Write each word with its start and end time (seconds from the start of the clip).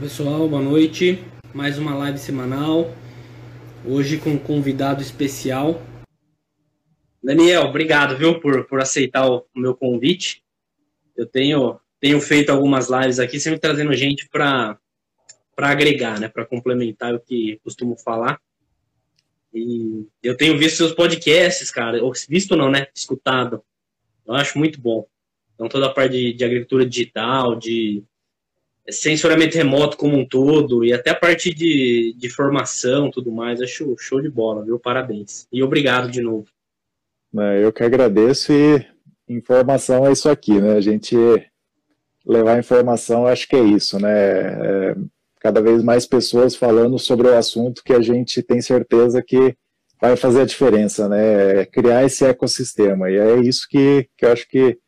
pessoal, 0.00 0.48
boa 0.48 0.62
noite. 0.62 1.22
Mais 1.52 1.76
uma 1.76 1.94
live 1.94 2.16
semanal. 2.16 2.90
Hoje 3.84 4.16
com 4.16 4.30
um 4.30 4.38
convidado 4.38 5.02
especial. 5.02 5.82
Daniel, 7.22 7.64
obrigado, 7.64 8.16
viu, 8.16 8.40
por, 8.40 8.66
por 8.66 8.80
aceitar 8.80 9.28
o, 9.30 9.46
o 9.54 9.60
meu 9.60 9.76
convite. 9.76 10.42
Eu 11.14 11.26
tenho, 11.26 11.78
tenho 12.00 12.18
feito 12.18 12.48
algumas 12.48 12.88
lives 12.88 13.18
aqui, 13.18 13.38
sempre 13.38 13.60
trazendo 13.60 13.92
gente 13.92 14.26
para 14.30 14.78
agregar, 15.58 16.18
né, 16.18 16.28
para 16.28 16.46
complementar 16.46 17.14
o 17.14 17.20
que 17.20 17.60
costumo 17.62 17.94
falar. 17.98 18.40
E 19.52 20.06
eu 20.22 20.34
tenho 20.34 20.56
visto 20.56 20.78
seus 20.78 20.92
podcasts, 20.92 21.70
cara, 21.70 22.02
ou 22.02 22.10
visto 22.26 22.56
não, 22.56 22.70
né, 22.70 22.86
escutado. 22.94 23.62
Eu 24.26 24.32
acho 24.32 24.58
muito 24.58 24.80
bom. 24.80 25.06
Então 25.54 25.68
toda 25.68 25.88
a 25.88 25.92
parte 25.92 26.12
de, 26.12 26.32
de 26.32 26.42
agricultura 26.42 26.86
digital, 26.86 27.54
de 27.54 28.02
sensoramento 28.88 29.56
remoto 29.56 29.96
como 29.96 30.16
um 30.16 30.26
todo 30.26 30.84
e 30.84 30.92
até 30.92 31.10
a 31.10 31.14
parte 31.14 31.52
de, 31.54 32.14
de 32.16 32.28
formação 32.28 33.10
tudo 33.10 33.30
mais. 33.30 33.60
Acho 33.60 33.94
show 33.98 34.20
de 34.20 34.30
bola, 34.30 34.64
viu? 34.64 34.78
Parabéns. 34.78 35.46
E 35.52 35.62
obrigado 35.62 36.10
de 36.10 36.20
novo. 36.20 36.46
É, 37.38 37.64
eu 37.64 37.72
que 37.72 37.82
agradeço 37.82 38.52
e 38.52 38.84
informação 39.28 40.06
é 40.06 40.12
isso 40.12 40.28
aqui, 40.28 40.60
né? 40.60 40.74
A 40.76 40.80
gente 40.80 41.16
levar 42.26 42.58
informação, 42.58 43.26
acho 43.26 43.48
que 43.48 43.56
é 43.56 43.62
isso, 43.62 43.98
né? 43.98 44.10
É, 44.10 44.96
cada 45.40 45.60
vez 45.60 45.82
mais 45.82 46.06
pessoas 46.06 46.54
falando 46.54 46.98
sobre 46.98 47.28
o 47.28 47.36
assunto 47.36 47.82
que 47.84 47.92
a 47.92 48.00
gente 48.00 48.42
tem 48.42 48.60
certeza 48.60 49.22
que 49.22 49.56
vai 50.00 50.16
fazer 50.16 50.42
a 50.42 50.46
diferença, 50.46 51.08
né? 51.08 51.60
É 51.60 51.66
criar 51.66 52.04
esse 52.04 52.24
ecossistema. 52.24 53.10
E 53.10 53.16
é 53.16 53.36
isso 53.40 53.66
que, 53.68 54.08
que 54.16 54.24
eu 54.24 54.32
acho 54.32 54.48
que 54.48 54.78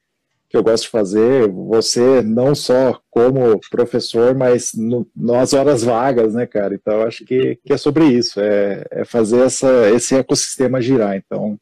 que 0.52 0.56
eu 0.59 0.62
gosto 0.62 0.84
de 0.84 0.91
fazer, 0.91 1.49
você 1.49 2.21
não 2.21 2.54
só 2.54 3.01
como 3.10 3.59
professor, 3.71 4.35
mas 4.35 4.73
no, 4.74 5.10
nas 5.16 5.54
horas 5.54 5.82
vagas, 5.82 6.35
né, 6.35 6.46
cara? 6.46 6.74
Então, 6.74 7.01
acho 7.01 7.24
que, 7.24 7.59
que 7.65 7.73
é 7.73 7.79
sobre 7.79 8.04
isso, 8.04 8.38
é, 8.38 8.85
é 8.91 9.04
fazer 9.07 9.41
essa, 9.41 9.88
esse 9.88 10.15
ecossistema 10.15 10.82
girar. 10.82 11.16
Então, 11.16 11.59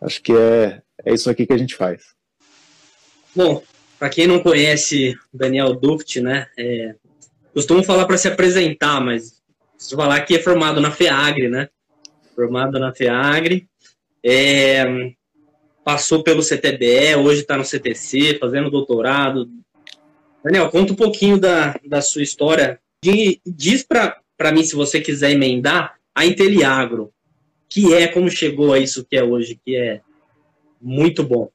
acho 0.00 0.22
que 0.22 0.32
é, 0.32 0.80
é 1.04 1.12
isso 1.12 1.28
aqui 1.28 1.44
que 1.44 1.52
a 1.52 1.58
gente 1.58 1.74
faz. 1.74 2.14
Bom, 3.34 3.60
para 3.98 4.08
quem 4.10 4.28
não 4.28 4.38
conhece 4.38 5.18
Daniel 5.34 5.74
Duft, 5.74 6.20
né, 6.20 6.46
é, 6.56 6.94
costumo 7.52 7.82
falar 7.82 8.06
para 8.06 8.16
se 8.16 8.28
apresentar, 8.28 9.00
mas 9.00 9.42
preciso 9.74 9.96
falar 9.96 10.20
que 10.20 10.36
é 10.36 10.38
formado 10.40 10.80
na 10.80 10.92
FEAGRE, 10.92 11.48
né? 11.48 11.68
Formado 12.36 12.78
na 12.78 12.94
FEAGRE. 12.94 13.68
É, 14.24 14.84
passou 15.88 16.22
pelo 16.22 16.42
CTBE, 16.42 17.16
hoje 17.16 17.40
está 17.40 17.56
no 17.56 17.64
CTC, 17.64 18.36
fazendo 18.38 18.70
doutorado. 18.70 19.48
Daniel, 20.44 20.68
conta 20.68 20.92
um 20.92 20.96
pouquinho 20.96 21.40
da, 21.40 21.80
da 21.82 22.02
sua 22.02 22.22
história. 22.22 22.78
Diz 23.46 23.82
para 23.82 24.52
mim, 24.52 24.62
se 24.62 24.76
você 24.76 25.00
quiser 25.00 25.30
emendar, 25.30 25.94
a 26.14 26.26
Inteliagro, 26.26 27.10
que 27.70 27.94
é, 27.94 28.06
como 28.06 28.28
chegou 28.28 28.74
a 28.74 28.78
isso 28.78 29.02
que 29.02 29.16
é 29.16 29.24
hoje, 29.24 29.58
que 29.64 29.76
é 29.76 30.02
muito 30.78 31.24
bom. 31.24 31.48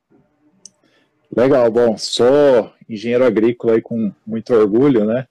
Legal, 1.38 1.70
bom, 1.70 1.96
sou 1.96 2.74
engenheiro 2.90 3.26
agrícola 3.26 3.76
aí 3.76 3.84
com 3.84 4.12
muito 4.26 4.52
orgulho, 4.52 5.06
né? 5.06 5.28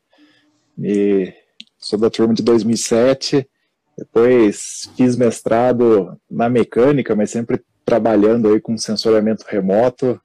E 0.79 1.35
sou 1.77 1.99
da 1.99 2.09
turma 2.09 2.35
de 2.35 2.43
2007, 2.45 3.49
depois 3.99 4.89
fiz 4.97 5.17
mestrado 5.17 6.17
na 6.31 6.49
mecânica, 6.49 7.17
mas 7.17 7.31
sempre 7.31 7.61
trabalhando 7.85 8.53
aí 8.53 8.61
com 8.61 8.77
sensoramento 8.77 9.45
remoto, 9.49 10.21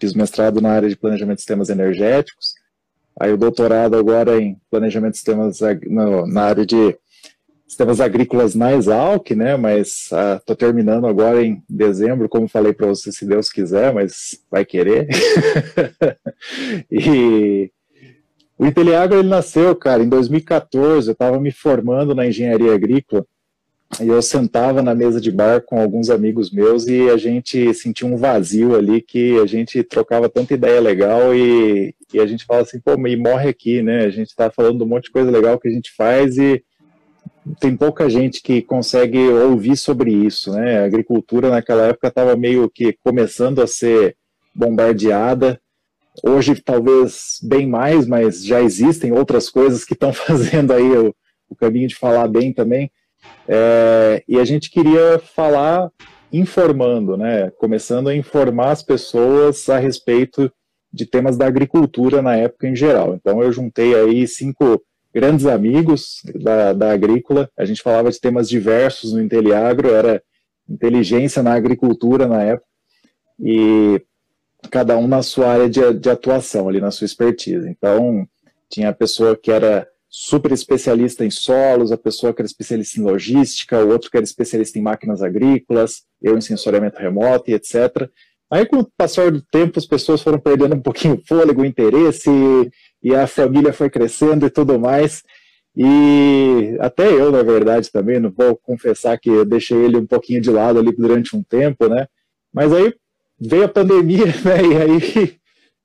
fiz 0.00 0.14
mestrado 0.14 0.60
na 0.60 0.70
área 0.70 0.88
de 0.88 0.96
planejamento 0.96 1.36
de 1.36 1.42
sistemas 1.42 1.68
energéticos, 1.68 2.54
aí 3.18 3.32
o 3.32 3.38
doutorado 3.38 3.96
agora 3.96 4.40
em 4.40 4.60
planejamento 4.70 5.12
de 5.12 5.18
sistemas 5.18 5.60
na 6.26 6.42
área 6.42 6.66
de 6.66 6.96
sistemas 7.66 8.00
agrícolas 8.00 8.54
na 8.54 8.72
Exalc, 8.72 9.30
né, 9.34 9.56
mas 9.56 10.10
estou 10.38 10.52
ah, 10.52 10.56
terminando 10.56 11.06
agora 11.06 11.44
em 11.44 11.62
dezembro, 11.68 12.28
como 12.28 12.46
falei 12.46 12.72
para 12.72 12.86
você, 12.86 13.10
se 13.10 13.26
Deus 13.26 13.50
quiser, 13.50 13.92
mas 13.92 14.38
vai 14.50 14.64
querer. 14.64 15.08
e 16.90 17.70
o 18.56 18.66
Inteliagro, 18.66 19.18
ele 19.18 19.28
nasceu, 19.28 19.74
cara, 19.74 20.02
em 20.02 20.08
2014, 20.08 21.08
eu 21.08 21.12
estava 21.12 21.40
me 21.40 21.50
formando 21.50 22.14
na 22.14 22.26
engenharia 22.26 22.72
agrícola, 22.72 23.26
e 24.00 24.08
eu 24.08 24.20
sentava 24.22 24.82
na 24.82 24.94
mesa 24.94 25.20
de 25.20 25.30
bar 25.30 25.60
com 25.60 25.80
alguns 25.80 26.10
amigos 26.10 26.50
meus 26.50 26.86
e 26.86 27.08
a 27.10 27.16
gente 27.16 27.72
sentia 27.74 28.06
um 28.06 28.16
vazio 28.16 28.74
ali 28.74 29.00
que 29.00 29.38
a 29.38 29.46
gente 29.46 29.82
trocava 29.82 30.28
tanta 30.28 30.54
ideia 30.54 30.80
legal 30.80 31.34
e, 31.34 31.94
e 32.12 32.20
a 32.20 32.26
gente 32.26 32.44
fala 32.44 32.62
assim, 32.62 32.80
pô, 32.80 32.94
e 33.06 33.16
morre 33.16 33.48
aqui, 33.48 33.82
né? 33.82 34.04
A 34.04 34.10
gente 34.10 34.28
está 34.28 34.50
falando 34.50 34.82
um 34.82 34.86
monte 34.86 35.04
de 35.04 35.10
coisa 35.10 35.30
legal 35.30 35.58
que 35.58 35.68
a 35.68 35.70
gente 35.70 35.92
faz 35.94 36.38
e 36.38 36.62
tem 37.60 37.76
pouca 37.76 38.08
gente 38.08 38.42
que 38.42 38.62
consegue 38.62 39.18
ouvir 39.18 39.76
sobre 39.76 40.10
isso, 40.10 40.52
né? 40.52 40.78
A 40.78 40.84
agricultura 40.86 41.50
naquela 41.50 41.86
época 41.86 42.08
estava 42.08 42.34
meio 42.36 42.68
que 42.70 42.96
começando 43.04 43.60
a 43.60 43.66
ser 43.66 44.16
bombardeada. 44.54 45.60
Hoje 46.22 46.54
talvez 46.56 47.38
bem 47.42 47.66
mais, 47.66 48.06
mas 48.06 48.44
já 48.44 48.62
existem 48.62 49.12
outras 49.12 49.50
coisas 49.50 49.84
que 49.84 49.92
estão 49.92 50.12
fazendo 50.14 50.72
aí 50.72 50.96
o, 50.96 51.14
o 51.48 51.54
caminho 51.54 51.88
de 51.88 51.96
falar 51.96 52.28
bem 52.28 52.52
também. 52.52 52.90
É, 53.46 54.22
e 54.26 54.38
a 54.38 54.44
gente 54.44 54.70
queria 54.70 55.18
falar 55.18 55.90
informando, 56.32 57.16
né? 57.16 57.50
Começando 57.58 58.08
a 58.08 58.16
informar 58.16 58.70
as 58.70 58.82
pessoas 58.82 59.68
a 59.68 59.78
respeito 59.78 60.50
de 60.92 61.06
temas 61.06 61.36
da 61.36 61.46
agricultura 61.46 62.22
na 62.22 62.36
época 62.36 62.68
em 62.68 62.74
geral. 62.74 63.14
Então 63.14 63.42
eu 63.42 63.52
juntei 63.52 63.94
aí 63.94 64.26
cinco 64.26 64.82
grandes 65.12 65.46
amigos 65.46 66.22
da, 66.34 66.72
da 66.72 66.92
agrícola. 66.92 67.48
A 67.56 67.64
gente 67.64 67.82
falava 67.82 68.10
de 68.10 68.20
temas 68.20 68.48
diversos 68.48 69.12
no 69.12 69.22
Inteliagro, 69.22 69.90
era 69.90 70.22
inteligência 70.68 71.42
na 71.42 71.54
agricultura 71.54 72.26
na 72.26 72.42
época, 72.42 72.66
e 73.38 74.02
cada 74.70 74.96
um 74.96 75.06
na 75.06 75.22
sua 75.22 75.48
área 75.48 75.68
de, 75.68 75.92
de 75.94 76.10
atuação, 76.10 76.68
ali 76.68 76.80
na 76.80 76.90
sua 76.90 77.04
expertise. 77.04 77.68
Então, 77.68 78.26
tinha 78.68 78.88
a 78.88 78.94
pessoa 78.94 79.36
que 79.36 79.50
era 79.50 79.86
super 80.16 80.52
especialista 80.52 81.24
em 81.24 81.30
solos, 81.30 81.90
a 81.90 81.96
pessoa 81.96 82.32
que 82.32 82.40
era 82.40 82.46
especialista 82.46 83.00
em 83.00 83.02
logística, 83.02 83.84
o 83.84 83.88
outro 83.88 84.08
que 84.08 84.16
era 84.16 84.22
especialista 84.22 84.78
em 84.78 84.82
máquinas 84.82 85.20
agrícolas, 85.20 86.04
eu 86.22 86.38
em 86.38 86.40
sensoriamento 86.40 87.00
remoto 87.00 87.50
e 87.50 87.54
etc. 87.54 88.08
Aí, 88.48 88.64
com 88.64 88.78
o 88.78 88.88
passar 88.96 89.32
do 89.32 89.42
tempo, 89.42 89.76
as 89.76 89.84
pessoas 89.86 90.22
foram 90.22 90.38
perdendo 90.38 90.76
um 90.76 90.80
pouquinho 90.80 91.14
o 91.14 91.26
fôlego, 91.26 91.62
o 91.62 91.64
interesse, 91.64 92.30
e, 92.30 93.08
e 93.10 93.12
a 93.12 93.26
família 93.26 93.72
foi 93.72 93.90
crescendo 93.90 94.46
e 94.46 94.50
tudo 94.50 94.78
mais. 94.78 95.20
E 95.76 96.76
até 96.78 97.12
eu, 97.12 97.32
na 97.32 97.42
verdade, 97.42 97.90
também, 97.90 98.20
não 98.20 98.30
vou 98.30 98.54
confessar 98.54 99.18
que 99.18 99.28
eu 99.28 99.44
deixei 99.44 99.78
ele 99.78 99.96
um 99.96 100.06
pouquinho 100.06 100.40
de 100.40 100.48
lado 100.48 100.78
ali 100.78 100.92
durante 100.92 101.34
um 101.34 101.42
tempo, 101.42 101.88
né? 101.88 102.06
Mas 102.52 102.72
aí 102.72 102.94
veio 103.40 103.64
a 103.64 103.68
pandemia, 103.68 104.26
né? 104.46 104.62
E 104.64 104.76
aí 104.76 105.36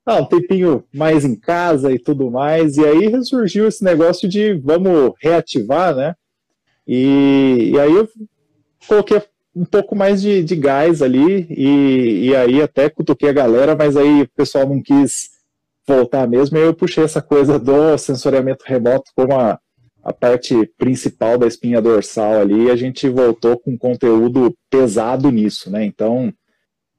ah, 0.06 0.16
um 0.16 0.24
tempinho 0.24 0.84
mais 0.92 1.24
em 1.24 1.34
casa 1.34 1.92
e 1.92 1.98
tudo 1.98 2.30
mais, 2.30 2.76
e 2.76 2.84
aí 2.84 3.08
ressurgiu 3.08 3.68
esse 3.68 3.84
negócio 3.84 4.28
de 4.28 4.54
vamos 4.54 5.12
reativar, 5.20 5.94
né? 5.94 6.14
E, 6.86 7.70
e 7.72 7.78
aí 7.78 7.92
eu 7.92 8.08
coloquei 8.88 9.22
um 9.54 9.64
pouco 9.64 9.94
mais 9.94 10.22
de, 10.22 10.42
de 10.42 10.56
gás 10.56 11.02
ali, 11.02 11.46
e, 11.50 12.28
e 12.28 12.36
aí 12.36 12.62
até 12.62 12.88
cutuquei 12.88 13.28
a 13.28 13.32
galera, 13.32 13.76
mas 13.76 13.96
aí 13.96 14.22
o 14.22 14.28
pessoal 14.30 14.68
não 14.68 14.82
quis 14.82 15.30
voltar 15.86 16.26
mesmo, 16.26 16.56
e 16.56 16.62
eu 16.62 16.74
puxei 16.74 17.04
essa 17.04 17.20
coisa 17.20 17.58
do 17.58 17.96
sensoriamento 17.98 18.64
remoto 18.66 19.10
como 19.14 19.34
a, 19.34 19.58
a 20.02 20.12
parte 20.12 20.54
principal 20.78 21.36
da 21.36 21.46
espinha 21.46 21.80
dorsal 21.80 22.40
ali, 22.40 22.64
e 22.64 22.70
a 22.70 22.76
gente 22.76 23.08
voltou 23.08 23.58
com 23.58 23.76
conteúdo 23.76 24.56
pesado 24.70 25.30
nisso, 25.30 25.70
né? 25.70 25.84
Então, 25.84 26.32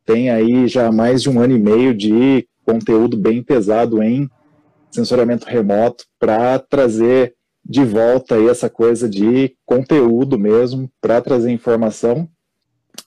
tem 0.05 0.29
aí 0.29 0.67
já 0.67 0.91
mais 0.91 1.21
de 1.21 1.29
um 1.29 1.39
ano 1.39 1.55
e 1.55 1.59
meio 1.59 1.93
de 1.93 2.47
conteúdo 2.65 3.17
bem 3.17 3.41
pesado 3.43 4.01
em 4.01 4.29
sensoriamento 4.91 5.47
remoto 5.47 6.05
para 6.19 6.59
trazer 6.59 7.35
de 7.63 7.83
volta 7.85 8.35
aí 8.35 8.47
essa 8.47 8.69
coisa 8.69 9.07
de 9.07 9.55
conteúdo 9.65 10.37
mesmo, 10.37 10.91
para 10.99 11.21
trazer 11.21 11.51
informação 11.51 12.27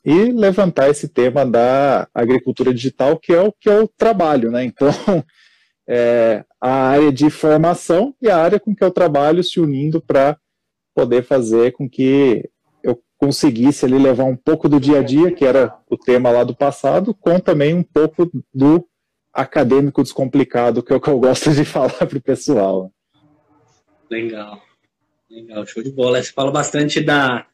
e 0.04 0.32
levantar 0.32 0.88
esse 0.90 1.08
tema 1.08 1.44
da 1.44 2.08
agricultura 2.14 2.72
digital, 2.72 3.18
que 3.18 3.32
é 3.32 3.40
o 3.40 3.52
que 3.52 3.68
é 3.68 3.80
o 3.80 3.88
trabalho, 3.88 4.50
né? 4.50 4.64
Então, 4.64 4.88
é, 5.88 6.44
a 6.60 6.88
área 6.88 7.12
de 7.12 7.28
formação 7.30 8.14
e 8.20 8.28
a 8.28 8.36
área 8.38 8.60
com 8.60 8.74
que 8.74 8.84
eu 8.84 8.90
trabalho 8.90 9.42
se 9.42 9.60
unindo 9.60 10.00
para 10.00 10.36
poder 10.94 11.24
fazer 11.24 11.72
com 11.72 11.88
que 11.88 12.48
eu 12.82 13.00
conseguisse 13.18 13.84
ali 13.84 13.98
levar 13.98 14.24
um 14.24 14.36
pouco 14.36 14.68
do 14.68 14.78
dia 14.78 15.00
a 15.00 15.02
dia, 15.02 15.32
que 15.32 15.44
era 15.44 15.76
o 15.90 15.96
tema 15.96 16.30
lá 16.30 16.44
do 16.44 16.54
passado, 16.54 17.14
com 17.14 17.40
também 17.40 17.74
um 17.74 17.82
pouco 17.82 18.30
do 18.52 18.86
acadêmico 19.34 20.02
descomplicado, 20.02 20.82
que 20.82 20.92
é 20.92 20.96
o 20.96 21.00
que 21.00 21.08
eu 21.08 21.18
gosto 21.18 21.52
de 21.52 21.64
falar 21.66 21.90
para 21.90 22.18
o 22.18 22.22
pessoal. 22.22 22.92
Legal, 24.10 24.62
legal, 25.28 25.66
show 25.66 25.82
de 25.82 25.90
bola. 25.90 26.22
Você 26.22 26.32
fala 26.32 26.52
bastante 26.52 27.00
da, 27.00 27.46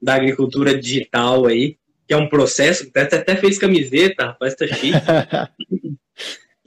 da 0.00 0.14
agricultura 0.14 0.76
digital 0.78 1.46
aí, 1.46 1.76
que 2.06 2.14
é 2.14 2.16
um 2.16 2.28
processo, 2.28 2.88
até, 2.88 3.16
até 3.16 3.36
fez 3.36 3.58
camiseta, 3.58 4.26
rapaz, 4.26 4.54
tá 4.54 4.66
chique. 4.66 4.96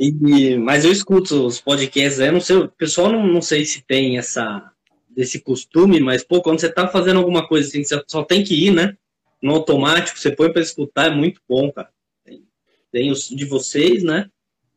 E, 0.02 0.56
mas 0.56 0.86
eu 0.86 0.94
escuto 0.94 1.46
os 1.46 1.60
podcasts, 1.60 2.20
eu 2.20 2.32
não 2.32 2.40
sei, 2.40 2.56
o 2.56 2.70
pessoal 2.70 3.12
não, 3.12 3.28
não 3.28 3.42
sei 3.42 3.66
se 3.66 3.82
tem 3.82 4.18
essa 4.18 4.72
desse 5.10 5.42
costume, 5.42 6.00
mas 6.00 6.24
pô, 6.24 6.42
quando 6.42 6.62
você 6.62 6.72
tá 6.72 6.88
fazendo 6.88 7.18
alguma 7.18 7.46
coisa 7.46 7.68
assim, 7.68 7.84
você 7.84 8.02
só 8.08 8.24
tem 8.24 8.42
que 8.42 8.68
ir, 8.68 8.72
né? 8.72 8.96
No 9.42 9.56
automático, 9.56 10.18
você 10.18 10.32
põe 10.32 10.54
para 10.54 10.62
escutar, 10.62 11.08
é 11.08 11.14
muito 11.14 11.42
bom, 11.50 11.70
cara. 11.70 11.90
Tem, 12.24 12.44
tem, 12.90 13.12
os 13.12 13.28
de 13.28 13.44
vocês, 13.44 14.02
né? 14.02 14.30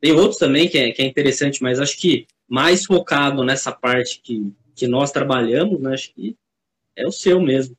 Tem 0.03 0.11
outros 0.11 0.37
também 0.37 0.69
que 0.69 0.77
é, 0.77 0.91
que 0.91 1.01
é 1.01 1.07
interessante, 1.07 1.63
mas 1.63 1.79
acho 1.79 1.97
que 1.97 2.27
mais 2.49 2.85
focado 2.85 3.45
nessa 3.45 3.71
parte 3.71 4.21
que, 4.21 4.53
que 4.75 4.89
nós 4.89 5.13
trabalhamos, 5.13 5.81
né? 5.81 5.95
Acho 5.95 6.13
que 6.13 6.37
é 6.97 7.07
o 7.07 7.13
seu 7.13 7.41
mesmo. 7.41 7.77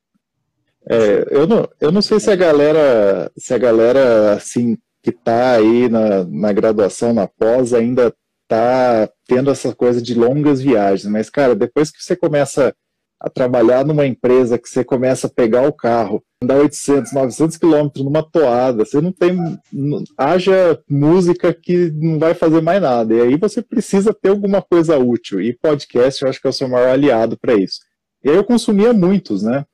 É, 0.89 1.27
eu, 1.29 1.45
não, 1.45 1.67
eu 1.81 1.91
não 1.91 2.01
sei 2.01 2.21
se 2.21 2.31
a 2.31 2.35
galera, 2.35 3.29
se 3.37 3.53
a 3.53 3.57
galera 3.57 4.35
assim 4.35 4.77
que 5.01 5.09
está 5.09 5.57
aí 5.57 5.89
na, 5.89 6.23
na 6.23 6.53
graduação, 6.53 7.13
na 7.13 7.27
pós, 7.27 7.73
ainda 7.73 8.15
está 8.43 9.09
tendo 9.27 9.51
essa 9.51 9.75
coisa 9.75 10.01
de 10.01 10.13
longas 10.13 10.61
viagens. 10.61 11.11
Mas, 11.11 11.29
cara, 11.29 11.53
depois 11.53 11.91
que 11.91 12.01
você 12.01 12.15
começa 12.15 12.73
a 13.19 13.29
trabalhar 13.29 13.85
numa 13.85 14.05
empresa, 14.05 14.57
que 14.57 14.69
você 14.69 14.81
começa 14.81 15.27
a 15.27 15.29
pegar 15.29 15.67
o 15.67 15.73
carro, 15.73 16.23
andar 16.43 16.57
800, 16.57 17.11
900 17.13 17.57
quilômetros 17.57 18.05
numa 18.05 18.23
toada, 18.23 18.85
você 18.85 19.01
não 19.01 19.11
tem. 19.11 19.37
haja 20.17 20.79
música 20.89 21.53
que 21.53 21.91
não 21.91 22.19
vai 22.19 22.33
fazer 22.33 22.61
mais 22.61 22.81
nada. 22.81 23.13
E 23.13 23.21
aí 23.21 23.37
você 23.37 23.61
precisa 23.61 24.13
ter 24.13 24.29
alguma 24.29 24.61
coisa 24.61 24.97
útil. 24.97 25.41
E 25.41 25.53
podcast 25.53 26.21
eu 26.21 26.29
acho 26.29 26.39
que 26.39 26.47
é 26.47 26.49
o 26.49 26.53
seu 26.53 26.67
maior 26.67 26.89
aliado 26.89 27.37
para 27.37 27.53
isso. 27.53 27.79
E 28.23 28.29
aí 28.29 28.35
eu 28.35 28.43
consumia 28.43 28.93
muitos, 28.93 29.43
né? 29.43 29.65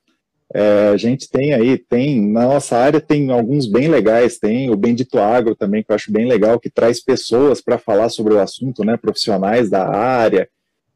É, 0.52 0.90
a 0.90 0.98
gente 0.98 1.30
tem 1.30 1.54
aí, 1.54 1.78
tem, 1.78 2.28
na 2.32 2.46
nossa 2.46 2.76
área 2.76 3.00
tem 3.00 3.30
alguns 3.30 3.68
bem 3.68 3.88
legais, 3.88 4.40
tem 4.40 4.72
o 4.72 4.76
Bendito 4.76 5.20
Agro 5.20 5.56
também, 5.56 5.84
que 5.84 5.92
eu 5.92 5.96
acho 5.96 6.12
bem 6.12 6.28
legal, 6.28 6.60
que 6.60 6.72
traz 6.72 7.00
pessoas 7.00 7.62
para 7.62 7.78
falar 7.78 8.10
sobre 8.10 8.34
o 8.34 8.40
assunto, 8.40 8.84
né, 8.84 8.98
profissionais 8.98 9.70
da 9.70 9.88
área. 9.88 10.50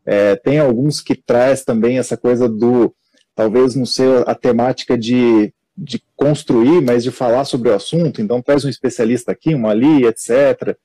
É, 0.05 0.35
tem 0.35 0.57
alguns 0.57 1.01
que 1.01 1.15
traz 1.15 1.63
também 1.63 1.99
essa 1.99 2.17
coisa 2.17 2.49
do, 2.49 2.95
talvez 3.35 3.75
não 3.75 3.85
ser 3.85 4.27
a 4.27 4.33
temática 4.33 4.97
de, 4.97 5.53
de 5.75 6.01
construir, 6.15 6.81
mas 6.81 7.03
de 7.03 7.11
falar 7.11 7.45
sobre 7.45 7.69
o 7.69 7.73
assunto, 7.73 8.21
então 8.21 8.41
traz 8.41 8.63
um 8.63 8.69
especialista 8.69 9.31
aqui, 9.31 9.55
um 9.55 9.67
ali, 9.67 10.05
etc. 10.05 10.77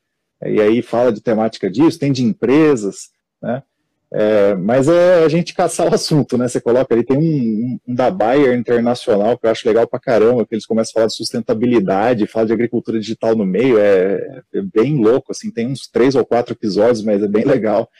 E 0.44 0.60
aí 0.60 0.82
fala 0.82 1.12
de 1.12 1.20
temática 1.20 1.70
disso, 1.70 1.98
tem 1.98 2.12
de 2.12 2.24
empresas, 2.24 3.10
né? 3.42 3.62
É, 4.10 4.54
mas 4.54 4.88
é 4.88 5.22
a 5.22 5.28
gente 5.28 5.52
caçar 5.52 5.90
o 5.90 5.94
assunto, 5.94 6.38
né? 6.38 6.48
Você 6.48 6.60
coloca 6.60 6.94
ali, 6.94 7.04
tem 7.04 7.18
um, 7.18 7.78
um, 7.86 7.94
da 7.94 8.10
Bayer 8.10 8.56
Internacional 8.56 9.36
que 9.36 9.46
eu 9.46 9.50
acho 9.50 9.68
legal 9.68 9.86
pra 9.86 10.00
caramba, 10.00 10.46
que 10.46 10.54
eles 10.54 10.64
começam 10.64 10.92
a 10.92 10.94
falar 10.94 11.06
de 11.08 11.16
sustentabilidade, 11.16 12.26
falam 12.26 12.46
de 12.46 12.54
agricultura 12.54 12.98
digital 12.98 13.36
no 13.36 13.44
meio, 13.44 13.78
é, 13.78 14.42
é, 14.54 14.62
bem 14.62 14.96
louco, 14.96 15.32
assim, 15.32 15.50
tem 15.50 15.66
uns 15.66 15.86
três 15.86 16.14
ou 16.14 16.24
quatro 16.24 16.54
episódios, 16.54 17.02
mas 17.02 17.22
é 17.22 17.28
bem 17.28 17.44
legal. 17.44 17.90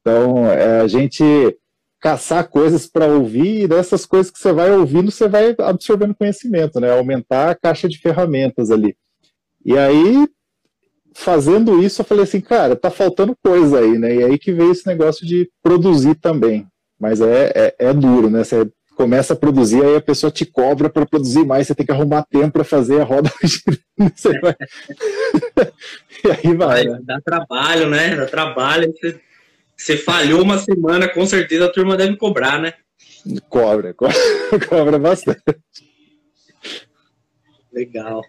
Então, 0.00 0.46
é, 0.46 0.80
a 0.80 0.86
gente 0.86 1.24
caçar 2.00 2.48
coisas 2.48 2.86
para 2.86 3.06
ouvir, 3.06 3.62
e 3.62 3.68
dessas 3.68 4.06
coisas 4.06 4.30
que 4.30 4.38
você 4.38 4.52
vai 4.52 4.70
ouvindo, 4.70 5.10
você 5.10 5.28
vai 5.28 5.54
absorvendo 5.58 6.14
conhecimento, 6.14 6.80
né? 6.80 6.90
Aumentar 6.90 7.50
a 7.50 7.54
caixa 7.54 7.88
de 7.88 7.98
ferramentas 7.98 8.70
ali. 8.70 8.96
E 9.64 9.76
aí, 9.76 10.28
fazendo 11.14 11.82
isso, 11.82 12.00
eu 12.00 12.04
falei 12.04 12.24
assim, 12.24 12.40
cara, 12.40 12.76
tá 12.76 12.90
faltando 12.90 13.36
coisa 13.42 13.80
aí, 13.80 13.98
né? 13.98 14.14
E 14.14 14.24
aí 14.24 14.38
que 14.38 14.52
veio 14.52 14.70
esse 14.70 14.86
negócio 14.86 15.26
de 15.26 15.50
produzir 15.62 16.14
também. 16.14 16.66
Mas 16.98 17.20
é, 17.20 17.52
é, 17.54 17.74
é 17.78 17.92
duro, 17.92 18.30
né? 18.30 18.44
Você 18.44 18.70
começa 18.96 19.32
a 19.32 19.36
produzir, 19.36 19.84
aí 19.84 19.96
a 19.96 20.00
pessoa 20.00 20.30
te 20.30 20.44
cobra 20.44 20.90
para 20.90 21.06
produzir 21.06 21.44
mais, 21.44 21.66
você 21.66 21.74
tem 21.74 21.86
que 21.86 21.92
arrumar 21.92 22.24
tempo 22.28 22.52
para 22.52 22.64
fazer 22.64 23.00
a 23.00 23.04
roda 23.04 23.30
você 24.16 24.40
vai... 24.40 24.56
e 26.24 26.30
aí 26.30 26.54
vai. 26.54 26.84
Né? 26.84 26.98
Dá 27.02 27.20
trabalho, 27.20 27.88
né? 27.88 28.16
Dá 28.16 28.26
trabalho. 28.26 28.92
Você, 28.92 29.20
você 29.78 29.96
falhou 29.96 30.42
uma 30.42 30.58
semana, 30.58 31.08
com 31.08 31.24
certeza 31.24 31.66
a 31.66 31.72
turma 31.72 31.96
deve 31.96 32.16
cobrar, 32.16 32.60
né? 32.60 32.74
Cobra, 33.48 33.94
cobra, 33.94 34.16
cobra 34.68 34.98
bastante. 34.98 35.42
Legal. 37.72 38.24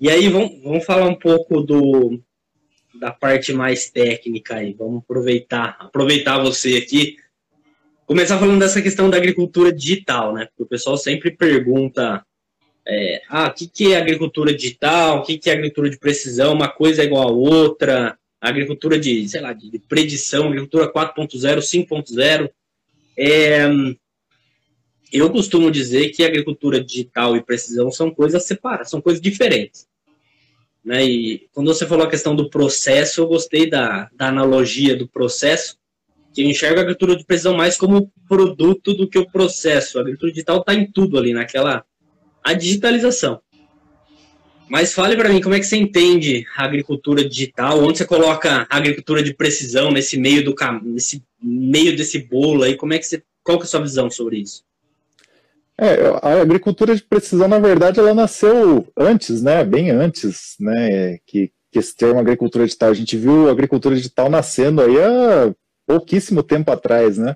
E 0.00 0.08
aí 0.08 0.28
vamos, 0.28 0.62
vamos 0.62 0.84
falar 0.84 1.06
um 1.08 1.16
pouco 1.16 1.60
do, 1.60 2.20
da 2.94 3.10
parte 3.10 3.52
mais 3.52 3.90
técnica 3.90 4.56
aí. 4.56 4.72
Vamos 4.72 5.02
aproveitar, 5.02 5.76
aproveitar 5.80 6.38
você 6.38 6.76
aqui. 6.76 7.16
Começar 8.06 8.38
falando 8.38 8.60
dessa 8.60 8.80
questão 8.80 9.10
da 9.10 9.16
agricultura 9.16 9.72
digital, 9.72 10.32
né? 10.32 10.46
Porque 10.46 10.62
o 10.62 10.66
pessoal 10.66 10.96
sempre 10.96 11.32
pergunta 11.32 12.24
é, 12.86 13.22
ah, 13.28 13.48
o 13.48 13.54
que, 13.54 13.66
que 13.66 13.92
é 13.92 13.96
agricultura 13.96 14.54
digital, 14.54 15.18
o 15.18 15.22
que, 15.22 15.38
que 15.38 15.50
é 15.50 15.54
agricultura 15.54 15.90
de 15.90 15.98
precisão, 15.98 16.52
uma 16.52 16.68
coisa 16.68 17.02
é 17.02 17.04
igual 17.04 17.28
a 17.28 17.32
outra, 17.32 18.18
agricultura 18.50 18.98
de, 18.98 19.28
sei 19.28 19.40
lá, 19.40 19.52
de 19.52 19.78
predição, 19.88 20.48
agricultura 20.48 20.92
4.0, 20.92 21.58
5.0. 21.58 22.50
É, 23.16 23.68
eu 25.12 25.30
costumo 25.30 25.70
dizer 25.70 26.10
que 26.10 26.24
agricultura 26.24 26.82
digital 26.82 27.36
e 27.36 27.44
precisão 27.44 27.90
são 27.90 28.10
coisas 28.10 28.44
separadas, 28.44 28.90
são 28.90 29.00
coisas 29.00 29.20
diferentes. 29.20 29.86
Né? 30.84 31.04
E 31.04 31.48
quando 31.52 31.72
você 31.72 31.86
falou 31.86 32.04
a 32.04 32.10
questão 32.10 32.34
do 32.34 32.50
processo, 32.50 33.20
eu 33.20 33.28
gostei 33.28 33.70
da, 33.70 34.10
da 34.14 34.28
analogia 34.28 34.96
do 34.96 35.06
processo, 35.06 35.78
que 36.34 36.42
eu 36.42 36.46
enxergo 36.46 36.78
a 36.78 36.82
agricultura 36.82 37.16
de 37.16 37.24
precisão 37.24 37.54
mais 37.54 37.76
como 37.76 38.10
produto 38.26 38.94
do 38.94 39.06
que 39.06 39.18
o 39.18 39.30
processo. 39.30 39.98
A 39.98 40.00
agricultura 40.00 40.32
digital 40.32 40.58
está 40.60 40.74
em 40.74 40.90
tudo 40.90 41.18
ali, 41.18 41.32
naquela 41.32 41.84
a 42.42 42.54
digitalização. 42.54 43.40
Mas 44.68 44.94
fale 44.94 45.16
para 45.16 45.28
mim, 45.28 45.40
como 45.40 45.54
é 45.54 45.60
que 45.60 45.66
você 45.66 45.76
entende 45.76 46.46
a 46.56 46.64
agricultura 46.64 47.28
digital? 47.28 47.82
Onde 47.82 47.98
você 47.98 48.06
coloca 48.06 48.66
a 48.70 48.76
agricultura 48.76 49.22
de 49.22 49.34
precisão 49.34 49.90
nesse 49.90 50.16
meio 50.16 50.44
do 50.44 50.54
nesse 50.82 51.22
meio 51.42 51.96
desse 51.96 52.18
bolo 52.18 52.62
aí? 52.62 52.76
Como 52.76 52.94
é 52.94 52.98
que 52.98 53.06
você, 53.06 53.22
qual 53.42 53.58
que 53.58 53.64
é 53.64 53.66
a 53.66 53.68
sua 53.68 53.82
visão 53.82 54.10
sobre 54.10 54.38
isso? 54.38 54.64
É, 55.78 55.94
a 56.22 56.40
agricultura 56.40 56.94
de 56.94 57.02
precisão, 57.02 57.48
na 57.48 57.58
verdade, 57.58 57.98
ela 57.98 58.14
nasceu 58.14 58.86
antes, 58.96 59.42
né? 59.42 59.64
Bem 59.64 59.90
antes, 59.90 60.54
né? 60.60 61.18
Que, 61.26 61.50
que 61.70 61.78
esse 61.78 61.96
termo 61.96 62.20
agricultura 62.20 62.64
digital. 62.64 62.90
A 62.90 62.94
gente 62.94 63.16
viu 63.16 63.48
a 63.48 63.52
agricultura 63.52 63.96
digital 63.96 64.30
nascendo 64.30 64.80
aí 64.80 64.94
há 65.02 65.54
pouquíssimo 65.86 66.42
tempo 66.42 66.70
atrás, 66.70 67.18
né? 67.18 67.34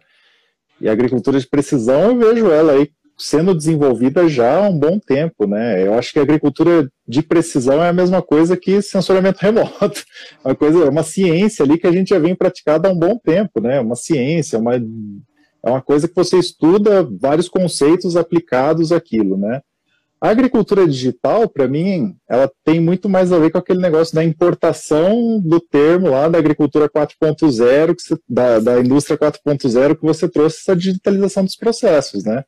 E 0.80 0.88
a 0.88 0.92
agricultura 0.92 1.40
de 1.40 1.46
precisão, 1.46 2.10
eu 2.10 2.18
vejo 2.18 2.50
ela 2.50 2.72
aí 2.72 2.90
sendo 3.16 3.54
desenvolvida 3.54 4.28
já 4.28 4.58
há 4.58 4.68
um 4.68 4.78
bom 4.78 4.98
tempo, 4.98 5.46
né? 5.46 5.86
Eu 5.86 5.94
acho 5.94 6.12
que 6.12 6.18
a 6.18 6.22
agricultura 6.22 6.90
de 7.08 7.22
precisão 7.22 7.82
é 7.82 7.88
a 7.88 7.92
mesma 7.92 8.20
coisa 8.20 8.56
que 8.56 8.82
sensoriamento 8.82 9.38
remoto, 9.42 10.04
uma 10.44 10.54
coisa, 10.54 10.90
uma 10.90 11.02
ciência 11.02 11.64
ali 11.64 11.78
que 11.78 11.86
a 11.86 11.92
gente 11.92 12.10
já 12.10 12.18
vem 12.18 12.34
praticando 12.34 12.86
há 12.86 12.90
um 12.90 12.98
bom 12.98 13.18
tempo, 13.18 13.60
né? 13.60 13.80
Uma 13.80 13.96
ciência, 13.96 14.58
uma 14.58 14.74
é 14.76 15.70
uma 15.70 15.82
coisa 15.82 16.06
que 16.06 16.14
você 16.14 16.38
estuda 16.38 17.08
vários 17.20 17.48
conceitos 17.48 18.16
aplicados 18.16 18.92
àquilo, 18.92 19.36
né? 19.36 19.60
A 20.20 20.30
agricultura 20.30 20.86
digital, 20.86 21.48
para 21.48 21.68
mim, 21.68 22.16
ela 22.28 22.50
tem 22.64 22.80
muito 22.80 23.08
mais 23.08 23.32
a 23.32 23.38
ver 23.38 23.50
com 23.50 23.58
aquele 23.58 23.80
negócio 23.80 24.14
da 24.14 24.24
importação 24.24 25.40
do 25.40 25.60
termo 25.60 26.08
lá 26.08 26.28
da 26.28 26.38
agricultura 26.38 26.88
4.0, 26.88 27.94
da, 28.28 28.58
da 28.60 28.80
indústria 28.80 29.18
4.0, 29.18 29.96
que 29.96 30.02
você 30.02 30.28
trouxe 30.28 30.58
essa 30.60 30.74
digitalização 30.74 31.44
dos 31.44 31.56
processos, 31.56 32.24
né? 32.24 32.44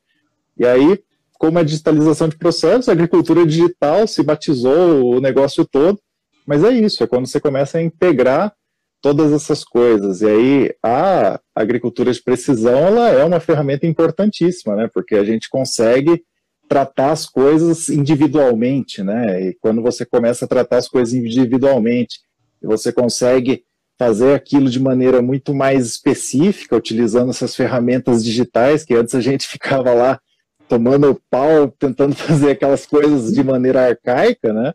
E 0.58 0.66
aí, 0.66 0.98
como 1.34 1.58
a 1.58 1.62
digitalização 1.62 2.28
de 2.28 2.36
processos, 2.36 2.88
a 2.88 2.92
agricultura 2.92 3.46
digital 3.46 4.06
se 4.06 4.22
batizou 4.22 5.14
o 5.14 5.20
negócio 5.20 5.64
todo, 5.64 6.00
mas 6.46 6.64
é 6.64 6.70
isso, 6.70 7.02
é 7.02 7.06
quando 7.06 7.26
você 7.26 7.40
começa 7.40 7.78
a 7.78 7.82
integrar 7.82 8.52
todas 9.00 9.32
essas 9.32 9.62
coisas. 9.64 10.22
E 10.22 10.26
aí 10.26 10.74
a 10.82 11.40
agricultura 11.54 12.12
de 12.12 12.22
precisão 12.22 12.78
ela 12.78 13.08
é 13.10 13.24
uma 13.24 13.40
ferramenta 13.40 13.86
importantíssima, 13.86 14.74
né? 14.74 14.90
Porque 14.92 15.14
a 15.14 15.24
gente 15.24 15.48
consegue 15.48 16.22
tratar 16.68 17.12
as 17.12 17.24
coisas 17.24 17.88
individualmente, 17.88 19.02
né? 19.02 19.48
E 19.48 19.54
quando 19.60 19.82
você 19.82 20.04
começa 20.04 20.44
a 20.44 20.48
tratar 20.48 20.78
as 20.78 20.88
coisas 20.88 21.14
individualmente, 21.14 22.20
você 22.62 22.92
consegue 22.92 23.64
fazer 23.98 24.34
aquilo 24.34 24.68
de 24.68 24.80
maneira 24.80 25.20
muito 25.20 25.54
mais 25.54 25.86
específica, 25.86 26.76
utilizando 26.76 27.30
essas 27.30 27.54
ferramentas 27.56 28.24
digitais, 28.24 28.84
que 28.84 28.94
antes 28.94 29.14
a 29.14 29.20
gente 29.20 29.46
ficava 29.48 29.92
lá 29.92 30.20
tomando 30.68 31.20
pau, 31.30 31.68
tentando 31.68 32.14
fazer 32.16 32.50
aquelas 32.50 32.86
coisas 32.86 33.32
de 33.32 33.42
maneira 33.42 33.86
arcaica, 33.88 34.52
né? 34.52 34.74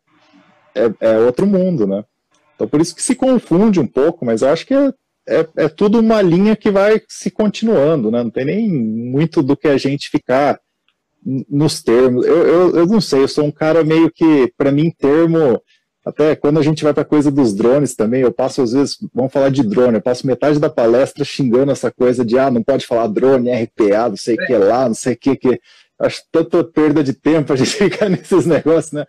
É, 0.75 0.91
é 0.99 1.19
outro 1.19 1.45
mundo, 1.45 1.85
né? 1.85 2.03
Então, 2.55 2.67
por 2.67 2.81
isso 2.81 2.95
que 2.95 3.03
se 3.03 3.15
confunde 3.15 3.79
um 3.79 3.87
pouco, 3.87 4.25
mas 4.25 4.41
eu 4.41 4.49
acho 4.49 4.65
que 4.65 4.73
é, 4.73 4.93
é, 5.27 5.47
é, 5.57 5.69
tudo 5.69 5.99
uma 5.99 6.21
linha 6.21 6.55
que 6.55 6.71
vai 6.71 7.01
se 7.07 7.31
continuando, 7.31 8.11
né? 8.11 8.23
Não 8.23 8.29
tem 8.29 8.45
nem 8.45 8.69
muito 8.69 9.41
do 9.41 9.55
que 9.55 9.67
a 9.67 9.77
gente 9.77 10.09
ficar 10.09 10.59
nos 11.49 11.81
termos. 11.81 12.25
Eu, 12.25 12.45
eu, 12.45 12.75
eu 12.75 12.85
não 12.85 12.99
sei, 12.99 13.23
eu 13.23 13.27
sou 13.27 13.45
um 13.45 13.51
cara 13.51 13.83
meio 13.83 14.11
que, 14.11 14.51
para 14.57 14.71
mim, 14.71 14.91
termo. 14.91 15.61
Até 16.05 16.35
quando 16.35 16.59
a 16.59 16.61
gente 16.61 16.83
vai 16.83 16.93
para 16.93 17.05
coisa 17.05 17.31
dos 17.31 17.53
drones 17.53 17.95
também, 17.95 18.21
eu 18.21 18.31
passo 18.31 18.61
às 18.61 18.73
vezes, 18.73 18.97
vamos 19.13 19.31
falar 19.31 19.49
de 19.49 19.63
drone, 19.63 19.95
eu 19.95 20.01
passo 20.01 20.27
metade 20.27 20.59
da 20.59 20.69
palestra 20.69 21.23
xingando 21.23 21.71
essa 21.71 21.89
coisa 21.89 22.25
de, 22.25 22.37
ah, 22.37 22.51
não 22.51 22.61
pode 22.61 22.85
falar 22.85 23.07
drone, 23.07 23.49
RPA, 23.49 24.09
não 24.09 24.17
sei 24.17 24.35
o 24.35 24.41
é. 24.41 24.45
que 24.45 24.57
lá, 24.57 24.87
não 24.87 24.95
sei 24.95 25.13
o 25.13 25.17
que, 25.17 25.35
que. 25.37 25.61
Acho 25.97 26.21
tanta 26.29 26.61
perda 26.63 27.01
de 27.01 27.13
tempo 27.13 27.53
a 27.53 27.55
gente 27.55 27.71
ficar 27.77 28.09
nesses 28.09 28.45
negócios, 28.45 28.91
né? 28.91 29.05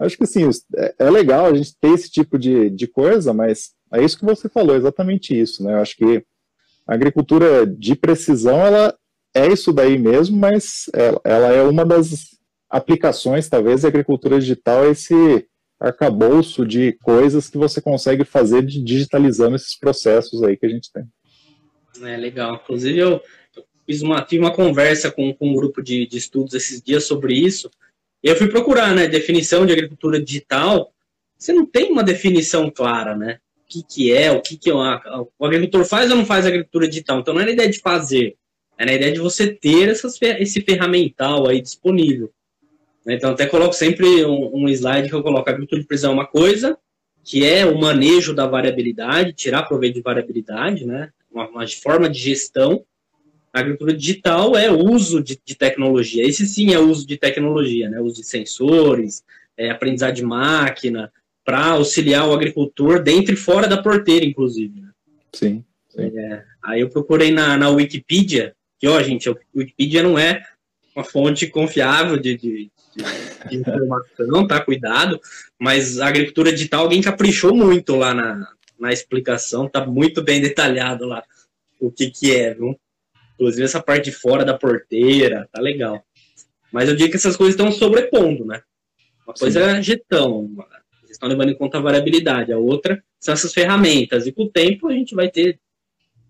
Acho 0.00 0.18
que 0.18 0.26
sim, 0.26 0.48
é, 0.76 0.94
é 0.98 1.10
legal 1.10 1.46
a 1.46 1.54
gente 1.54 1.76
ter 1.80 1.90
esse 1.90 2.10
tipo 2.10 2.36
de, 2.36 2.70
de 2.70 2.88
coisa, 2.88 3.32
mas 3.32 3.70
É 3.92 4.02
isso 4.02 4.18
que 4.18 4.24
você 4.24 4.48
falou, 4.48 4.74
exatamente 4.74 5.38
isso, 5.38 5.62
né? 5.62 5.74
Eu 5.74 5.78
acho 5.78 5.96
que 5.96 6.24
a 6.88 6.94
agricultura 6.94 7.64
de 7.64 7.94
precisão, 7.94 8.58
ela 8.66 8.92
é 9.32 9.46
isso 9.46 9.72
daí 9.72 9.96
mesmo, 9.96 10.36
mas 10.36 10.90
ela, 10.92 11.20
ela 11.22 11.52
é 11.52 11.62
uma 11.62 11.84
das 11.84 12.32
aplicações, 12.68 13.48
talvez, 13.48 13.82
da 13.82 13.88
agricultura 13.88 14.40
digital, 14.40 14.90
esse 14.90 15.46
arcabouço 15.82 16.64
de 16.64 16.92
coisas 17.02 17.50
que 17.50 17.58
você 17.58 17.80
consegue 17.80 18.24
fazer 18.24 18.62
digitalizando 18.62 19.56
esses 19.56 19.76
processos 19.76 20.42
aí 20.42 20.56
que 20.56 20.64
a 20.64 20.68
gente 20.68 20.90
tem. 20.92 21.04
É 22.00 22.16
legal. 22.16 22.60
Inclusive, 22.62 22.98
eu 22.98 23.20
fiz 23.86 24.00
uma, 24.00 24.22
tive 24.22 24.44
uma 24.44 24.54
conversa 24.54 25.10
com, 25.10 25.34
com 25.34 25.50
um 25.50 25.54
grupo 25.54 25.82
de, 25.82 26.06
de 26.06 26.16
estudos 26.16 26.54
esses 26.54 26.80
dias 26.80 27.04
sobre 27.04 27.34
isso, 27.34 27.68
e 28.22 28.28
eu 28.28 28.36
fui 28.36 28.48
procurar, 28.48 28.94
né, 28.94 29.08
definição 29.08 29.66
de 29.66 29.72
agricultura 29.72 30.22
digital. 30.22 30.92
Você 31.36 31.52
não 31.52 31.66
tem 31.66 31.90
uma 31.90 32.04
definição 32.04 32.70
clara, 32.70 33.16
né? 33.16 33.40
O 33.64 33.68
que, 33.68 33.82
que 33.82 34.12
é, 34.12 34.30
o 34.30 34.40
que, 34.40 34.56
que 34.56 34.70
é 34.70 34.74
o 34.74 35.44
agricultor 35.44 35.84
faz 35.84 36.10
ou 36.10 36.16
não 36.16 36.24
faz 36.24 36.46
agricultura 36.46 36.86
digital. 36.86 37.18
Então, 37.18 37.34
não 37.34 37.40
é 37.40 37.46
na 37.46 37.50
ideia 37.50 37.68
de 37.68 37.80
fazer, 37.80 38.36
é 38.78 38.84
na 38.84 38.92
ideia 38.92 39.12
de 39.12 39.18
você 39.18 39.52
ter 39.52 39.88
essas, 39.88 40.16
esse 40.22 40.60
ferramental 40.60 41.48
aí 41.48 41.60
disponível. 41.60 42.32
Né? 43.04 43.14
Então, 43.14 43.30
até 43.30 43.46
coloco 43.46 43.74
sempre 43.74 44.24
um, 44.24 44.50
um 44.54 44.68
slide 44.68 45.08
que 45.08 45.14
eu 45.14 45.22
coloco: 45.22 45.48
a 45.48 45.52
agricultura 45.52 45.80
de 45.80 45.86
precisão 45.86 46.12
é 46.12 46.14
uma 46.14 46.26
coisa, 46.26 46.78
que 47.24 47.44
é 47.44 47.66
o 47.66 47.78
manejo 47.78 48.34
da 48.34 48.46
variabilidade, 48.46 49.32
tirar 49.32 49.64
proveito 49.64 49.94
de 49.94 50.02
variabilidade, 50.02 50.86
né? 50.86 51.10
uma, 51.30 51.48
uma 51.48 51.68
forma 51.68 52.08
de 52.08 52.18
gestão. 52.18 52.84
A 53.52 53.60
agricultura 53.60 53.94
digital 53.94 54.56
é 54.56 54.70
uso 54.70 55.22
de, 55.22 55.38
de, 55.44 55.54
tecnologia. 55.54 56.26
Esse 56.26 56.46
sim 56.46 56.72
é 56.72 56.78
uso 56.78 57.06
de 57.06 57.18
tecnologia, 57.18 57.88
né? 57.90 58.00
Uso 58.00 58.16
de 58.16 58.26
sensores, 58.26 59.22
é, 59.58 59.70
aprendizado 59.70 60.14
de 60.14 60.24
máquina, 60.24 61.12
para 61.44 61.72
auxiliar 61.72 62.26
o 62.26 62.32
agricultor 62.32 63.02
dentro 63.02 63.34
e 63.34 63.36
fora 63.36 63.68
da 63.68 63.82
porteira, 63.82 64.24
inclusive. 64.24 64.80
Né? 64.80 64.88
Sim. 65.34 65.64
sim. 65.88 66.18
É, 66.18 66.44
aí 66.64 66.80
eu 66.80 66.88
procurei 66.88 67.30
na, 67.30 67.56
na 67.58 67.68
Wikipedia, 67.68 68.54
que, 68.78 68.88
ó, 68.88 69.02
gente, 69.02 69.28
a 69.28 69.34
Wikipedia 69.54 70.02
não 70.02 70.18
é 70.18 70.42
uma 70.94 71.04
fonte 71.04 71.46
confiável 71.46 72.16
de, 72.16 72.36
de, 72.36 72.70
de, 72.96 73.56
informação, 73.56 74.46
tá? 74.46 74.60
Cuidado. 74.60 75.20
Mas 75.58 75.98
a 76.00 76.08
agricultura 76.08 76.52
digital, 76.52 76.82
alguém 76.82 77.02
caprichou 77.02 77.54
muito 77.54 77.96
lá 77.96 78.14
na, 78.14 78.48
na 78.78 78.92
explicação, 78.92 79.68
tá 79.68 79.86
muito 79.86 80.22
bem 80.22 80.40
detalhado 80.40 81.06
lá 81.06 81.22
o 81.82 81.90
que 81.90 82.10
que 82.10 82.34
é, 82.34 82.54
viu? 82.54 82.78
Inclusive 83.34 83.64
essa 83.64 83.82
parte 83.82 84.04
de 84.04 84.12
fora 84.12 84.44
da 84.44 84.56
porteira, 84.56 85.48
tá 85.52 85.60
legal. 85.60 86.04
Mas 86.72 86.88
eu 86.88 86.94
digo 86.94 87.10
que 87.10 87.16
essas 87.16 87.36
coisas 87.36 87.54
estão 87.54 87.72
sobrepondo, 87.72 88.44
né? 88.44 88.62
Uma 89.26 89.34
coisa 89.34 89.60
Sim. 89.60 89.78
é 89.78 89.82
gestão, 89.82 90.48
vocês 91.00 91.12
estão 91.12 91.28
levando 91.28 91.50
em 91.50 91.56
conta 91.56 91.78
a 91.78 91.80
variabilidade, 91.80 92.52
a 92.52 92.58
outra 92.58 93.02
são 93.18 93.34
essas 93.34 93.52
ferramentas, 93.52 94.26
e 94.26 94.32
com 94.32 94.44
o 94.44 94.48
tempo 94.48 94.88
a 94.88 94.92
gente 94.92 95.14
vai 95.14 95.28
ter 95.28 95.58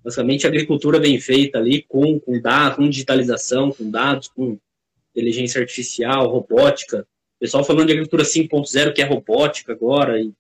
basicamente 0.03 0.47
agricultura 0.47 0.99
bem 0.99 1.21
feita 1.21 1.59
ali, 1.59 1.83
com, 1.83 2.19
com 2.19 2.41
dados, 2.41 2.77
com 2.77 2.89
digitalização, 2.89 3.71
com 3.71 3.91
dados, 3.91 4.29
com 4.29 4.59
inteligência 5.15 5.61
artificial, 5.61 6.29
robótica. 6.29 7.07
O 7.37 7.41
pessoal 7.41 7.65
falando 7.65 7.87
de 7.87 7.93
agricultura 7.93 8.25
5.0, 8.25 8.93
que 8.93 9.03
é 9.03 9.05
robótica 9.05 9.73
agora, 9.73 10.21
e 10.21 10.33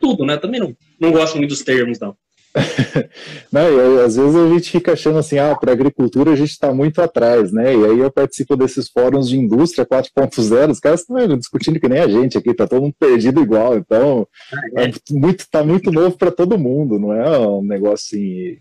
tudo, 0.00 0.24
né? 0.24 0.36
Também 0.36 0.60
não, 0.60 0.76
não 1.00 1.12
gosto 1.12 1.36
muito 1.36 1.50
dos 1.50 1.62
termos, 1.62 1.98
não. 1.98 2.16
não, 3.52 3.98
e, 3.98 4.02
às 4.02 4.16
vezes 4.16 4.34
a 4.34 4.48
gente 4.48 4.70
fica 4.70 4.92
achando 4.92 5.18
assim, 5.18 5.38
ah, 5.38 5.54
para 5.54 5.72
agricultura 5.72 6.32
a 6.32 6.36
gente 6.36 6.50
está 6.50 6.72
muito 6.72 7.00
atrás, 7.02 7.52
né? 7.52 7.74
E 7.74 7.84
aí 7.84 7.98
eu 7.98 8.10
participo 8.10 8.56
desses 8.56 8.88
fóruns 8.88 9.28
de 9.28 9.38
indústria 9.38 9.84
4.0, 9.84 10.70
os 10.70 10.80
caras 10.80 11.00
estão 11.00 11.38
discutindo 11.38 11.78
que 11.78 11.88
nem 11.88 12.00
a 12.00 12.08
gente 12.08 12.38
aqui, 12.38 12.54
tá 12.54 12.66
todo 12.66 12.82
mundo 12.82 12.94
perdido 12.98 13.42
igual, 13.42 13.76
então 13.76 14.26
ah, 14.52 14.82
é. 14.82 14.88
É 14.88 14.92
muito, 15.10 15.46
tá 15.50 15.62
muito 15.62 15.92
novo 15.92 16.16
para 16.16 16.30
todo 16.30 16.58
mundo, 16.58 16.98
não 16.98 17.12
é 17.12 17.38
um 17.38 17.62
negócio 17.62 18.16
assim 18.16 18.58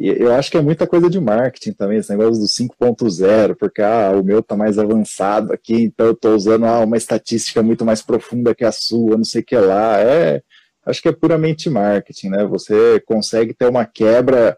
e 0.00 0.08
eu 0.08 0.34
acho 0.34 0.50
que 0.50 0.56
é 0.56 0.62
muita 0.62 0.86
coisa 0.86 1.10
de 1.10 1.20
marketing 1.20 1.72
também, 1.72 1.98
esse 1.98 2.10
negócio 2.10 2.40
do 2.40 2.48
5.0, 2.48 3.54
porque 3.54 3.82
ah, 3.82 4.12
o 4.12 4.24
meu 4.24 4.38
está 4.38 4.56
mais 4.56 4.78
avançado 4.78 5.52
aqui, 5.52 5.74
então 5.74 6.06
eu 6.06 6.12
estou 6.12 6.34
usando 6.34 6.64
ah, 6.64 6.80
uma 6.80 6.96
estatística 6.96 7.62
muito 7.62 7.84
mais 7.84 8.00
profunda 8.00 8.54
que 8.54 8.64
a 8.64 8.72
sua, 8.72 9.18
não 9.18 9.24
sei 9.24 9.42
o 9.42 9.44
que 9.44 9.56
lá. 9.56 10.00
É, 10.00 10.42
acho 10.86 11.02
que 11.02 11.08
é 11.08 11.12
puramente 11.12 11.68
marketing, 11.68 12.30
né? 12.30 12.46
Você 12.46 12.98
consegue 13.00 13.52
ter 13.52 13.68
uma 13.68 13.84
quebra 13.84 14.56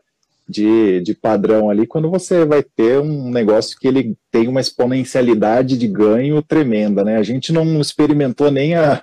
de, 0.49 1.01
de 1.01 1.15
padrão 1.15 1.71
ali 1.71 1.87
quando 1.87 2.11
você 2.11 2.45
vai 2.45 2.63
ter 2.63 2.99
um 2.99 3.31
negócio 3.31 3.79
que 3.79 3.87
ele 3.89 4.17
tem 4.31 4.49
uma 4.49 4.61
exponencialidade 4.61 5.79
de 5.79 5.87
ganho 5.87 6.43
tremenda, 6.43 7.05
né? 7.05 7.17
A 7.17 7.23
gente 7.23 7.53
não 7.53 7.81
experimentou 7.81 8.51
nem 8.51 8.75
a, 8.75 9.01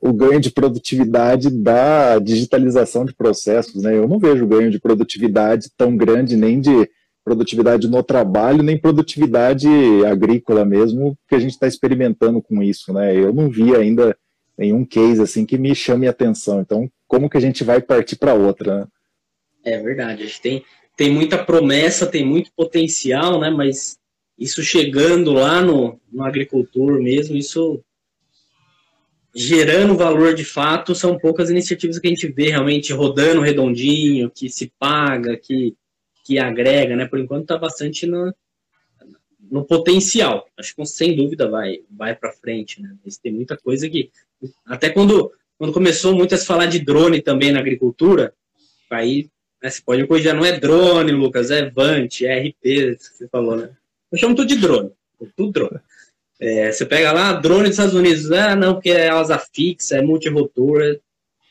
o 0.00 0.12
ganho 0.12 0.40
de 0.40 0.50
produtividade 0.50 1.50
da 1.50 2.18
digitalização 2.18 3.04
de 3.04 3.14
processos, 3.14 3.82
né? 3.82 3.96
Eu 3.96 4.08
não 4.08 4.18
vejo 4.18 4.46
ganho 4.46 4.70
de 4.70 4.80
produtividade 4.80 5.70
tão 5.76 5.96
grande 5.96 6.36
nem 6.36 6.60
de 6.60 6.88
produtividade 7.24 7.88
no 7.88 8.02
trabalho, 8.02 8.62
nem 8.62 8.78
produtividade 8.78 9.66
agrícola 10.04 10.64
mesmo, 10.64 11.16
que 11.26 11.34
a 11.34 11.38
gente 11.38 11.52
está 11.52 11.66
experimentando 11.66 12.42
com 12.42 12.62
isso, 12.62 12.92
né? 12.92 13.16
Eu 13.16 13.32
não 13.32 13.48
vi 13.48 13.74
ainda 13.74 14.14
nenhum 14.56 14.84
case 14.84 15.22
assim 15.22 15.46
que 15.46 15.58
me 15.58 15.74
chame 15.74 16.06
atenção. 16.06 16.60
Então, 16.60 16.88
como 17.08 17.28
que 17.28 17.36
a 17.36 17.40
gente 17.40 17.64
vai 17.64 17.80
partir 17.80 18.16
para 18.16 18.34
outra? 18.34 18.80
Né? 18.80 18.86
É 19.64 19.80
verdade, 19.80 20.22
a 20.22 20.26
gente 20.26 20.40
tem, 20.40 20.64
tem 20.96 21.10
muita 21.10 21.42
promessa, 21.42 22.06
tem 22.06 22.24
muito 22.24 22.52
potencial, 22.52 23.40
né? 23.40 23.50
Mas 23.50 23.98
isso 24.38 24.62
chegando 24.62 25.32
lá 25.32 25.62
no, 25.62 25.98
no 26.12 26.24
agricultor 26.24 27.00
mesmo, 27.00 27.36
isso 27.36 27.82
gerando 29.34 29.96
valor 29.96 30.34
de 30.34 30.44
fato, 30.44 30.94
são 30.94 31.18
poucas 31.18 31.50
iniciativas 31.50 31.98
que 31.98 32.06
a 32.06 32.10
gente 32.10 32.28
vê 32.28 32.50
realmente 32.50 32.92
rodando 32.92 33.40
redondinho, 33.40 34.30
que 34.30 34.48
se 34.48 34.72
paga, 34.78 35.36
que, 35.36 35.74
que 36.24 36.38
agrega, 36.38 36.94
né? 36.94 37.06
Por 37.06 37.18
enquanto 37.18 37.42
está 37.42 37.58
bastante 37.58 38.06
no, 38.06 38.32
no 39.50 39.64
potencial. 39.64 40.46
Acho 40.56 40.76
que 40.76 40.86
sem 40.86 41.16
dúvida 41.16 41.48
vai, 41.48 41.80
vai 41.90 42.14
para 42.14 42.32
frente, 42.32 42.80
né? 42.80 42.94
Mas 43.04 43.18
tem 43.18 43.32
muita 43.32 43.56
coisa 43.56 43.88
que 43.88 44.10
até 44.66 44.90
quando, 44.90 45.32
quando 45.58 45.72
começou 45.72 46.14
muito 46.14 46.34
a 46.34 46.38
se 46.38 46.46
falar 46.46 46.66
de 46.66 46.78
drone 46.78 47.20
também 47.20 47.50
na 47.50 47.58
agricultura, 47.58 48.32
aí 48.90 49.28
né? 49.64 49.70
Você 49.70 49.80
pode 49.80 50.06
corrigir, 50.06 50.34
não 50.34 50.44
é 50.44 50.60
drone, 50.60 51.10
Lucas, 51.10 51.50
é 51.50 51.70
Vant, 51.70 52.20
é 52.20 52.48
RP, 52.48 52.98
você 52.98 53.26
falou, 53.28 53.56
né? 53.56 53.70
Eu 54.12 54.18
chamo 54.18 54.34
tudo 54.34 54.46
de 54.46 54.56
drone, 54.56 54.90
tudo 55.34 55.52
drone. 55.52 55.80
É, 56.38 56.70
você 56.70 56.84
pega 56.84 57.12
lá, 57.12 57.32
drone 57.32 57.62
dos 57.62 57.70
Estados 57.70 57.94
Unidos, 57.94 58.30
ah, 58.30 58.54
não, 58.54 58.74
porque 58.74 58.90
é 58.90 59.08
asa 59.08 59.38
fixa, 59.38 59.96
é 59.96 60.02
multirotor, 60.02 60.82
é 60.82 60.98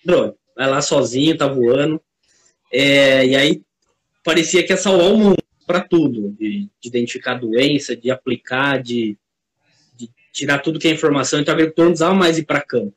drone. 0.06 0.34
Vai 0.56 0.70
lá 0.70 0.82
sozinho, 0.82 1.36
tá 1.36 1.48
voando. 1.48 2.00
É, 2.72 3.26
e 3.26 3.36
aí 3.36 3.62
parecia 4.24 4.64
que 4.64 4.72
ia 4.72 4.78
salvar 4.78 5.12
o 5.12 5.18
mundo 5.18 5.44
para 5.66 5.82
tudo, 5.82 6.36
de, 6.40 6.70
de, 6.80 6.88
identificar 6.88 7.34
doença, 7.36 7.96
de 7.96 8.12
aplicar, 8.12 8.82
de, 8.82 9.18
de, 9.96 10.10
tirar 10.32 10.60
tudo 10.60 10.80
que 10.80 10.88
é 10.88 10.92
informação. 10.92 11.40
Então 11.40 11.54
o 11.54 11.56
agricultor 11.56 11.86
não 11.86 11.92
precisava 11.92 12.14
mais 12.14 12.38
ir 12.38 12.46
para 12.46 12.62
campo. 12.62 12.94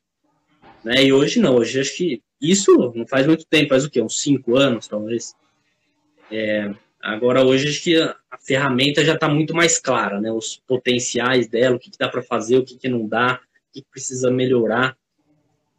Né? 0.85 1.04
E 1.04 1.12
hoje 1.12 1.40
não, 1.40 1.56
hoje 1.56 1.80
acho 1.80 1.96
que 1.96 2.20
isso 2.40 2.92
não 2.94 3.06
faz 3.06 3.26
muito 3.26 3.46
tempo, 3.46 3.70
faz 3.70 3.84
o 3.84 3.90
quê? 3.90 4.00
Uns 4.00 4.20
cinco 4.20 4.56
anos, 4.56 4.86
talvez. 4.86 5.34
É, 6.30 6.70
agora, 7.02 7.44
hoje, 7.44 7.68
acho 7.68 7.82
que 7.82 7.96
a, 7.96 8.14
a 8.30 8.38
ferramenta 8.38 9.04
já 9.04 9.14
está 9.14 9.28
muito 9.28 9.54
mais 9.54 9.78
clara, 9.78 10.20
né? 10.20 10.30
Os 10.30 10.60
potenciais 10.66 11.48
dela, 11.48 11.76
o 11.76 11.78
que, 11.78 11.90
que 11.90 11.98
dá 11.98 12.08
para 12.08 12.22
fazer, 12.22 12.58
o 12.58 12.64
que, 12.64 12.76
que 12.76 12.88
não 12.88 13.06
dá, 13.06 13.40
o 13.70 13.72
que, 13.72 13.80
que 13.82 13.90
precisa 13.90 14.30
melhorar. 14.30 14.96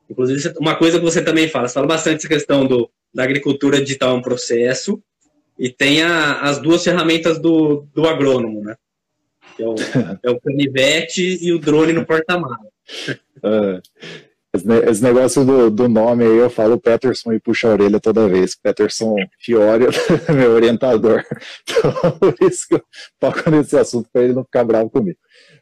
Inclusive, 0.09 0.53
uma 0.59 0.75
coisa 0.75 0.97
que 0.97 1.05
você 1.05 1.23
também 1.23 1.47
fala, 1.49 1.67
você 1.67 1.73
fala 1.73 1.87
bastante 1.87 2.19
essa 2.19 2.27
questão 2.27 2.65
do, 2.65 2.89
da 3.13 3.23
agricultura 3.23 3.81
digital 3.81 4.11
é 4.11 4.19
um 4.19 4.21
processo, 4.21 5.01
e 5.59 5.69
tem 5.69 6.01
a, 6.03 6.41
as 6.41 6.59
duas 6.59 6.83
ferramentas 6.83 7.39
do, 7.39 7.87
do 7.93 8.07
agrônomo, 8.07 8.63
né? 8.63 8.75
Que 9.55 9.63
é 9.63 9.67
o, 9.67 9.75
é 10.23 10.29
o 10.29 10.39
canivete 10.39 11.39
e 11.41 11.51
o 11.51 11.59
drone 11.59 11.93
no 11.93 12.05
porta-malas. 12.05 12.67
Uh, 13.37 13.81
esse 14.89 15.03
negócio 15.03 15.45
do, 15.45 15.69
do 15.69 15.87
nome 15.87 16.23
aí, 16.23 16.37
eu 16.37 16.49
falo 16.49 16.79
Peterson 16.79 17.33
e 17.33 17.39
puxa 17.39 17.67
a 17.67 17.71
orelha 17.71 17.99
toda 17.99 18.27
vez. 18.27 18.55
Peterson 18.55 19.15
Fiore 19.39 19.85
é 19.85 20.31
meu 20.33 20.51
orientador. 20.51 21.23
Então, 21.69 22.11
por 22.19 22.35
isso 22.41 22.67
que 22.67 22.75
eu 22.75 22.81
toco 23.19 23.49
nesse 23.49 23.77
assunto, 23.77 24.09
para 24.11 24.23
ele 24.23 24.33
não 24.33 24.43
ficar 24.43 24.63
bravo 24.63 24.89
comigo. 24.89 25.17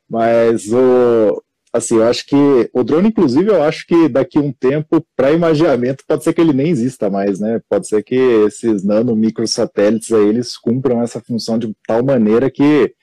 Mas, 0.09 0.71
o, 0.71 1.43
assim, 1.73 1.95
eu 1.97 2.03
acho 2.07 2.25
que 2.25 2.69
o 2.73 2.83
drone, 2.83 3.09
inclusive, 3.09 3.49
eu 3.49 3.61
acho 3.63 3.85
que 3.85 4.07
daqui 4.07 4.39
um 4.39 4.51
tempo, 4.51 5.05
para 5.15 5.31
imaginamento, 5.31 6.03
pode 6.07 6.23
ser 6.23 6.33
que 6.33 6.41
ele 6.41 6.53
nem 6.53 6.69
exista 6.69 7.09
mais, 7.09 7.39
né? 7.39 7.59
Pode 7.69 7.87
ser 7.87 8.03
que 8.03 8.15
esses 8.15 8.83
nano 8.83 9.15
microsatélites 9.15 10.11
aí, 10.11 10.27
eles 10.27 10.57
cumpram 10.57 11.01
essa 11.01 11.19
função 11.19 11.57
de 11.57 11.73
tal 11.87 12.03
maneira 12.03 12.49
que 12.49 12.93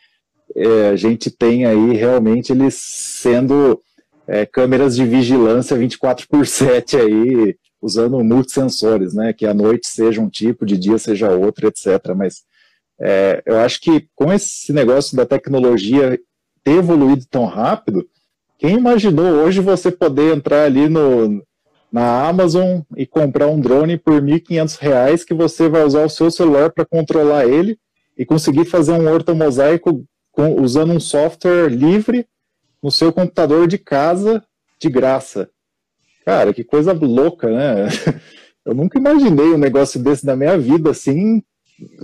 é, 0.56 0.88
a 0.90 0.96
gente 0.96 1.30
tem 1.30 1.64
aí 1.66 1.94
realmente 1.94 2.52
eles 2.52 2.75
sendo 2.75 3.80
é, 4.26 4.47
câmeras 4.47 4.97
de 4.97 5.05
vigilância 5.05 5.76
24 5.76 6.26
por 6.29 6.47
7 6.47 6.97
aí, 6.97 7.57
usando 7.81 8.23
multisensores, 8.23 9.14
né? 9.14 9.33
Que 9.33 9.47
à 9.47 9.55
noite 9.55 9.88
seja 9.88 10.21
um 10.21 10.29
tipo, 10.29 10.64
de 10.64 10.76
dia 10.76 10.99
seja 10.99 11.31
outro, 11.31 11.67
etc. 11.67 12.14
Mas 12.17 12.43
é, 13.00 13.43
eu 13.45 13.59
acho 13.59 13.81
que 13.81 14.07
com 14.14 14.33
esse 14.33 14.73
negócio 14.73 15.17
da 15.17 15.26
tecnologia 15.26 16.19
ter 16.62 16.76
evoluído 16.76 17.25
tão 17.29 17.47
rápido, 17.47 18.07
quem 18.59 18.76
imaginou 18.76 19.43
hoje 19.43 19.61
você 19.61 19.91
poder 19.91 20.37
entrar 20.37 20.64
ali 20.64 20.88
no, 20.88 21.43
na 21.91 22.29
Amazon 22.29 22.81
e 22.97 23.05
comprar 23.05 23.49
um 23.49 23.61
drone 23.61 23.99
por 23.99 24.23
R$ 24.23 24.38
1.500 24.38 25.25
que 25.25 25.35
você 25.35 25.69
vai 25.69 25.85
usar 25.85 26.05
o 26.05 26.09
seu 26.09 26.31
celular 26.31 26.71
para 26.71 26.87
controlar 26.87 27.47
ele 27.47 27.76
e 28.17 28.25
conseguir 28.25 28.64
fazer 28.67 28.93
um 28.93 29.11
ortomosaico 29.12 30.05
com, 30.31 30.62
usando 30.62 30.93
um 30.93 31.00
software 31.00 31.69
livre 31.69 32.25
no 32.83 32.91
seu 32.91 33.12
computador 33.12 33.67
de 33.67 33.79
casa 33.79 34.43
de 34.81 34.89
graça. 34.89 35.49
Cara, 36.25 36.53
que 36.53 36.65
coisa 36.65 36.93
louca, 36.93 37.49
né? 37.51 37.89
Eu 38.65 38.75
nunca 38.75 38.99
imaginei 38.99 39.53
um 39.53 39.59
negócio 39.59 40.01
desse 40.01 40.25
na 40.25 40.37
minha 40.37 40.57
vida, 40.57 40.91
assim, 40.91 41.43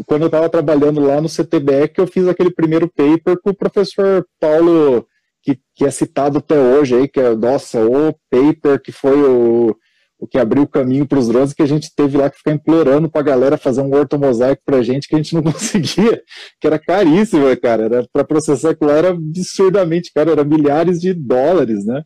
quando 0.07 0.23
eu 0.23 0.27
estava 0.27 0.49
trabalhando 0.49 1.01
lá 1.01 1.21
no 1.21 1.29
CTBE, 1.29 1.89
que 1.95 2.01
eu 2.01 2.07
fiz 2.07 2.27
aquele 2.27 2.51
primeiro 2.51 2.89
paper 2.89 3.41
com 3.41 3.51
o 3.51 3.55
professor 3.55 4.27
Paulo, 4.41 5.07
que, 5.41 5.57
que 5.73 5.85
é 5.85 5.91
citado 5.91 6.39
até 6.39 6.59
hoje 6.59 6.97
aí, 6.97 7.07
que 7.07 7.21
é, 7.21 7.33
nossa, 7.35 7.79
o 7.87 8.13
paper 8.29 8.81
que 8.83 8.91
foi 8.91 9.17
o, 9.23 9.77
o 10.19 10.27
que 10.27 10.39
abriu 10.39 10.65
o 10.65 10.69
caminho 10.69 11.07
para 11.07 11.19
os 11.19 11.29
drones, 11.29 11.53
que 11.53 11.63
a 11.63 11.67
gente 11.67 11.95
teve 11.95 12.19
lá 12.19 12.29
que 12.29 12.39
ficar 12.39 12.53
implorando 12.53 13.09
para 13.09 13.21
a 13.21 13.25
galera 13.25 13.57
fazer 13.57 13.83
um 13.83 13.95
ortomosaico 13.95 14.63
para 14.65 14.79
a 14.79 14.83
gente, 14.83 15.07
que 15.07 15.15
a 15.15 15.19
gente 15.19 15.35
não 15.35 15.43
conseguia, 15.53 16.23
que 16.61 16.67
era 16.67 16.79
caríssimo, 16.79 17.45
cara, 17.61 17.85
era 17.85 18.09
para 18.13 18.25
processar 18.25 18.71
aquilo 18.71 18.91
era 18.91 19.11
absurdamente 19.11 20.13
caro, 20.13 20.33
era 20.33 20.45
milhares 20.45 21.01
de 21.01 21.15
dólares, 21.15 21.85
né? 21.85 22.03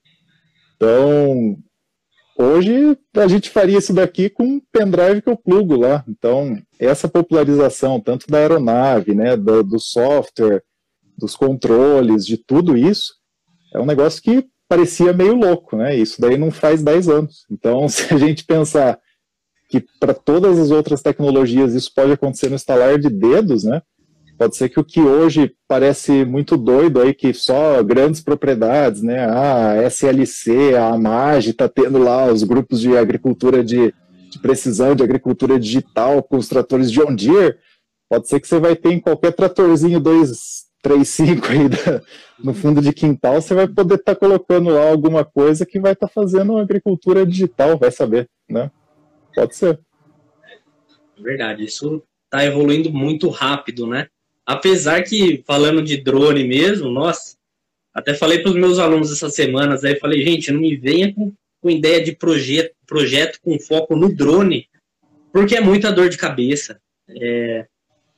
Então, 0.77 1.57
Hoje 2.39 2.99
a 3.15 3.29
gente 3.29 3.51
faria 3.51 3.79
isso 3.79 3.93
daqui 3.93 4.31
com 4.31 4.43
um 4.45 4.61
pendrive 4.73 5.21
que 5.21 5.29
eu 5.29 5.37
plugo 5.37 5.77
lá. 5.77 6.03
Então, 6.09 6.59
essa 6.79 7.07
popularização, 7.07 8.01
tanto 8.01 8.27
da 8.27 8.39
aeronave, 8.39 9.15
né, 9.15 9.37
do, 9.37 9.63
do 9.63 9.79
software, 9.79 10.63
dos 11.17 11.37
controles, 11.37 12.25
de 12.25 12.39
tudo 12.39 12.77
isso, 12.77 13.13
é 13.75 13.79
um 13.79 13.87
negócio 13.87 14.23
que 14.23 14.47
parecia 14.73 15.13
meio 15.13 15.35
louco, 15.35 15.77
né? 15.77 15.95
Isso 15.95 16.19
daí 16.19 16.39
não 16.39 16.51
faz 16.51 16.83
10 16.83 17.09
anos. 17.11 17.45
Então, 17.51 17.87
se 17.91 18.13
a 18.13 18.17
gente 18.17 18.43
pensar 18.45 18.99
que 19.69 19.85
para 20.01 20.15
todas 20.15 20.59
as 20.59 20.71
outras 20.71 21.03
tecnologias 21.03 21.75
isso 21.75 21.93
pode 21.95 22.13
acontecer 22.13 22.49
no 22.49 22.57
estalar 22.57 22.99
de 22.99 23.11
dedos, 23.11 23.65
né? 23.65 23.83
Pode 24.39 24.57
ser 24.57 24.71
que 24.71 24.81
o 24.81 24.85
que 24.85 25.01
hoje 25.01 25.55
parece 25.69 26.25
muito 26.25 26.57
doido 26.57 27.03
aí, 27.03 27.13
que 27.13 27.35
só 27.35 27.83
grandes 27.83 28.23
propriedades, 28.23 29.03
né? 29.03 29.27
A 29.29 29.83
SLC, 29.91 30.75
a 30.75 30.89
AMAG 30.89 31.51
está 31.51 31.69
tendo 31.69 31.99
lá 31.99 32.33
os 32.33 32.43
grupos 32.43 32.81
de 32.81 32.97
agricultura 32.97 33.63
de, 33.63 33.95
de, 34.31 34.39
precisão, 34.39 34.95
de 34.95 35.03
agricultura 35.03 35.61
digital, 35.61 36.23
com 36.23 36.39
os 36.39 36.49
tratores 36.49 36.91
John 36.91 37.15
Deere. 37.15 37.57
Pode 38.09 38.27
ser 38.27 38.41
que 38.41 38.49
você 38.49 38.59
vai 38.59 38.75
ter 38.75 38.91
em 38.91 39.01
qualquer 39.01 39.33
tratorzinho 39.33 40.01
235 40.83 41.47
aí 41.47 41.69
da, 41.69 42.03
no 42.43 42.53
fundo 42.53 42.83
de 42.83 42.93
quintal, 42.93 43.41
você 43.41 43.55
vai 43.55 43.69
poder 43.69 43.95
estar 43.95 44.15
tá 44.15 44.19
colocando 44.19 44.71
lá 44.71 44.89
alguma 44.89 45.25
coisa 45.25 45.65
que 45.65 45.79
vai 45.79 45.93
estar 45.93 46.09
tá 46.09 46.13
fazendo 46.13 46.59
agricultura 46.59 47.25
digital, 47.25 47.79
vai 47.79 47.91
saber, 47.91 48.29
né? 48.49 48.71
Pode 49.35 49.55
ser. 49.57 49.79
Verdade, 51.19 51.65
isso 51.65 52.03
está 52.25 52.45
evoluindo 52.45 52.93
muito 52.93 53.29
rápido, 53.29 53.87
né? 53.87 54.09
Apesar 54.45 55.03
que, 55.05 55.43
falando 55.47 55.83
de 55.83 55.97
drone 55.97 56.45
mesmo, 56.45 56.91
nossa, 56.91 57.37
até 57.95 58.13
falei 58.13 58.41
para 58.41 58.51
os 58.51 58.57
meus 58.57 58.79
alunos 58.79 59.13
essas 59.13 59.35
semanas, 59.35 59.85
aí 59.85 59.99
falei, 59.99 60.25
gente, 60.25 60.51
não 60.51 60.61
me 60.61 60.77
venha 60.77 61.15
com, 61.15 61.33
com 61.61 61.71
ideia 61.71 62.03
de 62.03 62.13
projeto, 62.13 62.75
projeto 62.87 63.39
com 63.41 63.59
foco 63.61 63.95
no 63.95 64.13
drone, 64.13 64.67
porque 65.33 65.55
é 65.55 65.61
muita 65.61 65.93
dor 65.93 66.09
de 66.09 66.19
cabeça. 66.19 66.81
É, 67.09 67.67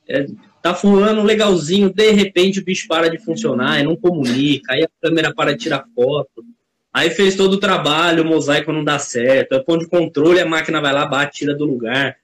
é, 0.07 0.27
tá 0.61 0.73
fulano 0.73 1.23
legalzinho, 1.23 1.93
de 1.93 2.11
repente 2.11 2.59
o 2.59 2.63
bicho 2.63 2.87
para 2.87 3.09
de 3.09 3.19
funcionar, 3.19 3.83
não 3.83 3.95
comunica, 3.95 4.73
aí 4.73 4.83
a 4.83 4.89
câmera 5.01 5.33
para 5.33 5.51
de 5.53 5.59
tirar 5.59 5.85
foto, 5.93 6.43
aí 6.93 7.09
fez 7.09 7.35
todo 7.35 7.53
o 7.53 7.59
trabalho, 7.59 8.23
o 8.23 8.25
mosaico 8.25 8.71
não 8.71 8.83
dá 8.83 8.97
certo, 8.97 9.53
é 9.53 9.59
ponto 9.59 9.81
de 9.81 9.89
controle, 9.89 10.39
a 10.39 10.45
máquina 10.45 10.81
vai 10.81 10.93
lá, 10.93 11.05
bate, 11.05 11.39
tira 11.39 11.53
do 11.53 11.65
lugar. 11.65 12.17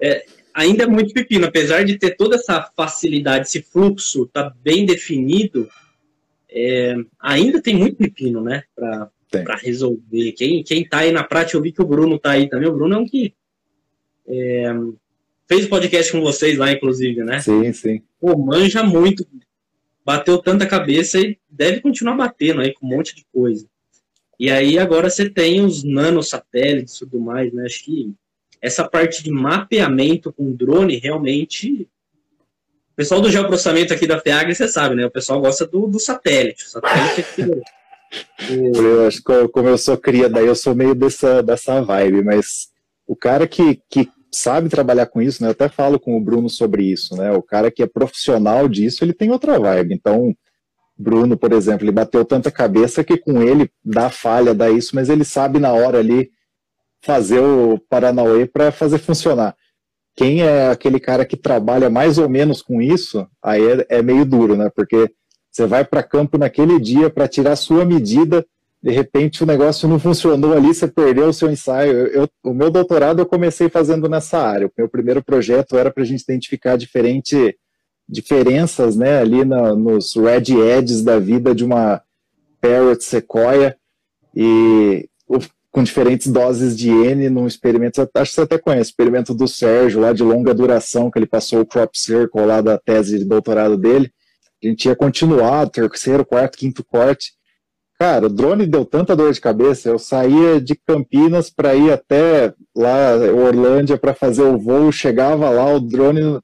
É, 0.00 0.24
ainda 0.52 0.84
é 0.84 0.86
muito 0.86 1.12
pepino, 1.12 1.46
apesar 1.46 1.84
de 1.84 1.98
ter 1.98 2.16
toda 2.16 2.36
essa 2.36 2.62
facilidade, 2.76 3.46
esse 3.46 3.62
fluxo 3.62 4.26
tá 4.26 4.54
bem 4.62 4.86
definido, 4.86 5.68
é, 6.50 6.94
ainda 7.18 7.60
tem 7.60 7.74
muito 7.74 7.96
pepino, 7.96 8.40
né, 8.40 8.62
para 8.74 9.56
resolver. 9.56 10.32
Quem, 10.32 10.62
quem 10.62 10.86
tá 10.86 10.98
aí 10.98 11.10
na 11.10 11.24
prática, 11.24 11.56
eu 11.56 11.62
vi 11.62 11.72
que 11.72 11.82
o 11.82 11.86
Bruno 11.86 12.18
tá 12.18 12.32
aí 12.32 12.48
também, 12.48 12.68
o 12.68 12.72
Bruno 12.72 12.94
é 12.94 12.98
um 12.98 13.06
que 13.06 13.34
é, 14.28 14.72
fez 15.48 15.66
podcast 15.66 16.12
com 16.12 16.20
vocês 16.20 16.58
lá, 16.58 16.72
inclusive, 16.72 17.22
né? 17.22 17.40
Sim, 17.40 17.72
sim. 17.72 18.02
Pô, 18.20 18.36
manja 18.36 18.82
muito, 18.82 19.26
bateu 20.04 20.38
tanta 20.38 20.66
cabeça 20.66 21.18
e 21.18 21.38
deve 21.48 21.80
continuar 21.80 22.16
batendo 22.16 22.60
aí 22.60 22.72
com 22.72 22.86
um 22.86 22.90
monte 22.90 23.14
de 23.14 23.24
coisa. 23.32 23.66
E 24.38 24.50
aí 24.50 24.78
agora 24.78 25.08
você 25.08 25.28
tem 25.28 25.64
os 25.64 25.84
nanosatélites 25.84 26.96
e 26.96 26.98
tudo 27.00 27.20
mais, 27.20 27.52
né? 27.52 27.64
Acho 27.64 27.84
que 27.84 28.12
essa 28.60 28.88
parte 28.88 29.22
de 29.22 29.30
mapeamento 29.30 30.32
com 30.32 30.52
drone 30.52 30.96
realmente. 30.96 31.88
O 32.92 32.96
pessoal 32.96 33.20
do 33.20 33.30
geoprocessamento 33.30 33.92
aqui 33.92 34.06
da 34.06 34.20
FEAG, 34.20 34.54
você 34.54 34.68
sabe, 34.68 34.94
né? 34.94 35.04
O 35.04 35.10
pessoal 35.10 35.40
gosta 35.40 35.66
do, 35.66 35.86
do 35.86 35.98
satélite. 35.98 36.64
O 36.64 36.68
satélite 36.68 37.20
é 37.20 37.22
que... 37.22 37.62
Eu 38.48 39.08
acho 39.08 39.24
que 39.24 39.48
como 39.48 39.68
eu 39.68 39.76
sou 39.76 39.96
cria, 39.96 40.28
daí 40.28 40.46
eu 40.46 40.54
sou 40.54 40.72
meio 40.72 40.94
dessa, 40.94 41.42
dessa 41.42 41.80
vibe, 41.80 42.22
mas 42.22 42.68
o 43.08 43.16
cara 43.16 43.44
que, 43.48 43.82
que 43.90 44.08
sabe 44.34 44.68
trabalhar 44.68 45.06
com 45.06 45.20
isso, 45.22 45.42
né? 45.42 45.48
Eu 45.48 45.52
até 45.52 45.68
falo 45.68 45.98
com 45.98 46.16
o 46.16 46.20
Bruno 46.20 46.48
sobre 46.48 46.84
isso, 46.84 47.16
né? 47.16 47.32
O 47.32 47.42
cara 47.42 47.70
que 47.70 47.82
é 47.82 47.86
profissional 47.86 48.68
disso, 48.68 49.04
ele 49.04 49.12
tem 49.12 49.30
outra 49.30 49.58
vibe. 49.58 49.94
Então, 49.94 50.34
Bruno, 50.96 51.36
por 51.36 51.52
exemplo, 51.52 51.84
ele 51.84 51.92
bateu 51.92 52.24
tanta 52.24 52.50
cabeça 52.50 53.02
que 53.02 53.16
com 53.16 53.42
ele 53.42 53.70
dá 53.84 54.10
falha, 54.10 54.54
dá 54.54 54.70
isso, 54.70 54.94
mas 54.94 55.08
ele 55.08 55.24
sabe 55.24 55.58
na 55.58 55.72
hora 55.72 55.98
ali 55.98 56.30
fazer 57.02 57.40
o 57.40 57.78
Paranauê 57.88 58.46
para 58.46 58.70
fazer 58.72 58.98
funcionar. 58.98 59.54
Quem 60.16 60.42
é 60.42 60.68
aquele 60.68 61.00
cara 61.00 61.24
que 61.24 61.36
trabalha 61.36 61.90
mais 61.90 62.18
ou 62.18 62.28
menos 62.28 62.62
com 62.62 62.80
isso, 62.80 63.26
aí 63.42 63.62
é, 63.62 63.98
é 63.98 64.02
meio 64.02 64.24
duro, 64.24 64.56
né? 64.56 64.70
Porque 64.74 65.10
você 65.50 65.66
vai 65.66 65.84
para 65.84 66.02
campo 66.02 66.38
naquele 66.38 66.80
dia 66.80 67.10
para 67.10 67.28
tirar 67.28 67.56
sua 67.56 67.84
medida, 67.84 68.44
de 68.84 68.90
repente 68.90 69.42
o 69.42 69.46
negócio 69.46 69.88
não 69.88 69.98
funcionou 69.98 70.52
ali, 70.52 70.74
você 70.74 70.86
perdeu 70.86 71.28
o 71.28 71.32
seu 71.32 71.50
ensaio. 71.50 71.90
Eu, 71.90 72.06
eu, 72.08 72.28
o 72.44 72.52
meu 72.52 72.70
doutorado 72.70 73.18
eu 73.18 73.24
comecei 73.24 73.70
fazendo 73.70 74.10
nessa 74.10 74.38
área. 74.38 74.66
O 74.66 74.72
meu 74.76 74.86
primeiro 74.90 75.24
projeto 75.24 75.78
era 75.78 75.90
para 75.90 76.02
a 76.02 76.06
gente 76.06 76.20
identificar 76.20 76.76
diferente, 76.76 77.56
diferenças 78.06 78.94
né, 78.94 79.20
ali 79.20 79.42
na, 79.42 79.74
nos 79.74 80.14
red 80.14 80.52
edges 80.60 81.02
da 81.02 81.18
vida 81.18 81.54
de 81.54 81.64
uma 81.64 82.02
parrot 82.60 83.02
sequoia. 83.02 83.74
E 84.36 85.08
com 85.70 85.82
diferentes 85.82 86.26
doses 86.26 86.76
de 86.76 86.90
N 86.90 87.30
num 87.30 87.46
experimento, 87.46 88.06
acho 88.14 88.30
que 88.32 88.34
você 88.34 88.42
até 88.42 88.58
conhece, 88.58 88.90
experimento 88.90 89.32
do 89.32 89.48
Sérgio, 89.48 89.98
lá 89.98 90.12
de 90.12 90.22
longa 90.22 90.52
duração, 90.52 91.10
que 91.10 91.18
ele 91.18 91.26
passou 91.26 91.62
o 91.62 91.66
crop 91.66 91.98
circle 91.98 92.44
lá 92.44 92.60
da 92.60 92.76
tese 92.76 93.18
de 93.18 93.24
doutorado 93.24 93.78
dele. 93.78 94.12
A 94.62 94.66
gente 94.66 94.84
ia 94.88 94.94
continuar, 94.94 95.70
terceiro, 95.70 96.22
quarto, 96.22 96.58
quinto 96.58 96.84
corte. 96.84 97.32
Cara, 97.98 98.26
o 98.26 98.28
drone 98.28 98.66
deu 98.66 98.84
tanta 98.84 99.14
dor 99.14 99.32
de 99.32 99.40
cabeça, 99.40 99.88
eu 99.88 99.98
saía 99.98 100.60
de 100.60 100.74
Campinas 100.74 101.48
para 101.48 101.74
ir 101.74 101.92
até 101.92 102.52
lá, 102.74 103.14
Orlândia, 103.32 103.96
para 103.96 104.12
fazer 104.12 104.42
o 104.42 104.58
voo, 104.58 104.90
chegava 104.90 105.48
lá, 105.48 105.72
o 105.72 105.80
drone 105.80 106.40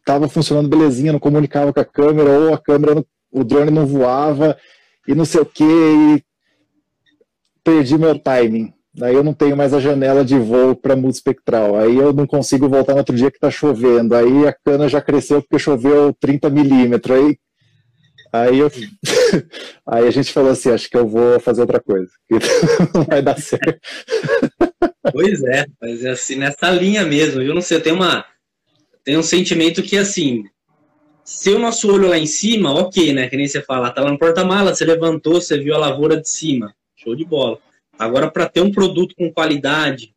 estava 0.00 0.28
funcionando 0.28 0.68
belezinha, 0.68 1.12
não 1.12 1.20
comunicava 1.20 1.72
com 1.72 1.80
a 1.80 1.84
câmera, 1.84 2.30
ou 2.30 2.52
a 2.52 2.58
câmera, 2.58 3.04
o 3.30 3.44
drone 3.44 3.70
não 3.70 3.86
voava, 3.86 4.56
e 5.06 5.14
não 5.14 5.24
sei 5.24 5.40
o 5.40 5.46
que, 5.46 5.64
e 5.64 6.24
perdi 7.62 7.96
meu 7.96 8.18
timing. 8.18 8.72
Aí 9.00 9.14
eu 9.14 9.24
não 9.24 9.32
tenho 9.32 9.56
mais 9.56 9.72
a 9.72 9.80
janela 9.80 10.22
de 10.24 10.38
voo 10.38 10.76
para 10.76 10.94
mudo 10.94 11.14
espectral. 11.14 11.76
Aí 11.76 11.96
eu 11.96 12.12
não 12.12 12.26
consigo 12.26 12.68
voltar 12.68 12.92
no 12.92 12.98
outro 12.98 13.16
dia 13.16 13.30
que 13.30 13.38
está 13.38 13.50
chovendo. 13.50 14.14
Aí 14.14 14.46
a 14.46 14.52
cana 14.52 14.86
já 14.86 15.00
cresceu 15.00 15.40
porque 15.40 15.58
choveu 15.58 16.12
30 16.20 16.50
milímetros. 16.50 17.16
Aí, 17.16 17.38
aí, 18.32 18.58
eu, 18.58 18.70
aí 19.86 20.06
a 20.06 20.10
gente 20.10 20.32
falou 20.32 20.50
assim: 20.50 20.70
acho 20.70 20.88
que 20.88 20.96
eu 20.96 21.06
vou 21.06 21.38
fazer 21.38 21.60
outra 21.60 21.80
coisa, 21.80 22.10
que 22.28 22.34
não 22.94 23.04
vai 23.06 23.22
dar 23.22 23.38
certo. 23.38 23.80
Pois 25.12 25.42
é, 25.44 25.66
mas 25.80 26.04
é 26.04 26.10
assim, 26.10 26.36
nessa 26.36 26.70
linha 26.70 27.04
mesmo. 27.04 27.42
Eu 27.42 27.54
não 27.54 27.60
sei, 27.60 27.76
eu 27.76 27.82
tenho, 27.82 27.96
uma, 27.96 28.24
tenho 29.04 29.20
um 29.20 29.24
sentimento 29.24 29.82
que 29.82 29.96
assim. 29.96 30.44
Se 31.24 31.50
o 31.50 31.58
nosso 31.58 31.90
olho 31.92 32.08
lá 32.08 32.18
em 32.18 32.26
cima, 32.26 32.74
ok, 32.74 33.12
né? 33.12 33.28
Que 33.28 33.36
nem 33.36 33.46
você 33.46 33.62
fala, 33.62 33.92
tá 33.92 34.02
lá 34.02 34.10
no 34.10 34.18
porta-mala, 34.18 34.74
você 34.74 34.84
levantou, 34.84 35.34
você 35.34 35.56
viu 35.56 35.72
a 35.72 35.78
lavoura 35.78 36.20
de 36.20 36.28
cima 36.28 36.74
Show 37.02 37.16
de 37.16 37.24
bola. 37.24 37.58
Agora, 37.98 38.30
para 38.30 38.48
ter 38.48 38.60
um 38.60 38.70
produto 38.70 39.14
com 39.16 39.32
qualidade 39.32 40.14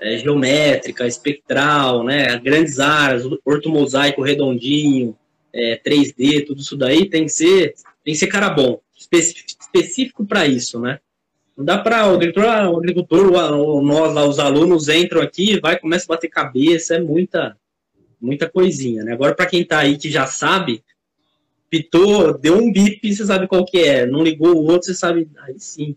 é, 0.00 0.16
geométrica, 0.16 1.06
espectral, 1.06 2.02
né, 2.02 2.38
grandes 2.38 2.80
áreas, 2.80 3.24
ortomosaico 3.44 4.22
redondinho, 4.22 5.16
é, 5.54 5.76
3D, 5.76 6.44
tudo 6.44 6.60
isso 6.60 6.76
daí 6.76 7.08
tem 7.08 7.24
que 7.24 7.32
ser, 7.32 7.74
tem 8.04 8.12
que 8.12 8.18
ser 8.18 8.26
cara 8.26 8.50
bom, 8.50 8.80
específico 8.96 10.26
para 10.26 10.46
isso, 10.46 10.80
né? 10.80 10.98
Não 11.56 11.64
dá 11.64 11.78
para 11.78 12.10
o 12.10 12.14
agricultor, 12.16 12.50
ah, 12.50 12.68
o 12.68 12.78
agricultor, 12.78 13.32
o, 13.32 13.80
nós 13.80 14.12
lá, 14.12 14.26
os 14.26 14.40
alunos 14.40 14.88
entram 14.88 15.22
aqui, 15.22 15.60
vai, 15.60 15.78
começa 15.78 16.04
a 16.06 16.14
bater 16.14 16.28
cabeça, 16.28 16.96
é 16.96 17.00
muita, 17.00 17.56
muita 18.20 18.50
coisinha, 18.50 19.04
né? 19.04 19.12
Agora, 19.12 19.36
para 19.36 19.46
quem 19.46 19.62
está 19.62 19.78
aí 19.78 19.96
que 19.96 20.10
já 20.10 20.26
sabe, 20.26 20.82
pitou, 21.70 22.36
deu 22.36 22.56
um 22.56 22.72
bip, 22.72 23.14
você 23.14 23.24
sabe 23.24 23.46
qual 23.46 23.64
que 23.64 23.78
é, 23.78 24.04
não 24.04 24.24
ligou 24.24 24.56
o 24.56 24.64
outro, 24.64 24.88
você 24.88 24.94
sabe, 24.94 25.28
aí 25.38 25.54
sim, 25.58 25.94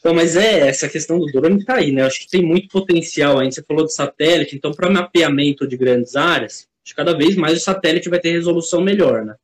Então, 0.00 0.14
mas 0.14 0.34
é, 0.34 0.68
essa 0.68 0.88
questão 0.88 1.18
do 1.18 1.26
drone 1.26 1.58
está 1.58 1.74
aí, 1.74 1.92
né? 1.92 2.02
Acho 2.02 2.20
que 2.20 2.30
tem 2.30 2.42
muito 2.42 2.68
potencial 2.68 3.38
ainda. 3.38 3.52
Você 3.52 3.62
falou 3.62 3.84
de 3.84 3.92
satélite, 3.92 4.56
então, 4.56 4.72
para 4.72 4.88
mapeamento 4.88 5.68
de 5.68 5.76
grandes 5.76 6.16
áreas, 6.16 6.66
cada 6.94 7.16
vez 7.16 7.36
mais 7.36 7.58
o 7.58 7.64
satélite 7.64 8.08
vai 8.08 8.20
ter 8.20 8.32
resolução 8.32 8.80
melhor, 8.80 9.24
né? 9.24 9.34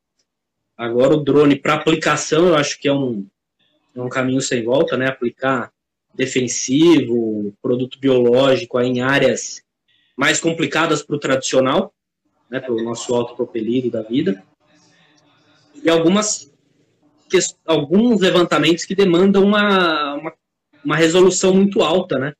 Agora, 0.76 1.14
o 1.14 1.22
drone 1.22 1.56
para 1.56 1.74
aplicação, 1.74 2.48
eu 2.48 2.56
acho 2.56 2.78
que 2.80 2.88
é 2.88 2.92
um, 2.92 3.26
é 3.94 4.00
um 4.00 4.08
caminho 4.08 4.40
sem 4.40 4.64
volta, 4.64 4.96
né? 4.96 5.06
Aplicar 5.06 5.72
defensivo, 6.14 7.54
produto 7.62 7.98
biológico 7.98 8.78
aí 8.78 8.88
em 8.88 9.00
áreas 9.00 9.62
mais 10.16 10.40
complicadas 10.40 11.02
para 11.02 11.16
o 11.16 11.20
tradicional, 11.20 11.92
né? 12.50 12.60
Para 12.60 12.72
o 12.72 12.82
nosso 12.82 13.14
autopropelido 13.14 13.90
da 13.90 14.02
vida. 14.02 14.42
E 15.82 15.88
algumas 15.88 16.50
alguns 17.64 18.20
levantamentos 18.20 18.84
que 18.84 18.94
demandam 18.94 19.42
uma, 19.42 20.14
uma 20.16 20.34
uma 20.84 20.96
resolução 20.96 21.54
muito 21.54 21.82
alta, 21.82 22.18
né? 22.18 22.34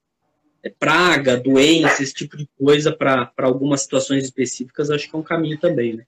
É 0.62 0.70
praga, 0.70 1.36
doença, 1.36 2.02
esse 2.02 2.14
tipo 2.14 2.36
de 2.36 2.48
coisa 2.56 2.92
para 2.92 3.32
algumas 3.38 3.82
situações 3.82 4.24
específicas, 4.24 4.90
acho 4.90 5.10
que 5.10 5.16
é 5.16 5.18
um 5.18 5.22
caminho 5.22 5.58
também, 5.58 5.94
né? 5.94 6.04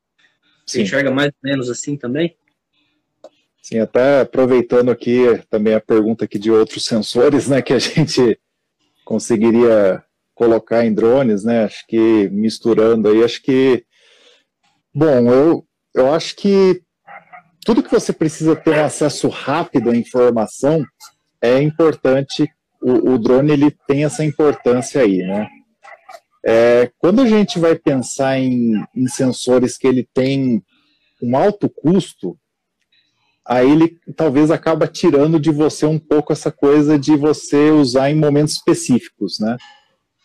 Você 0.64 0.79
Sim. 0.79 0.83
enxerga 0.83 1.11
mais 1.11 1.29
ou 1.29 1.51
menos 1.51 1.69
assim 1.69 1.97
também? 1.97 2.37
Sim, 3.61 3.79
até 3.79 4.21
aproveitando 4.21 4.90
aqui 4.90 5.23
também 5.49 5.75
a 5.75 5.81
pergunta 5.81 6.27
aqui 6.27 6.38
de 6.38 6.51
outros 6.51 6.85
sensores, 6.85 7.49
né, 7.49 7.62
que 7.62 7.73
a 7.73 7.79
gente 7.81 8.38
conseguiria 9.05 10.05
colocar 10.35 10.85
em 10.85 10.93
drones, 10.93 11.45
né, 11.45 11.64
acho 11.64 11.87
que 11.87 12.29
misturando 12.29 13.09
aí, 13.09 13.25
acho 13.25 13.43
que, 13.43 13.85
bom, 14.95 15.33
eu, 15.33 15.67
eu 15.95 16.12
acho 16.12 16.37
que 16.37 16.83
tudo 17.64 17.83
que 17.83 17.90
você 17.90 18.12
precisa 18.12 18.55
ter 18.55 18.71
um 18.71 18.85
acesso 18.85 19.29
rápido 19.29 19.90
à 19.90 19.97
informação, 19.97 20.85
é 21.40 21.62
importante, 21.62 22.47
o, 22.85 23.14
o 23.14 23.18
drone 23.18 23.51
ele 23.51 23.70
tem 23.88 24.05
essa 24.05 24.23
importância 24.23 25.01
aí, 25.01 25.18
né? 25.18 25.49
É, 26.47 26.90
quando 26.99 27.23
a 27.23 27.27
gente 27.27 27.59
vai 27.59 27.75
pensar 27.75 28.38
em, 28.38 28.75
em, 28.94 29.09
sensores 29.09 29.79
que 29.79 29.87
ele 29.87 30.07
tem 30.12 30.62
um 31.23 31.35
alto 31.35 31.70
custo, 31.70 32.38
aí 33.42 33.70
ele 33.70 33.99
talvez 34.14 34.51
acaba 34.51 34.87
tirando 34.87 35.40
de 35.40 35.51
você 35.51 35.87
um 35.87 35.99
pouco 35.99 36.35
essa 36.35 36.53
coisa 36.53 36.99
de 36.99 37.16
você 37.16 37.70
usar 37.70 38.11
em 38.11 38.14
momentos 38.14 38.55
específicos, 38.57 39.38
né? 39.40 39.57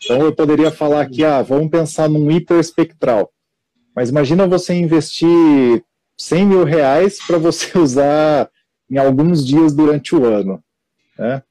Então 0.04 0.20
eu 0.20 0.34
poderia 0.34 0.70
falar 0.70 1.00
aqui, 1.00 1.24
ah, 1.24 1.40
vamos 1.40 1.70
pensar 1.70 2.10
num 2.10 2.30
hiperespectral. 2.30 3.32
Mas 3.96 4.10
imagina 4.10 4.46
você 4.46 4.74
investir 4.74 5.82
100 6.18 6.46
mil 6.46 6.64
reais 6.64 7.18
para 7.26 7.38
você 7.38 7.76
usar 7.78 8.50
em 8.90 8.98
alguns 8.98 9.46
dias 9.46 9.74
durante 9.74 10.14
o 10.14 10.26
ano. 10.26 10.62
Né? 11.18 11.42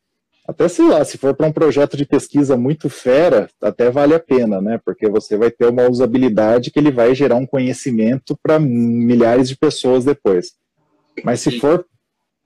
Até 0.50 0.68
sei 0.68 0.88
lá, 0.88 1.06
se 1.06 1.16
for 1.16 1.36
para 1.36 1.46
um 1.46 1.52
projeto 1.52 1.96
de 1.96 2.08
pesquisa 2.08 2.58
muito 2.58 2.90
fera, 2.90 3.48
até 3.62 3.92
vale 3.92 4.16
a 4.16 4.20
pena, 4.20 4.60
né? 4.60 4.80
Porque 4.84 5.08
você 5.08 5.38
vai 5.38 5.52
ter 5.52 5.68
uma 5.68 5.88
usabilidade 5.88 6.72
que 6.72 6.80
ele 6.80 6.92
vai 6.92 7.14
gerar 7.14 7.36
um 7.36 7.46
conhecimento 7.46 8.36
para 8.42 8.58
milhares 8.58 9.48
de 9.48 9.56
pessoas 9.56 10.06
depois. 10.06 10.54
Mas 11.24 11.42
se 11.42 11.60
for 11.60 11.86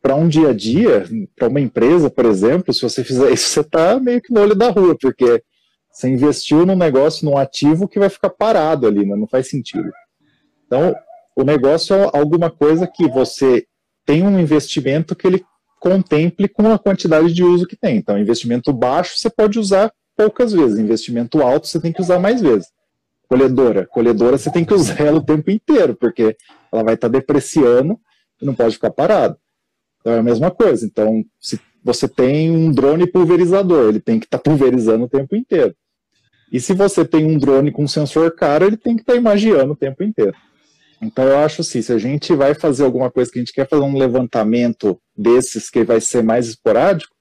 para 0.01 0.15
um 0.15 0.27
dia 0.27 0.49
a 0.49 0.53
dia, 0.53 1.05
para 1.33 1.47
uma 1.47 1.61
empresa, 1.61 2.09
por 2.09 2.25
exemplo, 2.25 2.73
se 2.73 2.81
você 2.81 3.05
fizer 3.05 3.31
isso, 3.31 3.47
você 3.47 3.61
está 3.61 3.97
meio 3.97 4.21
que 4.21 4.33
no 4.33 4.41
olho 4.41 4.53
da 4.53 4.69
rua, 4.69 4.97
porque 4.99 5.41
você 5.89 6.09
investiu 6.09 6.65
num 6.65 6.75
negócio, 6.75 7.23
num 7.23 7.37
ativo 7.37 7.87
que 7.87 7.99
vai 7.99 8.09
ficar 8.09 8.31
parado 8.31 8.85
ali, 8.85 9.05
né? 9.05 9.15
não 9.15 9.27
faz 9.27 9.47
sentido. 9.47 9.89
Então, 10.65 10.93
o 11.37 11.43
negócio 11.45 11.95
é 11.95 12.09
alguma 12.11 12.51
coisa 12.51 12.85
que 12.85 13.07
você 13.07 13.65
tem 14.05 14.23
um 14.23 14.37
investimento 14.37 15.15
que 15.15 15.25
ele 15.25 15.45
contemple 15.83 16.47
com 16.47 16.71
a 16.71 16.79
quantidade 16.79 17.33
de 17.33 17.43
uso 17.43 17.67
que 17.67 17.75
tem. 17.75 17.97
Então, 17.97 18.17
investimento 18.17 18.71
baixo 18.71 19.17
você 19.17 19.29
pode 19.29 19.59
usar 19.59 19.91
poucas 20.15 20.53
vezes, 20.53 20.79
investimento 20.79 21.41
alto 21.41 21.67
você 21.67 21.77
tem 21.77 21.91
que 21.91 22.01
usar 22.01 22.19
mais 22.19 22.39
vezes. 22.39 22.67
Colhedora, 23.27 23.85
colhedora 23.85 24.37
você 24.37 24.49
tem 24.49 24.63
que 24.63 24.73
usar 24.73 25.01
ela 25.01 25.17
o 25.17 25.25
tempo 25.25 25.51
inteiro, 25.51 25.93
porque 25.93 26.37
ela 26.71 26.83
vai 26.83 26.93
estar 26.93 27.09
depreciando 27.09 27.99
e 28.41 28.45
não 28.45 28.55
pode 28.55 28.75
ficar 28.75 28.91
parado. 28.91 29.35
Então 29.99 30.13
é 30.13 30.19
a 30.19 30.23
mesma 30.23 30.49
coisa. 30.49 30.85
Então, 30.85 31.21
se 31.37 31.59
você 31.83 32.07
tem 32.07 32.49
um 32.49 32.71
drone 32.71 33.05
pulverizador, 33.05 33.89
ele 33.89 33.99
tem 33.99 34.21
que 34.21 34.25
estar 34.25 34.39
pulverizando 34.39 35.03
o 35.03 35.09
tempo 35.09 35.35
inteiro. 35.35 35.75
E 36.49 36.61
se 36.61 36.73
você 36.73 37.03
tem 37.03 37.25
um 37.25 37.37
drone 37.37 37.73
com 37.73 37.85
sensor 37.87 38.33
caro, 38.33 38.63
ele 38.63 38.77
tem 38.77 38.95
que 38.95 39.01
estar 39.01 39.15
imaginando 39.15 39.73
o 39.73 39.75
tempo 39.75 40.01
inteiro. 40.01 40.37
Então 41.01 41.25
eu 41.25 41.39
acho 41.39 41.59
assim, 41.59 41.81
se 41.81 41.91
a 41.91 41.97
gente 41.97 42.33
vai 42.33 42.53
fazer 42.53 42.85
alguma 42.85 43.11
coisa 43.11 43.29
que 43.29 43.37
a 43.37 43.41
gente 43.41 43.51
quer 43.51 43.67
fazer 43.67 43.83
um 43.83 43.97
levantamento 43.97 44.97
desses 45.15 45.69
que 45.69 45.83
vai 45.83 46.01
ser 46.01 46.23
mais 46.23 46.47
esporádico, 46.47 47.15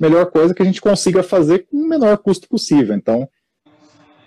melhor 0.00 0.30
coisa 0.30 0.54
que 0.54 0.62
a 0.62 0.64
gente 0.64 0.80
consiga 0.80 1.22
fazer 1.22 1.66
com 1.66 1.76
o 1.76 1.88
menor 1.88 2.18
custo 2.18 2.48
possível. 2.48 2.94
Então, 2.94 3.28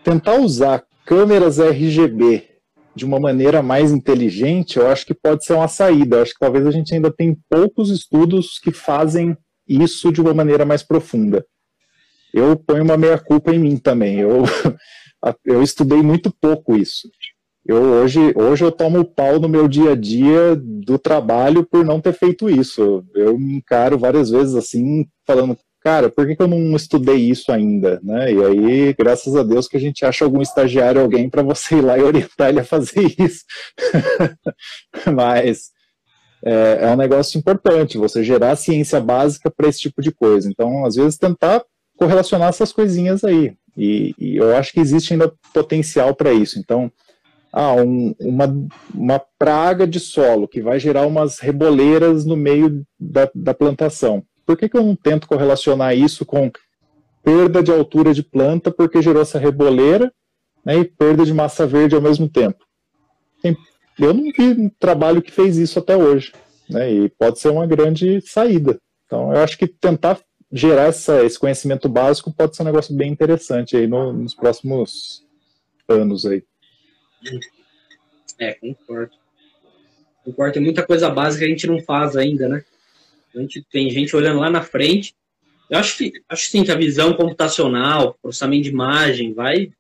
tentar 0.04 0.40
usar 0.40 0.84
câmeras 1.06 1.60
RGB 1.60 2.56
de 2.96 3.04
uma 3.04 3.20
maneira 3.20 3.62
mais 3.62 3.92
inteligente, 3.92 4.78
eu 4.78 4.88
acho 4.88 5.06
que 5.06 5.14
pode 5.14 5.44
ser 5.44 5.54
uma 5.54 5.68
saída. 5.68 6.18
Eu 6.18 6.22
acho 6.22 6.34
que 6.34 6.40
talvez 6.40 6.66
a 6.66 6.72
gente 6.72 6.94
ainda 6.94 7.12
tem 7.12 7.38
poucos 7.50 7.90
estudos 7.90 8.58
que 8.58 8.72
fazem 8.72 9.38
isso 9.68 10.12
de 10.12 10.22
uma 10.22 10.34
maneira 10.34 10.66
mais 10.66 10.82
profunda. 10.82 11.46
Eu 12.34 12.56
ponho 12.56 12.84
uma 12.84 12.98
meia-culpa 12.98 13.54
em 13.54 13.60
mim 13.60 13.78
também. 13.78 14.20
Eu, 14.20 14.44
eu 15.44 15.62
estudei 15.62 16.02
muito 16.02 16.34
pouco 16.40 16.76
isso. 16.76 17.10
Eu 17.66 17.82
hoje, 17.82 18.20
hoje 18.36 18.64
eu 18.64 18.72
tomo 18.72 19.04
pau 19.04 19.40
no 19.40 19.50
meu 19.50 19.68
dia 19.68 19.94
a 19.94 19.96
dia 19.96 20.56
do 20.56 21.00
trabalho 21.00 21.66
por 21.66 21.84
não 21.84 22.00
ter 22.00 22.14
feito 22.14 22.48
isso. 22.48 23.04
Eu 23.16 23.40
me 23.40 23.56
encaro 23.56 23.98
várias 23.98 24.30
vezes 24.30 24.54
assim, 24.54 25.08
falando, 25.26 25.58
cara, 25.82 26.08
por 26.08 26.28
que, 26.28 26.36
que 26.36 26.44
eu 26.44 26.48
não 26.48 26.76
estudei 26.76 27.18
isso 27.18 27.52
ainda? 27.52 28.00
Né? 28.04 28.34
E 28.34 28.44
aí, 28.44 28.94
graças 28.94 29.36
a 29.36 29.42
Deus 29.42 29.68
que 29.68 29.78
a 29.78 29.80
gente 29.80 30.06
acha 30.06 30.24
algum 30.24 30.44
estagiário, 30.44 31.02
alguém 31.02 31.28
para 31.28 31.42
você 31.42 31.78
ir 31.78 31.82
lá 31.82 31.98
e 31.98 32.04
orientar 32.04 32.50
ele 32.50 32.60
a 32.60 32.64
fazer 32.64 33.16
isso. 33.18 33.44
Mas 35.12 35.72
é, 36.44 36.80
é 36.82 36.92
um 36.92 36.98
negócio 36.98 37.40
importante, 37.40 37.98
você 37.98 38.24
gerar 38.24 38.56
ciência 38.56 39.02
básica 39.02 39.50
para 39.50 39.68
esse 39.68 39.80
tipo 39.80 40.04
de 40.04 40.12
coisa. 40.12 40.48
Então, 40.48 40.86
às 40.86 40.96
vezes, 40.96 41.18
tentar 41.18 41.64
correlacionar 41.98 42.50
essas 42.50 42.72
coisinhas 42.72 43.24
aí. 43.24 43.56
E, 43.76 44.14
e 44.20 44.36
eu 44.36 44.56
acho 44.56 44.72
que 44.72 44.80
existe 44.80 45.14
ainda 45.14 45.34
potencial 45.52 46.16
para 46.16 46.32
isso. 46.32 46.60
Então, 46.60 46.92
ah, 47.58 47.74
um, 47.74 48.14
uma, 48.20 48.68
uma 48.94 49.18
praga 49.40 49.88
de 49.88 49.98
solo 49.98 50.46
que 50.46 50.62
vai 50.62 50.78
gerar 50.78 51.08
umas 51.08 51.40
reboleiras 51.40 52.26
no 52.26 52.36
meio 52.36 52.86
da, 53.00 53.32
da 53.34 53.54
plantação. 53.54 54.22
Por 54.46 54.58
que, 54.58 54.68
que 54.68 54.76
eu 54.76 54.84
não 54.84 54.94
tento 54.94 55.26
correlacionar 55.26 55.98
isso 55.98 56.26
com 56.26 56.52
perda 57.24 57.64
de 57.64 57.72
altura 57.72 58.14
de 58.14 58.22
planta 58.22 58.70
porque 58.70 59.02
gerou 59.02 59.22
essa 59.22 59.40
reboleira 59.40 60.12
né, 60.66 60.80
e 60.80 60.84
perda 60.84 61.26
de 61.26 61.34
massa 61.34 61.66
verde 61.66 61.96
ao 61.96 62.02
mesmo 62.02 62.28
tempo? 62.28 62.60
Tem, 63.42 63.56
eu 63.98 64.14
não 64.14 64.24
vi 64.24 64.50
um 64.50 64.70
trabalho 64.78 65.22
que 65.22 65.32
fez 65.32 65.56
isso 65.56 65.80
até 65.80 65.96
hoje. 65.96 66.34
Né, 66.70 66.92
e 66.92 67.10
pode 67.10 67.40
ser 67.40 67.52
uma 67.52 67.66
grande 67.66 68.20
saída. 68.20 68.78
Então, 69.06 69.34
eu 69.34 69.40
acho 69.40 69.58
que 69.58 69.66
tentar 69.66 70.20
gerar 70.52 70.88
essa, 70.88 71.24
esse 71.24 71.40
conhecimento 71.40 71.88
básico 71.88 72.34
pode 72.34 72.54
ser 72.54 72.64
um 72.64 72.66
negócio 72.66 72.94
bem 72.94 73.14
interessante 73.14 73.78
aí 73.78 73.88
no, 73.88 74.12
nos 74.12 74.36
próximos 74.36 75.24
anos 75.88 76.26
aí. 76.26 76.44
É, 78.40 78.54
concordo. 78.54 79.14
Concordo, 80.24 80.54
tem 80.54 80.64
muita 80.64 80.86
coisa 80.86 81.10
básica 81.10 81.46
que 81.46 81.46
a 81.46 81.54
gente 81.54 81.68
não 81.68 81.80
faz 81.82 82.16
ainda, 82.16 82.50
né? 82.50 82.64
A 83.36 83.40
gente 83.40 83.62
tem 83.72 83.90
gente 83.90 84.16
olhando 84.16 84.40
lá 84.40 84.50
na 84.50 84.62
frente. 84.62 85.14
Eu 85.70 85.78
acho 85.78 85.98
que 85.98 86.14
acho 86.30 86.48
sim 86.48 86.64
que 86.64 86.72
a 86.72 86.78
visão 86.78 87.14
computacional, 87.14 88.18
processamento 88.22 88.64
de 88.64 88.70
imagem, 88.70 89.34
vai, 89.34 89.72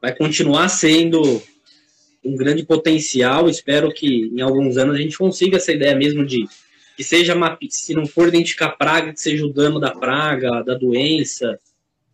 vai 0.00 0.14
continuar 0.14 0.68
sendo 0.68 1.42
um 2.24 2.36
grande 2.36 2.64
potencial. 2.64 3.48
Espero 3.48 3.92
que 3.92 4.30
em 4.34 4.40
alguns 4.40 4.76
anos 4.76 4.96
a 4.96 4.98
gente 4.98 5.16
consiga 5.16 5.56
essa 5.56 5.72
ideia 5.72 5.94
mesmo 5.94 6.24
de 6.24 6.46
que 6.96 7.04
seja 7.04 7.34
se 7.70 7.94
não 7.94 8.06
for 8.06 8.28
identificar 8.28 8.70
praga, 8.70 9.12
que 9.12 9.20
seja 9.20 9.44
o 9.44 9.52
dano 9.52 9.80
da 9.80 9.90
praga, 9.90 10.62
da 10.62 10.74
doença. 10.74 11.58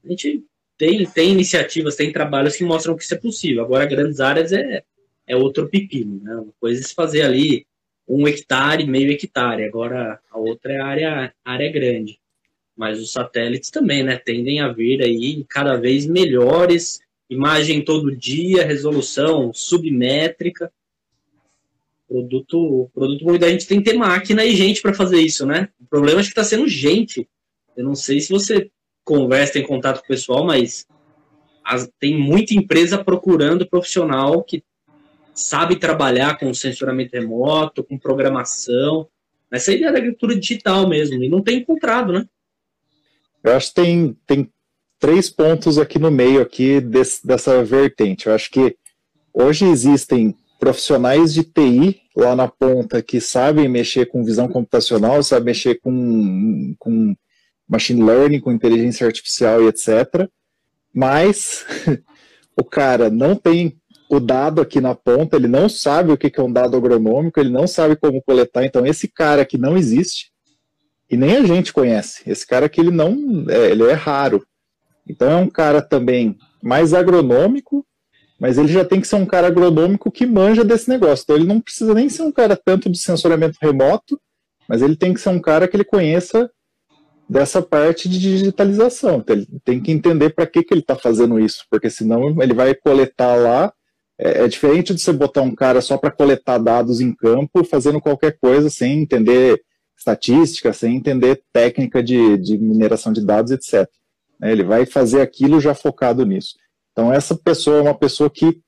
A 0.05 0.09
gente 0.09 0.42
tem, 0.80 1.04
tem 1.04 1.32
iniciativas, 1.32 1.94
tem 1.94 2.10
trabalhos 2.10 2.56
que 2.56 2.64
mostram 2.64 2.96
que 2.96 3.04
isso 3.04 3.12
é 3.12 3.18
possível. 3.18 3.62
Agora, 3.62 3.84
grandes 3.84 4.18
áreas 4.18 4.50
é, 4.50 4.82
é 5.26 5.36
outro 5.36 5.68
pepino, 5.68 6.18
né? 6.24 6.34
Uma 6.36 6.54
coisa 6.58 6.80
é 6.80 6.82
se 6.82 6.94
fazer 6.94 7.20
ali 7.20 7.66
um 8.08 8.26
hectare, 8.26 8.86
meio 8.86 9.10
hectare. 9.10 9.64
Agora, 9.64 10.18
a 10.30 10.38
outra 10.38 10.72
é 10.72 10.80
área, 10.80 11.34
área 11.44 11.70
grande. 11.70 12.18
Mas 12.74 12.98
os 12.98 13.12
satélites 13.12 13.68
também, 13.68 14.02
né? 14.02 14.16
Tendem 14.16 14.60
a 14.60 14.72
vir 14.72 15.02
aí 15.02 15.44
cada 15.50 15.76
vez 15.76 16.06
melhores, 16.06 17.00
imagem 17.28 17.84
todo 17.84 18.16
dia, 18.16 18.64
resolução 18.64 19.52
submétrica. 19.52 20.72
Produto, 22.08 22.90
produto 22.94 23.22
bom. 23.22 23.34
a 23.34 23.50
gente 23.50 23.66
tem 23.66 23.82
que 23.82 23.90
ter 23.90 23.98
máquina 23.98 24.46
e 24.46 24.56
gente 24.56 24.80
para 24.80 24.94
fazer 24.94 25.20
isso, 25.20 25.44
né? 25.44 25.68
O 25.78 25.84
problema 25.84 26.20
é 26.20 26.22
que 26.22 26.30
está 26.30 26.42
sendo 26.42 26.66
gente. 26.66 27.28
Eu 27.76 27.84
não 27.84 27.94
sei 27.94 28.18
se 28.22 28.30
você 28.30 28.70
conversa, 29.04 29.54
tem 29.54 29.66
contato 29.66 29.98
com 29.98 30.04
o 30.04 30.08
pessoal, 30.08 30.44
mas 30.44 30.86
as, 31.64 31.90
tem 31.98 32.18
muita 32.18 32.54
empresa 32.54 33.02
procurando 33.02 33.66
profissional 33.66 34.42
que 34.42 34.62
sabe 35.34 35.76
trabalhar 35.76 36.38
com 36.38 36.52
censuramento 36.52 37.14
remoto, 37.14 37.84
com 37.84 37.98
programação, 37.98 39.08
essa 39.50 39.72
ideia 39.72 39.90
da 39.90 39.98
agricultura 39.98 40.38
digital 40.38 40.88
mesmo, 40.88 41.22
e 41.22 41.28
não 41.28 41.42
tem 41.42 41.58
encontrado, 41.58 42.12
né? 42.12 42.26
Eu 43.42 43.56
acho 43.56 43.68
que 43.68 43.74
tem, 43.74 44.16
tem 44.26 44.52
três 44.98 45.30
pontos 45.30 45.78
aqui 45.78 45.98
no 45.98 46.10
meio 46.10 46.42
aqui 46.42 46.80
desse, 46.80 47.26
dessa 47.26 47.64
vertente. 47.64 48.26
Eu 48.26 48.34
acho 48.34 48.50
que 48.50 48.76
hoje 49.32 49.64
existem 49.64 50.36
profissionais 50.58 51.32
de 51.32 51.42
TI 51.42 52.02
lá 52.14 52.36
na 52.36 52.46
ponta 52.46 53.02
que 53.02 53.18
sabem 53.18 53.66
mexer 53.66 54.06
com 54.06 54.22
visão 54.22 54.46
computacional, 54.46 55.22
sabem 55.22 55.46
mexer 55.46 55.80
com, 55.80 56.74
com 56.78 57.16
machine 57.70 58.02
learning, 58.02 58.40
com 58.40 58.50
inteligência 58.50 59.06
artificial 59.06 59.62
e 59.62 59.68
etc. 59.68 60.28
Mas 60.92 61.64
o 62.61 62.64
cara 62.64 63.09
não 63.09 63.37
tem 63.37 63.78
o 64.11 64.18
dado 64.18 64.61
aqui 64.61 64.80
na 64.80 64.92
ponta, 64.92 65.37
ele 65.37 65.46
não 65.46 65.68
sabe 65.68 66.11
o 66.11 66.18
que 66.18 66.33
é 66.35 66.42
um 66.42 66.52
dado 66.52 66.76
agronômico, 66.76 67.38
ele 67.38 67.50
não 67.50 67.68
sabe 67.68 67.94
como 67.94 68.20
coletar. 68.20 68.64
Então, 68.64 68.85
esse 68.85 69.06
cara 69.06 69.44
que 69.44 69.56
não 69.56 69.76
existe, 69.76 70.33
e 71.09 71.16
nem 71.16 71.37
a 71.37 71.44
gente 71.44 71.72
conhece, 71.72 72.28
esse 72.28 72.44
cara 72.44 72.68
que 72.68 72.80
ele 72.80 72.90
não, 72.90 73.44
é, 73.48 73.70
ele 73.70 73.85
é 73.85 73.92
raro. 73.92 74.44
Então, 75.09 75.30
é 75.30 75.37
um 75.37 75.48
cara 75.48 75.80
também 75.80 76.37
mais 76.61 76.92
agronômico, 76.92 77.87
mas 78.38 78.59
ele 78.59 78.68
já 78.68 78.85
tem 78.85 79.00
que 79.00 79.06
ser 79.06 79.14
um 79.14 79.26
cara 79.26 79.46
agronômico 79.46 80.11
que 80.11 80.26
manja 80.26 80.64
desse 80.64 80.88
negócio. 80.88 81.22
Então, 81.22 81.37
ele 81.37 81.46
não 81.46 81.61
precisa 81.61 81.94
nem 81.94 82.09
ser 82.09 82.22
um 82.22 82.33
cara 82.33 82.56
tanto 82.56 82.90
de 82.90 82.98
sensoramento 82.98 83.59
remoto, 83.62 84.20
mas 84.68 84.83
ele 84.83 84.96
tem 84.96 85.14
que 85.14 85.20
ser 85.20 85.28
um 85.28 85.40
cara 85.40 85.68
que 85.68 85.76
ele 85.76 85.85
conheça 85.85 86.50
dessa 87.30 87.62
parte 87.62 88.08
de 88.08 88.18
digitalização. 88.18 89.18
Então, 89.18 89.36
ele 89.36 89.46
tem 89.64 89.80
que 89.80 89.92
entender 89.92 90.30
para 90.30 90.48
que, 90.48 90.64
que 90.64 90.74
ele 90.74 90.80
está 90.80 90.96
fazendo 90.96 91.38
isso, 91.38 91.64
porque 91.70 91.88
senão 91.88 92.42
ele 92.42 92.52
vai 92.52 92.74
coletar 92.74 93.36
lá 93.36 93.72
é, 94.18 94.44
é 94.44 94.48
diferente 94.48 94.92
de 94.92 95.00
você 95.00 95.12
botar 95.12 95.40
um 95.42 95.54
cara 95.54 95.80
só 95.80 95.96
para 95.96 96.10
coletar 96.10 96.58
dados 96.58 97.00
em 97.00 97.14
campo, 97.14 97.62
fazendo 97.62 98.00
qualquer 98.00 98.36
coisa 98.36 98.68
sem 98.68 99.00
entender 99.00 99.62
estatística, 99.96 100.72
sem 100.72 100.96
entender 100.96 101.40
técnica 101.52 102.02
de, 102.02 102.36
de 102.36 102.58
mineração 102.58 103.12
de 103.12 103.24
dados, 103.24 103.52
etc. 103.52 103.88
É, 104.42 104.50
ele 104.50 104.64
vai 104.64 104.84
fazer 104.84 105.20
aquilo 105.20 105.60
já 105.60 105.72
focado 105.72 106.26
nisso. 106.26 106.56
Então, 106.90 107.12
essa 107.12 107.36
pessoa 107.36 107.78
é 107.78 107.82
uma 107.82 107.94
pessoa 107.96 108.28
que 108.28 108.60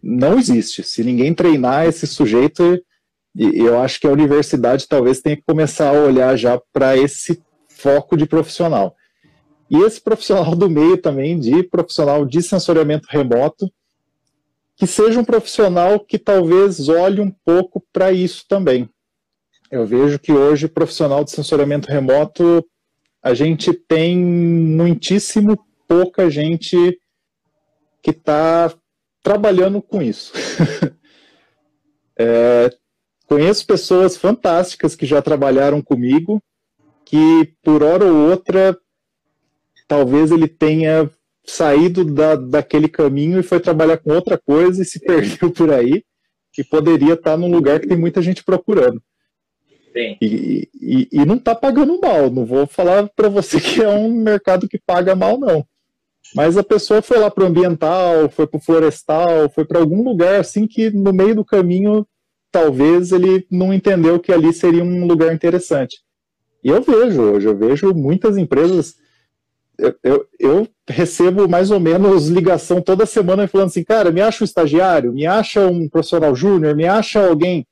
não 0.00 0.38
existe. 0.38 0.84
Se 0.84 1.02
ninguém 1.02 1.34
treinar 1.34 1.86
esse 1.86 2.06
sujeito, 2.06 2.80
eu 3.34 3.80
acho 3.80 3.98
que 3.98 4.06
a 4.06 4.12
universidade 4.12 4.86
talvez 4.86 5.20
tenha 5.20 5.36
que 5.36 5.42
começar 5.42 5.88
a 5.88 6.00
olhar 6.00 6.36
já 6.36 6.60
para 6.72 6.96
esse 6.96 7.42
foco 7.78 8.16
de 8.16 8.26
profissional. 8.26 8.96
E 9.70 9.76
esse 9.78 10.00
profissional 10.00 10.54
do 10.54 10.68
meio 10.68 10.96
também, 10.96 11.38
de 11.38 11.62
profissional 11.62 12.24
de 12.24 12.42
sensoriamento 12.42 13.06
remoto, 13.08 13.70
que 14.76 14.86
seja 14.86 15.20
um 15.20 15.24
profissional 15.24 16.00
que 16.00 16.18
talvez 16.18 16.88
olhe 16.88 17.20
um 17.20 17.30
pouco 17.30 17.84
para 17.92 18.12
isso 18.12 18.44
também. 18.48 18.88
Eu 19.70 19.86
vejo 19.86 20.18
que 20.18 20.32
hoje, 20.32 20.68
profissional 20.68 21.22
de 21.22 21.30
sensoriamento 21.30 21.88
remoto, 21.90 22.64
a 23.22 23.34
gente 23.34 23.72
tem 23.72 24.16
muitíssimo 24.16 25.58
pouca 25.86 26.30
gente 26.30 26.98
que 28.02 28.10
está 28.10 28.72
trabalhando 29.22 29.82
com 29.82 30.00
isso. 30.00 30.32
é, 32.18 32.70
conheço 33.26 33.66
pessoas 33.66 34.16
fantásticas 34.16 34.96
que 34.96 35.04
já 35.04 35.20
trabalharam 35.20 35.82
comigo, 35.82 36.42
que 37.08 37.54
por 37.62 37.82
hora 37.82 38.04
ou 38.04 38.28
outra, 38.30 38.76
talvez 39.88 40.30
ele 40.30 40.46
tenha 40.46 41.10
saído 41.42 42.04
da, 42.04 42.36
daquele 42.36 42.86
caminho 42.86 43.40
e 43.40 43.42
foi 43.42 43.58
trabalhar 43.58 43.96
com 43.96 44.12
outra 44.12 44.36
coisa 44.36 44.82
e 44.82 44.84
se 44.84 45.00
perdeu 45.00 45.50
por 45.50 45.72
aí, 45.72 46.04
que 46.52 46.62
poderia 46.62 47.14
estar 47.14 47.38
num 47.38 47.50
lugar 47.50 47.80
que 47.80 47.88
tem 47.88 47.96
muita 47.96 48.20
gente 48.20 48.44
procurando. 48.44 49.02
E, 50.20 50.68
e, 50.74 51.08
e, 51.10 51.24
não 51.24 51.36
está 51.36 51.54
pagando 51.54 51.98
mal. 51.98 52.30
Não 52.30 52.44
vou 52.44 52.66
falar 52.66 53.08
para 53.16 53.28
você 53.30 53.58
que 53.58 53.82
é 53.82 53.88
um 53.88 54.12
mercado 54.12 54.68
que 54.68 54.78
paga 54.78 55.16
mal, 55.16 55.38
não. 55.38 55.66
Mas 56.34 56.58
a 56.58 56.62
pessoa 56.62 57.00
foi 57.00 57.18
lá 57.18 57.30
para 57.30 57.44
o 57.44 57.46
ambiental, 57.46 58.28
foi 58.28 58.46
para 58.46 58.58
o 58.58 58.60
florestal, 58.60 59.48
foi 59.48 59.64
para 59.64 59.80
algum 59.80 60.04
lugar 60.04 60.38
assim 60.38 60.66
que 60.66 60.90
no 60.90 61.12
meio 61.12 61.34
do 61.34 61.44
caminho 61.44 62.06
talvez 62.52 63.12
ele 63.12 63.46
não 63.50 63.72
entendeu 63.72 64.20
que 64.20 64.30
ali 64.30 64.52
seria 64.52 64.84
um 64.84 65.06
lugar 65.06 65.34
interessante. 65.34 65.96
E 66.62 66.68
eu 66.68 66.82
vejo 66.82 67.22
hoje, 67.22 67.46
eu 67.46 67.56
vejo 67.56 67.94
muitas 67.94 68.36
empresas 68.36 68.96
eu, 70.02 70.26
eu, 70.40 70.68
recebo 70.88 71.48
mais 71.48 71.70
ou 71.70 71.78
menos 71.78 72.28
ligação 72.28 72.82
toda 72.82 73.06
semana 73.06 73.46
falando 73.46 73.68
assim, 73.68 73.84
cara, 73.84 74.10
me 74.10 74.20
acha 74.20 74.42
um 74.42 74.44
estagiário, 74.44 75.12
me 75.12 75.24
acha 75.24 75.66
um 75.66 75.88
profissional 75.88 76.34
júnior, 76.34 76.74
me 76.74 76.86
acha 76.86 77.24
alguém. 77.24 77.66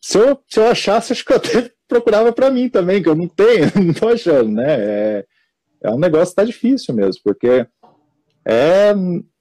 Se 0.00 0.18
eu, 0.18 0.38
se 0.48 0.58
eu 0.58 0.66
achasse, 0.66 1.12
acho 1.12 1.24
que 1.24 1.32
eu 1.32 1.36
até 1.36 1.70
procurava 1.86 2.32
para 2.32 2.50
mim 2.50 2.68
também, 2.68 3.00
que 3.02 3.08
eu 3.08 3.14
não 3.14 3.28
tenho, 3.28 3.70
não 3.80 3.94
tô 3.94 4.08
achando, 4.08 4.50
né? 4.50 4.66
É, 4.68 5.24
é 5.84 5.90
um 5.90 5.98
negócio 5.98 6.34
que 6.34 6.36
tá 6.36 6.44
difícil 6.44 6.94
mesmo, 6.94 7.20
porque 7.22 7.66
é 8.44 8.94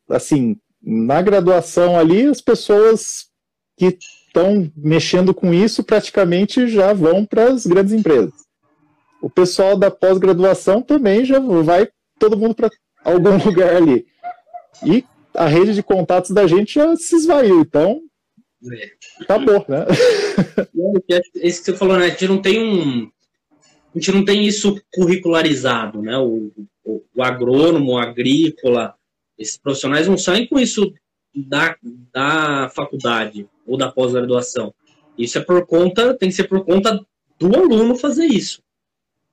assim, 0.09 0.57
na 0.83 1.21
graduação 1.21 1.97
ali, 1.97 2.27
as 2.27 2.41
pessoas 2.41 3.27
que 3.77 3.97
estão 4.27 4.71
mexendo 4.75 5.33
com 5.33 5.53
isso 5.53 5.83
praticamente 5.83 6.67
já 6.67 6.93
vão 6.93 7.25
para 7.25 7.45
as 7.45 7.65
grandes 7.65 7.93
empresas 7.93 8.50
o 9.21 9.29
pessoal 9.29 9.77
da 9.77 9.91
pós-graduação 9.91 10.81
também 10.81 11.23
já 11.23 11.39
vai 11.39 11.87
todo 12.19 12.37
mundo 12.37 12.55
para 12.55 12.69
algum 13.03 13.37
lugar 13.45 13.75
ali. 13.75 14.05
E 14.85 15.05
a 15.33 15.45
rede 15.45 15.73
de 15.73 15.83
contatos 15.83 16.31
da 16.31 16.47
gente 16.47 16.73
já 16.75 16.95
se 16.95 17.15
esvaiu, 17.15 17.61
então 17.61 18.01
é. 18.71 18.91
acabou, 19.21 19.65
né? 19.67 19.85
Isso 21.35 21.59
que 21.59 21.71
você 21.71 21.73
falou, 21.73 21.97
né? 21.97 22.05
A 22.05 22.09
gente 22.09 22.27
não 22.27 22.41
tem 22.41 22.61
um. 22.61 23.09
A 23.93 23.99
gente 23.99 24.11
não 24.13 24.23
tem 24.23 24.47
isso 24.47 24.81
curricularizado, 24.93 26.01
né? 26.01 26.17
O, 26.17 26.49
o, 26.85 27.03
o 27.13 27.21
agrônomo, 27.21 27.91
o 27.91 27.97
agrícola, 27.97 28.95
esses 29.37 29.57
profissionais 29.57 30.07
não 30.07 30.17
saem 30.17 30.47
com 30.47 30.57
isso 30.57 30.93
da, 31.35 31.75
da 32.13 32.69
faculdade 32.73 33.49
ou 33.65 33.77
da 33.77 33.91
pós-graduação. 33.91 34.73
Isso 35.17 35.37
é 35.37 35.41
por 35.41 35.65
conta, 35.65 36.13
tem 36.13 36.29
que 36.29 36.35
ser 36.35 36.45
por 36.45 36.63
conta 36.63 37.05
do 37.37 37.53
aluno 37.53 37.95
fazer 37.95 38.27
isso. 38.27 38.61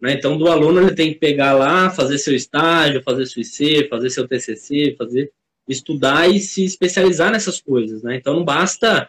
Né? 0.00 0.12
Então, 0.12 0.38
do 0.38 0.48
aluno 0.48 0.80
ele 0.80 0.94
tem 0.94 1.12
que 1.12 1.18
pegar 1.18 1.52
lá, 1.54 1.90
fazer 1.90 2.18
seu 2.18 2.34
estágio, 2.34 3.02
fazer 3.02 3.26
seu 3.26 3.42
IC, 3.42 3.88
fazer 3.88 4.11
seu 4.11 4.28
TCC, 4.28 4.94
fazer 4.96 5.32
estudar 5.68 6.28
e 6.28 6.40
se 6.40 6.64
especializar 6.64 7.30
nessas 7.30 7.61
coisas. 7.61 8.02
Né? 8.02 8.16
Então, 8.16 8.34
não 8.34 8.44
basta, 8.44 9.08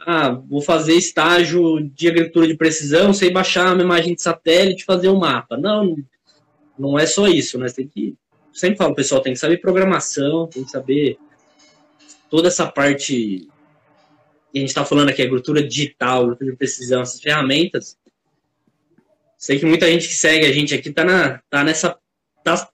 ah, 0.00 0.30
vou 0.30 0.60
fazer 0.60 0.94
estágio 0.94 1.80
de 1.80 2.08
agricultura 2.08 2.46
de 2.46 2.56
precisão, 2.56 3.12
sei 3.12 3.30
baixar 3.30 3.74
uma 3.74 3.82
imagem 3.82 4.14
de 4.14 4.22
satélite, 4.22 4.84
fazer 4.84 5.08
um 5.08 5.18
mapa. 5.18 5.56
Não, 5.56 5.96
não 6.78 6.98
é 6.98 7.06
só 7.06 7.26
isso. 7.26 7.58
Né? 7.58 7.66
Tem 7.70 7.88
que, 7.88 8.14
sempre 8.52 8.76
falo, 8.76 8.94
pessoal, 8.94 9.22
tem 9.22 9.32
que 9.32 9.38
saber 9.38 9.56
programação, 9.58 10.46
tem 10.46 10.62
que 10.62 10.70
saber 10.70 11.18
toda 12.30 12.48
essa 12.48 12.66
parte 12.66 13.48
que 14.52 14.58
a 14.58 14.60
gente 14.60 14.68
está 14.68 14.84
falando 14.84 15.08
aqui, 15.08 15.22
agricultura 15.22 15.62
digital, 15.66 16.20
agricultura 16.20 16.52
de 16.52 16.56
precisão, 16.56 17.00
essas 17.00 17.20
ferramentas 17.20 17.96
Sei 19.38 19.56
que 19.56 19.64
muita 19.64 19.86
gente 19.86 20.08
que 20.08 20.14
segue 20.14 20.44
a 20.44 20.52
gente 20.52 20.74
aqui 20.74 20.90
tá, 20.90 21.04
na, 21.04 21.40
tá 21.48 21.62
nessa. 21.62 21.96
Tá, 22.42 22.68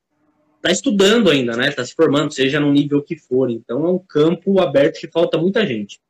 tá 0.62 0.70
estudando 0.70 1.30
ainda, 1.30 1.54
né? 1.54 1.70
Tá 1.70 1.84
se 1.84 1.94
formando, 1.94 2.32
seja 2.32 2.58
no 2.58 2.72
nível 2.72 3.02
que 3.02 3.16
for. 3.16 3.50
Então 3.50 3.84
é 3.84 3.90
um 3.90 3.98
campo 3.98 4.58
aberto 4.58 4.98
que 4.98 5.06
falta 5.06 5.36
muita 5.36 5.66
gente. 5.66 6.00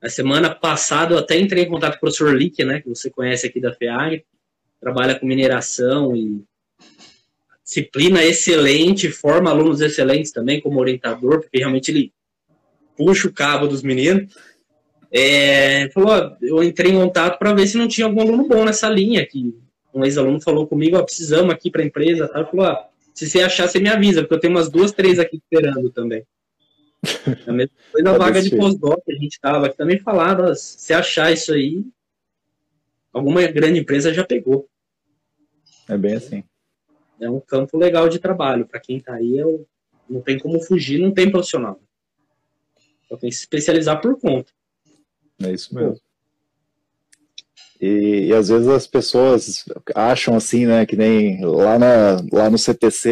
Na 0.00 0.08
semana 0.08 0.54
passada 0.54 1.14
eu 1.14 1.18
até 1.18 1.36
entrei 1.36 1.64
em 1.64 1.68
contato 1.68 1.92
com 1.92 1.96
o 1.96 2.00
professor 2.00 2.32
Lick, 2.32 2.64
né? 2.64 2.80
Que 2.80 2.88
você 2.88 3.10
conhece 3.10 3.44
aqui 3.44 3.60
da 3.60 3.74
FEAG, 3.74 4.24
trabalha 4.80 5.18
com 5.18 5.26
mineração 5.26 6.14
e 6.14 6.44
disciplina 7.64 8.24
excelente, 8.24 9.10
forma 9.10 9.50
alunos 9.50 9.80
excelentes 9.80 10.30
também 10.30 10.60
como 10.60 10.78
orientador, 10.78 11.40
porque 11.40 11.58
realmente 11.58 11.90
ele 11.90 12.12
puxa 12.96 13.26
o 13.26 13.32
cabo 13.32 13.66
dos 13.66 13.82
meninos. 13.82 14.32
É, 15.10 15.90
falou, 15.90 16.36
eu 16.40 16.62
entrei 16.62 16.92
em 16.92 16.96
contato 16.96 17.38
para 17.38 17.52
ver 17.52 17.66
se 17.66 17.76
não 17.76 17.88
tinha 17.88 18.06
algum 18.06 18.20
aluno 18.20 18.46
bom 18.46 18.64
nessa 18.64 18.88
linha, 18.88 19.26
que 19.26 19.54
um 19.94 20.04
ex-aluno 20.04 20.40
falou 20.40 20.66
comigo, 20.66 20.96
ó, 20.96 21.02
precisamos 21.02 21.52
aqui 21.52 21.70
para 21.70 21.82
a 21.82 21.86
empresa, 21.86 22.28
tá? 22.28 22.44
falou, 22.44 22.66
ó, 22.66 22.84
se 23.14 23.28
você 23.28 23.42
achar, 23.42 23.68
você 23.68 23.78
me 23.78 23.88
avisa, 23.88 24.22
porque 24.22 24.34
eu 24.34 24.40
tenho 24.40 24.54
umas 24.54 24.70
duas, 24.70 24.92
três 24.92 25.18
aqui 25.18 25.36
esperando 25.36 25.90
também. 25.90 26.26
A 27.46 27.52
mesma 27.52 27.74
coisa 27.90 28.10
a 28.10 28.18
vaga 28.18 28.40
de 28.40 28.56
pós-doc 28.56 29.02
que 29.04 29.12
a 29.12 29.16
gente 29.16 29.32
estava 29.32 29.66
aqui 29.66 29.76
também 29.76 29.98
falaram, 29.98 30.54
se 30.54 30.92
achar 30.94 31.32
isso 31.32 31.52
aí, 31.52 31.84
alguma 33.12 33.44
grande 33.48 33.80
empresa 33.80 34.14
já 34.14 34.24
pegou. 34.24 34.68
É 35.88 35.98
bem 35.98 36.14
assim. 36.14 36.44
É 37.20 37.28
um 37.28 37.40
campo 37.40 37.76
legal 37.76 38.08
de 38.08 38.18
trabalho. 38.18 38.66
Para 38.66 38.80
quem 38.80 38.98
está 38.98 39.14
aí, 39.14 39.36
eu, 39.36 39.66
não 40.08 40.20
tem 40.20 40.38
como 40.38 40.60
fugir, 40.60 41.00
não 41.00 41.12
tem 41.12 41.30
profissional. 41.30 41.80
Só 43.08 43.16
tem 43.16 43.30
que 43.30 43.36
se 43.36 43.42
especializar 43.42 44.00
por 44.00 44.18
conta. 44.20 44.52
É 45.42 45.52
isso 45.52 45.74
mesmo. 45.74 46.00
E, 47.82 48.28
e, 48.28 48.32
às 48.32 48.48
vezes 48.48 48.68
as 48.68 48.86
pessoas 48.86 49.64
acham 49.94 50.36
assim, 50.36 50.66
né, 50.66 50.86
que 50.86 50.96
nem 50.96 51.44
lá, 51.44 51.78
na, 51.80 52.16
lá 52.32 52.48
no 52.48 52.56
CTC, 52.56 53.10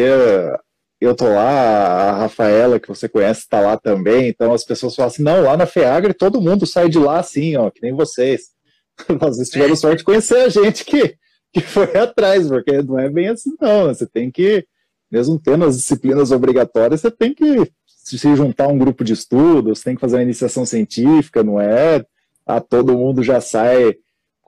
eu 1.01 1.13
tô 1.13 1.25
lá, 1.25 1.43
a 1.49 2.11
Rafaela, 2.19 2.79
que 2.79 2.87
você 2.87 3.09
conhece, 3.09 3.41
está 3.41 3.59
lá 3.59 3.75
também, 3.75 4.29
então 4.29 4.53
as 4.53 4.63
pessoas 4.63 4.95
falam 4.95 5.11
assim, 5.11 5.23
não, 5.23 5.41
lá 5.43 5.57
na 5.57 5.65
FEAGRE 5.65 6.13
todo 6.13 6.41
mundo 6.41 6.65
sai 6.65 6.87
de 6.87 6.97
lá 6.97 7.19
assim, 7.19 7.57
ó, 7.57 7.69
que 7.69 7.81
nem 7.81 7.91
vocês. 7.93 8.51
Nós 9.21 9.37
tivemos 9.49 9.81
sorte 9.81 9.99
de 9.99 10.03
conhecer 10.05 10.37
a 10.37 10.49
gente 10.49 10.85
que 10.85 11.17
que 11.53 11.61
foi 11.61 11.95
atrás, 11.97 12.47
porque 12.47 12.81
não 12.81 12.97
é 12.97 13.09
bem 13.09 13.27
assim, 13.27 13.55
não. 13.59 13.87
Você 13.87 14.07
tem 14.07 14.31
que, 14.31 14.65
mesmo 15.11 15.39
tendo 15.39 15.65
as 15.65 15.75
disciplinas 15.75 16.31
obrigatórias, 16.31 17.01
você 17.01 17.11
tem 17.11 17.33
que 17.33 17.69
se 17.85 18.17
juntar 18.35 18.65
a 18.65 18.69
um 18.69 18.77
grupo 18.77 19.03
de 19.03 19.13
estudos, 19.13 19.81
tem 19.81 19.95
que 19.95 20.01
fazer 20.01 20.15
uma 20.15 20.23
iniciação 20.23 20.65
científica, 20.65 21.43
não 21.43 21.59
é? 21.59 22.05
Ah, 22.45 22.59
todo 22.59 22.97
mundo 22.97 23.21
já 23.21 23.39
sai 23.39 23.95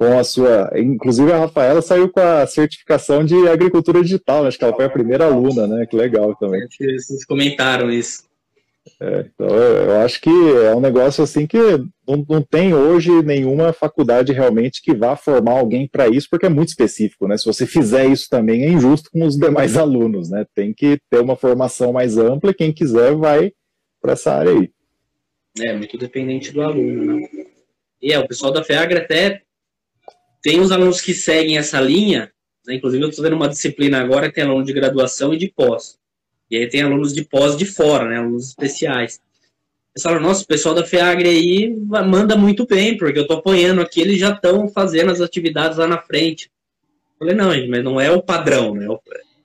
com 0.04 0.20
a 0.20 0.24
sua. 0.24 0.72
Inclusive 0.76 1.32
a 1.32 1.40
Rafaela 1.40 1.82
saiu 1.82 2.10
com 2.10 2.20
a 2.20 2.46
certificação 2.46 3.24
de 3.24 3.48
agricultura 3.48 4.02
digital, 4.02 4.46
acho 4.46 4.58
que 4.58 4.64
ela 4.64 4.76
foi 4.76 4.86
a 4.86 4.90
primeira 4.90 5.26
aluna, 5.26 5.66
né? 5.66 5.86
Que 5.86 5.96
legal 5.96 6.36
também. 6.36 6.68
Vocês 6.70 7.26
comentaram 7.26 7.90
isso. 7.90 8.24
É, 9.00 9.26
então, 9.34 9.48
eu 9.48 10.02
acho 10.02 10.20
que 10.20 10.30
é 10.30 10.76
um 10.76 10.82
negócio 10.82 11.24
assim 11.24 11.48
que 11.48 11.58
não, 12.06 12.26
não 12.28 12.42
tem 12.42 12.74
hoje 12.74 13.10
nenhuma 13.24 13.72
faculdade 13.72 14.34
realmente 14.34 14.82
que 14.82 14.94
vá 14.94 15.16
formar 15.16 15.54
alguém 15.54 15.88
para 15.88 16.10
isso, 16.10 16.28
porque 16.30 16.48
é 16.48 16.50
muito 16.50 16.70
específico, 16.70 17.26
né? 17.26 17.38
Se 17.38 17.46
você 17.46 17.66
fizer 17.66 18.06
isso 18.06 18.28
também 18.30 18.64
é 18.64 18.70
injusto 18.70 19.10
com 19.10 19.26
os 19.26 19.38
demais 19.38 19.78
alunos, 19.78 20.30
né? 20.30 20.46
Tem 20.54 20.74
que 20.74 21.00
ter 21.10 21.22
uma 21.22 21.38
formação 21.38 21.94
mais 21.94 22.18
ampla 22.18 22.52
e 22.52 22.56
quem 22.56 22.74
quiser 22.74 23.16
vai 23.16 23.54
para 24.02 24.14
essa 24.14 24.34
área 24.34 24.52
aí. 24.52 24.70
É, 25.62 25.72
muito 25.72 25.98
dependente 25.98 26.52
do 26.52 26.62
aluno, 26.62 27.06
né? 27.06 27.28
E 28.02 28.12
é, 28.12 28.20
o 28.20 28.28
pessoal 28.28 28.52
da 28.52 28.66
FEAGRA 28.66 29.00
até 29.00 29.44
tem 30.44 30.60
os 30.60 30.72
alunos 30.74 31.00
que 31.00 31.14
seguem 31.14 31.58
essa 31.58 31.80
linha, 31.80 32.30
né? 32.68 32.76
inclusive 32.76 33.02
eu 33.02 33.10
estou 33.10 33.24
vendo 33.24 33.38
uma 33.38 33.48
disciplina 33.48 34.00
agora 34.02 34.28
que 34.28 34.36
tem 34.36 34.44
aluno 34.44 34.66
de 34.66 34.74
graduação 34.74 35.34
e 35.34 35.38
de 35.38 35.48
pós. 35.48 35.98
E 36.52 36.58
aí 36.58 36.68
tem 36.68 36.82
alunos 36.82 37.14
de 37.14 37.24
pós 37.24 37.56
de 37.58 37.66
fora, 37.66 38.10
né? 38.10 38.18
Alunos 38.18 38.50
especiais. 38.50 39.22
Eles 39.96 40.04
falam, 40.04 40.20
nossa, 40.20 40.44
o 40.44 40.48
pessoal 40.48 40.76
da 40.76 40.86
FEAGRE 40.86 41.30
aí 41.30 41.76
manda 42.06 42.36
muito 42.36 42.68
bem, 42.68 42.98
porque 42.98 43.18
eu 43.18 43.26
tô 43.26 43.36
apoiando 43.36 43.82
aqui, 43.82 44.02
eles 44.02 44.20
já 44.20 44.32
estão 44.32 44.68
fazendo 44.68 45.12
as 45.12 45.22
atividades 45.22 45.78
lá 45.78 45.88
na 45.88 45.98
frente. 45.98 46.52
Eu 47.14 47.20
falei, 47.20 47.36
não, 47.36 47.54
gente, 47.54 47.70
mas 47.70 47.84
não 47.84 48.02
é 48.02 48.12
o 48.12 48.22
padrão, 48.22 48.76
né? 48.76 48.86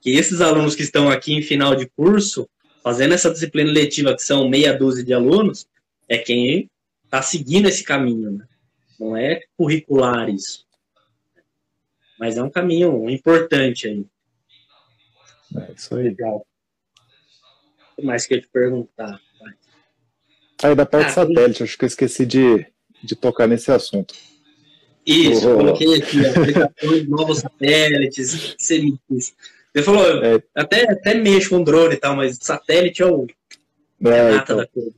Que 0.01 0.11
esses 0.11 0.41
alunos 0.41 0.75
que 0.75 0.83
estão 0.83 1.09
aqui 1.09 1.33
em 1.33 1.41
final 1.41 1.75
de 1.75 1.87
curso, 1.87 2.47
fazendo 2.83 3.13
essa 3.13 3.31
disciplina 3.31 3.71
letiva, 3.71 4.15
que 4.15 4.21
são 4.21 4.49
meia 4.49 4.73
dúzia 4.73 5.03
de 5.03 5.13
alunos, 5.13 5.65
é 6.09 6.17
quem 6.17 6.69
está 7.05 7.21
seguindo 7.21 7.69
esse 7.69 7.83
caminho, 7.83 8.31
né? 8.31 8.45
Não 8.99 9.15
é 9.15 9.41
curricular 9.55 10.29
isso. 10.29 10.67
Mas 12.19 12.37
é 12.37 12.43
um 12.43 12.49
caminho 12.49 13.09
importante 13.09 13.87
aí. 13.87 14.05
É 15.55 15.71
isso 15.71 15.95
aí. 15.95 16.03
Legal. 16.03 16.45
O 17.93 18.01
que 18.01 18.05
mais 18.05 18.25
que 18.25 18.35
eu 18.35 18.41
te 18.41 18.47
perguntar? 18.47 19.19
Aí 20.61 20.75
da 20.75 20.85
parte 20.85 21.07
ah, 21.07 21.11
satélite, 21.11 21.63
acho 21.63 21.77
que 21.77 21.85
eu 21.85 21.87
esqueci 21.87 22.25
de, 22.25 22.65
de 23.01 23.15
tocar 23.15 23.47
nesse 23.47 23.71
assunto. 23.71 24.13
Isso, 25.05 25.49
oh, 25.49 25.55
coloquei 25.55 25.95
aqui, 25.95 26.25
aplicações 26.25 27.07
novos 27.07 27.39
satélites, 27.39 28.55
semites. 28.59 29.33
Você 29.73 29.83
falou, 29.83 30.05
é. 30.23 30.43
até, 30.53 30.83
até 30.91 31.13
mexo 31.15 31.51
com 31.51 31.63
drone 31.63 31.95
e 31.95 31.97
tal, 31.97 32.15
mas 32.15 32.37
satélite 32.41 33.01
é 33.01 33.05
o 33.05 33.25
é, 34.05 34.09
é 34.09 34.35
então. 34.35 34.57
da 34.57 34.67
coisa. 34.67 34.93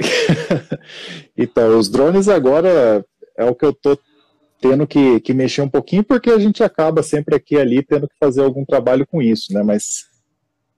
então, 1.36 1.78
os 1.78 1.88
drones 1.88 2.28
agora 2.28 3.04
é 3.36 3.44
o 3.44 3.54
que 3.54 3.64
eu 3.64 3.72
tô 3.72 3.98
tendo 4.62 4.86
que, 4.86 5.18
que 5.20 5.34
mexer 5.34 5.60
um 5.60 5.68
pouquinho, 5.68 6.04
porque 6.04 6.30
a 6.30 6.38
gente 6.38 6.62
acaba 6.62 7.02
sempre 7.02 7.34
aqui 7.34 7.58
ali 7.58 7.82
tendo 7.82 8.06
que 8.08 8.14
fazer 8.18 8.42
algum 8.42 8.64
trabalho 8.64 9.04
com 9.04 9.20
isso, 9.20 9.52
né? 9.52 9.60
Mas, 9.60 10.04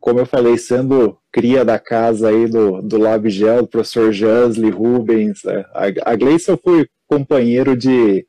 como 0.00 0.18
eu 0.18 0.24
falei, 0.24 0.56
sendo 0.56 1.18
cria 1.30 1.66
da 1.66 1.78
casa 1.78 2.30
aí 2.30 2.48
do, 2.48 2.80
do 2.80 2.96
LabGel, 2.96 3.66
professor 3.66 4.10
Jansley, 4.10 4.70
Rubens, 4.70 5.44
é, 5.44 5.60
a, 5.74 6.12
a 6.12 6.16
Gleice 6.16 6.50
eu 6.50 6.56
fui 6.56 6.88
companheiro 7.06 7.76
de, 7.76 8.26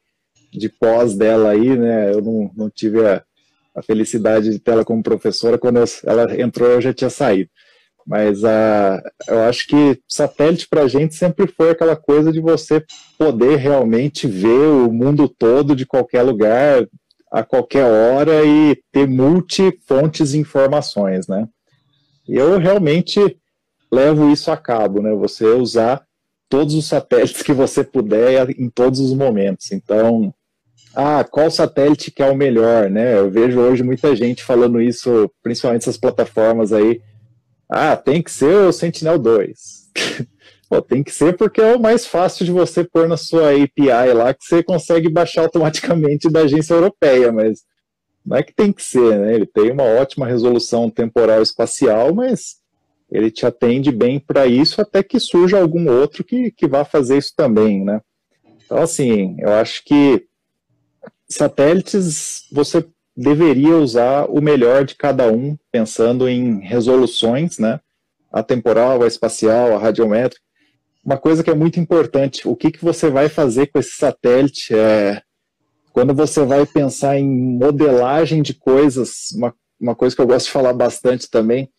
de 0.51 0.67
pós 0.67 1.15
dela 1.15 1.51
aí, 1.51 1.77
né? 1.77 2.13
Eu 2.13 2.21
não, 2.21 2.51
não 2.53 2.69
tive 2.69 3.07
a, 3.07 3.23
a 3.73 3.81
felicidade 3.81 4.49
de 4.49 4.59
tê-la 4.59 4.83
como 4.83 5.01
professora, 5.01 5.57
quando 5.57 5.77
eu, 5.77 5.85
ela 6.03 6.37
entrou 6.37 6.69
eu 6.69 6.81
já 6.81 6.93
tinha 6.93 7.09
saído. 7.09 7.49
Mas 8.05 8.43
uh, 8.43 9.01
eu 9.27 9.39
acho 9.43 9.65
que 9.67 9.99
satélite 10.07 10.67
para 10.67 10.81
a 10.81 10.87
gente 10.87 11.15
sempre 11.15 11.47
foi 11.47 11.71
aquela 11.71 11.95
coisa 11.95 12.31
de 12.31 12.39
você 12.39 12.83
poder 13.17 13.57
realmente 13.57 14.27
ver 14.27 14.67
o 14.67 14.91
mundo 14.91 15.27
todo 15.27 15.75
de 15.75 15.85
qualquer 15.85 16.21
lugar, 16.21 16.87
a 17.31 17.43
qualquer 17.43 17.85
hora 17.85 18.45
e 18.45 18.77
ter 18.91 19.07
multifontes 19.07 20.31
de 20.31 20.39
informações, 20.39 21.27
né? 21.27 21.47
E 22.27 22.35
eu 22.35 22.59
realmente 22.59 23.19
levo 23.91 24.31
isso 24.31 24.51
a 24.51 24.57
cabo, 24.57 25.01
né? 25.01 25.13
Você 25.15 25.45
usar 25.45 26.05
todos 26.47 26.75
os 26.75 26.85
satélites 26.85 27.41
que 27.41 27.53
você 27.53 27.83
puder 27.83 28.51
em 28.51 28.69
todos 28.69 28.99
os 28.99 29.13
momentos. 29.13 29.71
Então, 29.71 30.33
ah, 30.95 31.23
qual 31.23 31.49
satélite 31.51 32.11
que 32.11 32.21
é 32.21 32.29
o 32.29 32.35
melhor, 32.35 32.89
né? 32.89 33.17
Eu 33.17 33.29
vejo 33.29 33.59
hoje 33.59 33.83
muita 33.83 34.15
gente 34.15 34.43
falando 34.43 34.79
isso, 34.79 35.29
principalmente 35.43 35.81
essas 35.81 35.97
plataformas 35.97 36.71
aí, 36.71 37.01
ah, 37.69 37.95
tem 37.95 38.21
que 38.21 38.31
ser 38.31 38.55
o 38.67 38.71
Sentinel 38.71 39.17
2. 39.17 39.91
Pô, 40.69 40.81
tem 40.81 41.03
que 41.03 41.11
ser 41.11 41.37
porque 41.37 41.61
é 41.61 41.75
o 41.75 41.79
mais 41.79 42.05
fácil 42.05 42.45
de 42.45 42.51
você 42.51 42.83
pôr 42.83 43.07
na 43.07 43.17
sua 43.17 43.51
API 43.51 44.13
lá, 44.13 44.33
que 44.33 44.43
você 44.43 44.63
consegue 44.63 45.09
baixar 45.09 45.43
automaticamente 45.43 46.29
da 46.29 46.41
agência 46.41 46.73
europeia, 46.73 47.31
mas 47.31 47.59
não 48.25 48.37
é 48.37 48.43
que 48.43 48.53
tem 48.53 48.73
que 48.73 48.81
ser, 48.81 49.19
né? 49.19 49.35
Ele 49.35 49.45
tem 49.45 49.71
uma 49.71 49.83
ótima 49.83 50.25
resolução 50.25 50.89
temporal 50.89 51.41
espacial, 51.41 52.13
mas 52.15 52.55
ele 53.11 53.29
te 53.29 53.45
atende 53.45 53.91
bem 53.91 54.19
para 54.19 54.47
isso 54.47 54.81
até 54.81 55.03
que 55.03 55.19
surja 55.19 55.59
algum 55.59 55.87
outro 55.89 56.23
que, 56.23 56.51
que 56.51 56.67
vá 56.67 56.83
fazer 56.83 57.17
isso 57.17 57.33
também, 57.35 57.85
né? 57.85 58.01
Então, 58.65 58.79
assim, 58.79 59.35
eu 59.39 59.53
acho 59.53 59.83
que 59.85 60.25
satélites 61.29 62.47
você 62.51 62.83
deveria 63.15 63.77
usar 63.77 64.25
o 64.29 64.41
melhor 64.41 64.83
de 64.83 64.95
cada 64.95 65.31
um, 65.31 65.57
pensando 65.71 66.27
em 66.27 66.59
resoluções, 66.59 67.57
né? 67.57 67.79
A 68.31 68.43
temporal, 68.43 69.01
a 69.01 69.07
espacial, 69.07 69.75
a 69.75 69.79
radiométrica. 69.79 70.43
Uma 71.03 71.17
coisa 71.17 71.43
que 71.43 71.49
é 71.49 71.55
muito 71.55 71.79
importante, 71.79 72.47
o 72.47 72.55
que, 72.55 72.71
que 72.71 72.83
você 72.83 73.09
vai 73.09 73.29
fazer 73.29 73.67
com 73.67 73.79
esse 73.79 73.91
satélite? 73.91 74.75
É, 74.75 75.21
quando 75.93 76.13
você 76.13 76.43
vai 76.43 76.65
pensar 76.65 77.17
em 77.17 77.57
modelagem 77.57 78.41
de 78.41 78.53
coisas, 78.53 79.31
uma, 79.35 79.55
uma 79.79 79.95
coisa 79.95 80.15
que 80.15 80.21
eu 80.21 80.27
gosto 80.27 80.47
de 80.47 80.51
falar 80.51 80.73
bastante 80.73 81.29
também, 81.29 81.69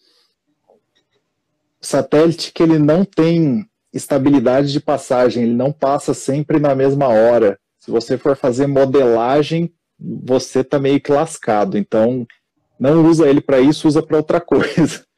satélite 1.81 2.53
que 2.53 2.62
ele 2.62 2.79
não 2.79 3.05
tem 3.05 3.68
estabilidade 3.92 4.72
de 4.72 4.81
passagem, 4.81 5.42
ele 5.42 5.55
não 5.55 5.72
passa 5.72 6.14
sempre 6.14 6.59
na 6.59 6.75
mesma 6.75 7.09
hora. 7.09 7.59
Se 7.79 7.90
você 7.90 8.16
for 8.16 8.37
fazer 8.37 8.66
modelagem 8.66 9.72
você 9.99 10.63
tá 10.63 10.79
meio 10.79 11.01
que 11.01 11.13
lascado. 11.13 11.77
Então, 11.79 12.27
não 12.79 13.05
usa 13.07 13.29
ele 13.29 13.41
para 13.41 13.61
isso, 13.61 13.89
usa 13.89 14.03
para 14.03 14.17
outra 14.17 14.41
coisa. 14.41 15.05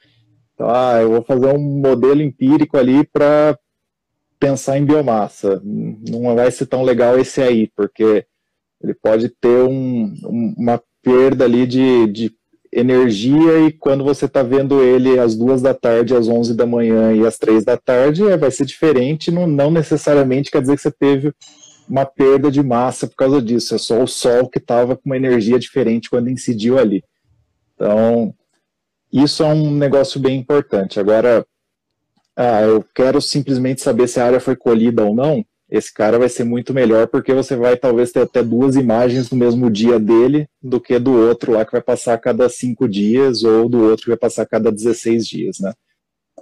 Então, 0.55 0.69
ah, 0.75 1.01
eu 1.01 1.11
vou 1.13 1.23
fazer 1.23 1.47
um 1.55 1.81
modelo 1.81 2.21
empírico 2.21 2.77
ali 2.77 3.07
para 3.07 3.57
pensar 4.41 4.77
em 4.77 4.85
biomassa. 4.85 5.63
Não 5.65 6.35
vai 6.35 6.51
ser 6.51 6.67
tão 6.67 6.83
legal 6.83 7.17
esse 7.17 7.41
aí, 7.41 7.71
porque 7.77 8.27
ele 8.83 8.93
pode 8.93 9.29
ter 9.29 9.63
um, 9.63 10.13
uma 10.57 10.83
perda 11.01 11.45
ali 11.45 11.65
de, 11.65 12.09
de 12.09 12.33
energia 12.73 13.67
e 13.67 13.73
quando 13.73 14.05
você 14.05 14.27
está 14.27 14.43
vendo 14.43 14.83
ele 14.83 15.19
às 15.19 15.35
duas 15.35 15.63
da 15.63 15.75
tarde, 15.75 16.15
às 16.15 16.29
onze 16.29 16.55
da 16.55 16.67
manhã 16.67 17.15
e 17.15 17.27
às 17.27 17.39
três 17.39 17.65
da 17.65 17.77
tarde, 17.77 18.27
é, 18.27 18.37
vai 18.37 18.51
ser 18.51 18.67
diferente, 18.67 19.31
não, 19.31 19.47
não 19.47 19.71
necessariamente 19.71 20.51
quer 20.51 20.61
dizer 20.61 20.77
que 20.77 20.83
você 20.83 20.91
teve 20.91 21.33
uma 21.89 22.05
perda 22.05 22.51
de 22.51 22.63
massa 22.63 23.07
por 23.07 23.17
causa 23.17 23.41
disso. 23.41 23.75
É 23.75 23.79
só 23.79 24.03
o 24.03 24.07
Sol 24.07 24.49
que 24.49 24.59
estava 24.59 24.97
com 24.97 25.03
uma 25.07 25.17
energia 25.17 25.59
diferente 25.59 26.11
quando 26.11 26.31
incidiu 26.31 26.79
ali. 26.79 27.03
Então, 27.75 28.35
isso 29.13 29.43
é 29.43 29.47
um 29.47 29.71
negócio 29.71 30.21
bem 30.21 30.39
importante. 30.39 31.01
Agora, 31.01 31.47
ah, 32.37 32.63
eu 32.63 32.85
quero 32.95 33.21
simplesmente 33.21 33.81
saber 33.81 34.07
se 34.09 34.21
a 34.21 34.27
área 34.27 34.41
foi 34.41 34.55
colhida 34.55 35.05
ou 35.05 35.15
não. 35.15 35.45
Esse 35.71 35.93
cara 35.93 36.19
vai 36.19 36.29
ser 36.29 36.45
muito 36.45 36.73
melhor 36.73 37.09
porque 37.09 37.35
você 37.35 37.55
vai 37.55 37.77
talvez 37.77 38.11
ter 38.11 38.23
até 38.23 38.43
duas 38.43 38.75
imagens 38.75 39.31
no 39.31 39.37
mesmo 39.37 39.71
dia 39.71 39.99
dele 39.99 40.49
do 40.63 40.81
que 40.81 40.99
do 40.99 41.13
outro 41.13 41.53
lá 41.53 41.65
que 41.65 41.73
vai 41.73 41.83
passar 41.83 42.15
a 42.15 42.19
cada 42.19 42.49
cinco 42.49 42.89
dias 42.89 43.43
ou 43.43 43.69
do 43.69 43.83
outro 43.83 44.05
que 44.05 44.11
vai 44.11 44.17
passar 44.17 44.43
a 44.43 44.47
cada 44.47 44.73
16 44.73 45.27
dias, 45.27 45.59
né? 45.59 45.75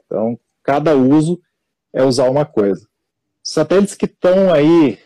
Então, 0.04 0.38
cada 0.62 0.94
uso 0.94 1.40
é 1.92 2.04
usar 2.04 2.30
uma 2.30 2.44
coisa. 2.44 2.86
Satélites 3.42 3.94
que 3.94 4.06
estão 4.06 4.52
aí 4.52 4.98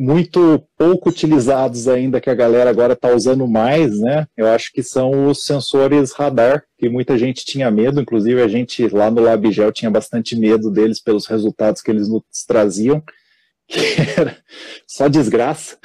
muito 0.00 0.66
pouco 0.78 1.10
utilizados 1.10 1.86
ainda, 1.86 2.22
que 2.22 2.30
a 2.30 2.34
galera 2.34 2.70
agora 2.70 2.94
está 2.94 3.14
usando 3.14 3.46
mais, 3.46 4.00
né? 4.00 4.26
Eu 4.34 4.46
acho 4.46 4.72
que 4.72 4.82
são 4.82 5.28
os 5.28 5.44
sensores 5.44 6.12
radar, 6.12 6.64
que 6.78 6.88
muita 6.88 7.18
gente 7.18 7.44
tinha 7.44 7.70
medo, 7.70 8.00
inclusive 8.00 8.40
a 8.40 8.48
gente 8.48 8.88
lá 8.88 9.10
no 9.10 9.20
LabGel 9.20 9.70
tinha 9.70 9.90
bastante 9.90 10.34
medo 10.34 10.70
deles 10.70 11.02
pelos 11.02 11.26
resultados 11.26 11.82
que 11.82 11.90
eles 11.90 12.08
nos 12.08 12.22
traziam, 12.48 13.02
que 13.68 13.78
era 14.18 14.38
só 14.86 15.06
desgraça. 15.06 15.76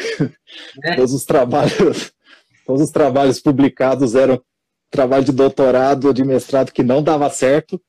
É. 0.82 0.96
Todos 0.96 1.14
os 1.14 1.26
trabalhos, 1.26 2.14
todos 2.66 2.84
os 2.84 2.92
trabalhos 2.92 3.42
publicados 3.42 4.16
eram 4.16 4.42
trabalho 4.90 5.26
de 5.26 5.34
doutorado 5.34 6.06
ou 6.06 6.14
de 6.14 6.24
mestrado 6.24 6.72
que 6.72 6.84
não 6.84 7.04
dava 7.04 7.30
certo, 7.30 7.82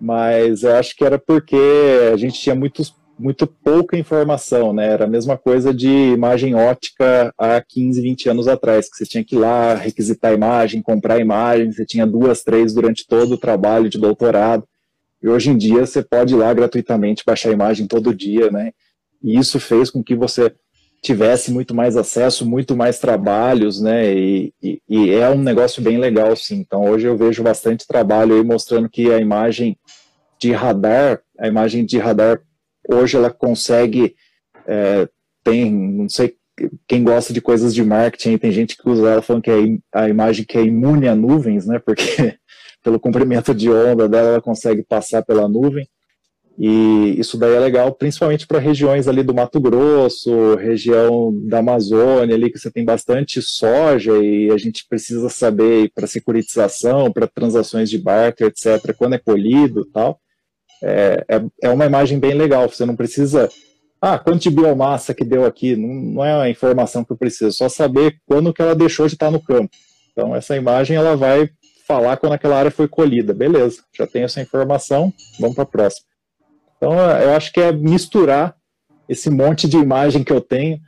mas 0.00 0.62
eu 0.62 0.74
acho 0.76 0.96
que 0.96 1.04
era 1.04 1.18
porque 1.18 1.60
a 2.10 2.16
gente 2.16 2.40
tinha 2.40 2.54
muitos 2.54 2.88
muito 3.18 3.46
pouca 3.46 3.98
informação, 3.98 4.72
né? 4.72 4.92
Era 4.92 5.04
a 5.04 5.08
mesma 5.08 5.36
coisa 5.36 5.74
de 5.74 5.88
imagem 5.88 6.54
ótica 6.54 7.32
há 7.36 7.60
15, 7.60 8.00
20 8.00 8.28
anos 8.28 8.46
atrás, 8.48 8.88
que 8.88 8.96
você 8.96 9.04
tinha 9.04 9.24
que 9.24 9.34
ir 9.34 9.38
lá 9.38 9.74
requisitar 9.74 10.32
imagem, 10.32 10.80
comprar 10.80 11.18
imagem, 11.18 11.72
você 11.72 11.84
tinha 11.84 12.06
duas, 12.06 12.42
três 12.42 12.72
durante 12.72 13.06
todo 13.06 13.32
o 13.32 13.38
trabalho 13.38 13.88
de 13.88 13.98
doutorado. 13.98 14.64
E 15.22 15.28
hoje 15.28 15.50
em 15.50 15.56
dia 15.56 15.84
você 15.84 16.02
pode 16.02 16.34
ir 16.34 16.36
lá 16.36 16.52
gratuitamente 16.54 17.24
baixar 17.26 17.50
imagem 17.50 17.86
todo 17.86 18.14
dia, 18.14 18.50
né? 18.50 18.72
E 19.22 19.36
isso 19.36 19.58
fez 19.58 19.90
com 19.90 20.02
que 20.02 20.14
você 20.14 20.54
tivesse 21.02 21.52
muito 21.52 21.74
mais 21.74 21.96
acesso, 21.96 22.48
muito 22.48 22.76
mais 22.76 22.98
trabalhos, 22.98 23.80
né? 23.80 24.14
E, 24.14 24.52
e, 24.62 24.80
e, 24.88 25.10
é 25.10 25.28
um 25.28 25.40
negócio 25.40 25.82
bem 25.82 25.98
legal, 25.98 26.34
sim. 26.36 26.56
Então 26.56 26.84
hoje 26.84 27.06
eu 27.06 27.16
vejo 27.16 27.42
bastante 27.42 27.86
trabalho 27.86 28.34
aí 28.34 28.44
mostrando 28.44 28.88
que 28.88 29.12
a 29.12 29.18
imagem 29.18 29.76
de 30.40 30.52
radar, 30.52 31.20
a 31.38 31.48
imagem 31.48 31.84
de 31.84 31.98
radar 31.98 32.40
hoje 32.88 33.16
ela 33.16 33.30
consegue 33.30 34.14
é, 34.66 35.08
tem, 35.44 35.72
não 35.72 36.08
sei 36.08 36.36
quem 36.86 37.04
gosta 37.04 37.32
de 37.32 37.40
coisas 37.40 37.74
de 37.74 37.84
marketing, 37.84 38.36
tem 38.36 38.50
gente 38.50 38.76
que 38.76 38.88
usa 38.88 39.08
ela 39.08 39.22
falando 39.22 39.42
que 39.42 39.50
é 39.50 39.78
a 39.94 40.08
imagem 40.08 40.44
que 40.44 40.58
é 40.58 40.62
imune 40.62 41.08
a 41.08 41.14
nuvens, 41.14 41.66
né? 41.66 41.78
Porque 41.78 42.02
pelo 42.82 43.00
comprimento 43.00 43.54
de 43.54 43.70
onda 43.70 44.08
dela 44.08 44.30
ela 44.30 44.42
consegue 44.42 44.82
passar 44.82 45.22
pela 45.22 45.48
nuvem. 45.48 45.88
E 46.60 47.14
isso 47.16 47.38
daí 47.38 47.54
é 47.54 47.60
legal, 47.60 47.94
principalmente 47.94 48.44
para 48.44 48.58
regiões 48.58 49.06
ali 49.06 49.22
do 49.22 49.32
Mato 49.32 49.60
Grosso, 49.60 50.56
região 50.56 51.32
da 51.46 51.58
Amazônia, 51.58 52.34
ali 52.34 52.50
que 52.50 52.58
você 52.58 52.68
tem 52.68 52.84
bastante 52.84 53.40
soja 53.40 54.18
e 54.18 54.50
a 54.50 54.58
gente 54.58 54.84
precisa 54.88 55.28
saber 55.28 55.92
para 55.94 56.08
securitização, 56.08 57.12
para 57.12 57.28
transações 57.28 57.88
de 57.88 57.96
barter, 57.96 58.48
etc., 58.48 58.92
quando 58.98 59.14
é 59.14 59.18
colhido 59.18 59.84
tal. 59.92 60.20
É, 60.82 61.24
é, 61.28 61.42
é, 61.62 61.70
uma 61.70 61.86
imagem 61.86 62.18
bem 62.18 62.34
legal, 62.34 62.68
você 62.68 62.84
não 62.84 62.96
precisa. 62.96 63.48
Ah, 64.00 64.18
quanto 64.18 64.42
de 64.42 64.50
biomassa 64.50 65.12
que 65.12 65.24
deu 65.24 65.44
aqui? 65.44 65.74
Não, 65.74 65.88
não 65.88 66.24
é 66.24 66.42
a 66.42 66.50
informação 66.50 67.04
que 67.04 67.12
eu 67.12 67.16
preciso, 67.16 67.56
só 67.56 67.68
saber 67.68 68.20
quando 68.26 68.52
que 68.52 68.62
ela 68.62 68.74
deixou 68.74 69.06
de 69.06 69.14
estar 69.14 69.30
no 69.30 69.42
campo. 69.42 69.70
Então, 70.12 70.34
essa 70.34 70.56
imagem 70.56 70.96
ela 70.96 71.16
vai 71.16 71.50
falar 71.86 72.16
quando 72.16 72.32
aquela 72.32 72.58
área 72.58 72.70
foi 72.70 72.86
colhida. 72.86 73.32
Beleza, 73.34 73.82
já 73.96 74.06
tenho 74.06 74.26
essa 74.26 74.40
informação, 74.40 75.12
vamos 75.40 75.54
para 75.54 75.64
a 75.64 75.66
próxima. 75.66 76.06
Então, 76.76 76.92
eu 76.92 77.34
acho 77.34 77.52
que 77.52 77.60
é 77.60 77.72
misturar 77.72 78.54
esse 79.08 79.30
monte 79.30 79.68
de 79.68 79.76
imagem 79.76 80.22
que 80.22 80.32
eu 80.32 80.40
tenho. 80.40 80.78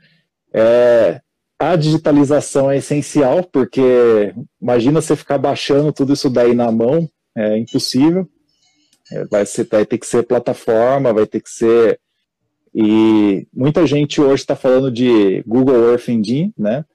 É, 0.53 1.19
a 1.59 1.75
digitalização 1.75 2.71
é 2.71 2.77
essencial, 2.77 3.43
porque 3.43 4.33
imagina 4.61 5.01
você 5.01 5.15
ficar 5.15 5.37
baixando 5.37 5.91
tudo 5.91 6.13
isso 6.13 6.29
daí 6.29 6.53
na 6.53 6.71
mão, 6.71 7.09
é 7.35 7.57
impossível. 7.57 8.27
É, 9.11 9.25
vai, 9.25 9.45
ser, 9.45 9.67
vai 9.69 9.85
ter 9.85 9.97
que 9.97 10.05
ser 10.05 10.23
plataforma, 10.23 11.13
vai 11.13 11.25
ter 11.25 11.41
que 11.41 11.49
ser. 11.49 11.99
E 12.73 13.47
muita 13.53 13.85
gente 13.85 14.21
hoje 14.21 14.43
está 14.43 14.55
falando 14.55 14.91
de 14.91 15.43
Google 15.45 15.89
Earth 15.89 16.07
Engine, 16.07 16.53
né? 16.57 16.85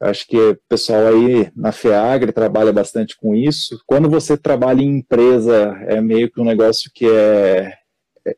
Acho 0.00 0.26
que 0.26 0.36
o 0.36 0.58
pessoal 0.68 1.06
aí 1.06 1.48
na 1.54 1.70
FEAGRE 1.70 2.32
trabalha 2.32 2.72
bastante 2.72 3.16
com 3.16 3.36
isso. 3.36 3.80
Quando 3.86 4.10
você 4.10 4.36
trabalha 4.36 4.82
em 4.82 4.98
empresa, 4.98 5.76
é 5.86 6.00
meio 6.00 6.28
que 6.28 6.40
um 6.40 6.44
negócio 6.44 6.90
que 6.92 7.06
é 7.06 7.72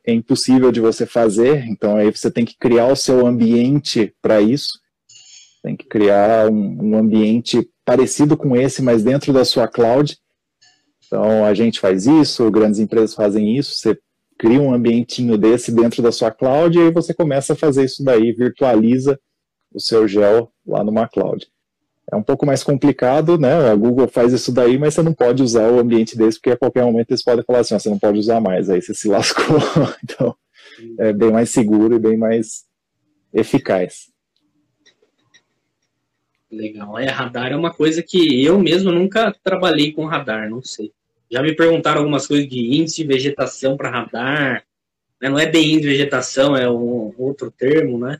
é 0.05 0.13
impossível 0.13 0.71
de 0.71 0.79
você 0.79 1.05
fazer, 1.05 1.65
então 1.67 1.95
aí 1.95 2.11
você 2.11 2.31
tem 2.31 2.43
que 2.43 2.57
criar 2.57 2.87
o 2.87 2.95
seu 2.95 3.25
ambiente 3.25 4.13
para 4.21 4.41
isso, 4.41 4.79
tem 5.63 5.75
que 5.75 5.85
criar 5.85 6.49
um, 6.49 6.77
um, 6.81 6.97
ambiente 6.97 7.67
parecido 7.83 8.35
com 8.35 8.55
esse, 8.55 8.81
mas 8.81 9.03
dentro 9.03 9.31
da 9.33 9.45
sua 9.45 9.67
cloud. 9.67 10.17
Então 11.05 11.45
a 11.45 11.53
gente 11.53 11.79
faz 11.79 12.05
isso, 12.05 12.49
grandes 12.51 12.79
empresas 12.79 13.13
fazem 13.13 13.57
isso, 13.57 13.75
você 13.75 13.97
cria 14.37 14.61
um 14.61 14.73
ambientinho 14.73 15.37
desse 15.37 15.71
dentro 15.71 16.01
da 16.01 16.11
sua 16.11 16.31
cloud 16.31 16.77
e 16.77 16.81
aí 16.81 16.91
você 16.91 17.13
começa 17.13 17.53
a 17.53 17.55
fazer 17.55 17.85
isso 17.85 18.03
daí, 18.03 18.33
virtualiza 18.33 19.19
o 19.73 19.79
seu 19.79 20.07
gel 20.07 20.51
lá 20.65 20.83
numa 20.83 21.07
cloud 21.07 21.47
é 22.11 22.15
um 22.15 22.23
pouco 22.23 22.45
mais 22.45 22.63
complicado, 22.63 23.37
né? 23.37 23.69
A 23.69 23.75
Google 23.75 24.07
faz 24.07 24.31
isso 24.31 24.51
daí, 24.51 24.77
mas 24.77 24.93
você 24.93 25.01
não 25.01 25.13
pode 25.13 25.41
usar 25.41 25.71
o 25.71 25.79
ambiente 25.79 26.17
desse, 26.17 26.39
porque 26.39 26.51
a 26.51 26.57
qualquer 26.57 26.83
momento 26.85 27.11
eles 27.11 27.23
podem 27.23 27.43
falar 27.43 27.59
assim, 27.59 27.77
você 27.77 27.89
não 27.89 27.99
pode 27.99 28.19
usar 28.19 28.39
mais, 28.39 28.69
aí 28.69 28.81
você 28.81 28.93
se 28.93 29.07
lascou. 29.09 29.57
então, 30.03 30.35
é 30.99 31.11
bem 31.11 31.31
mais 31.31 31.49
seguro 31.49 31.95
e 31.95 31.99
bem 31.99 32.17
mais 32.17 32.65
eficaz. 33.33 34.11
Legal. 36.51 36.97
É, 36.99 37.05
radar 37.05 37.51
é 37.51 37.55
uma 37.55 37.73
coisa 37.73 38.03
que 38.03 38.43
eu 38.43 38.59
mesmo 38.59 38.91
nunca 38.91 39.33
trabalhei 39.43 39.91
com 39.91 40.05
radar, 40.05 40.49
não 40.49 40.61
sei. 40.61 40.91
Já 41.29 41.41
me 41.41 41.55
perguntaram 41.55 41.99
algumas 41.99 42.27
coisas 42.27 42.47
de 42.47 42.77
índice 42.77 42.97
de 42.97 43.07
vegetação 43.07 43.75
para 43.75 43.89
radar. 43.89 44.63
Né? 45.21 45.29
Não 45.29 45.39
é 45.39 45.45
bem 45.45 45.73
índice 45.73 45.81
de 45.81 45.87
vegetação, 45.87 46.55
é 46.55 46.69
um 46.69 47.13
outro 47.17 47.51
termo, 47.51 47.97
né? 47.97 48.19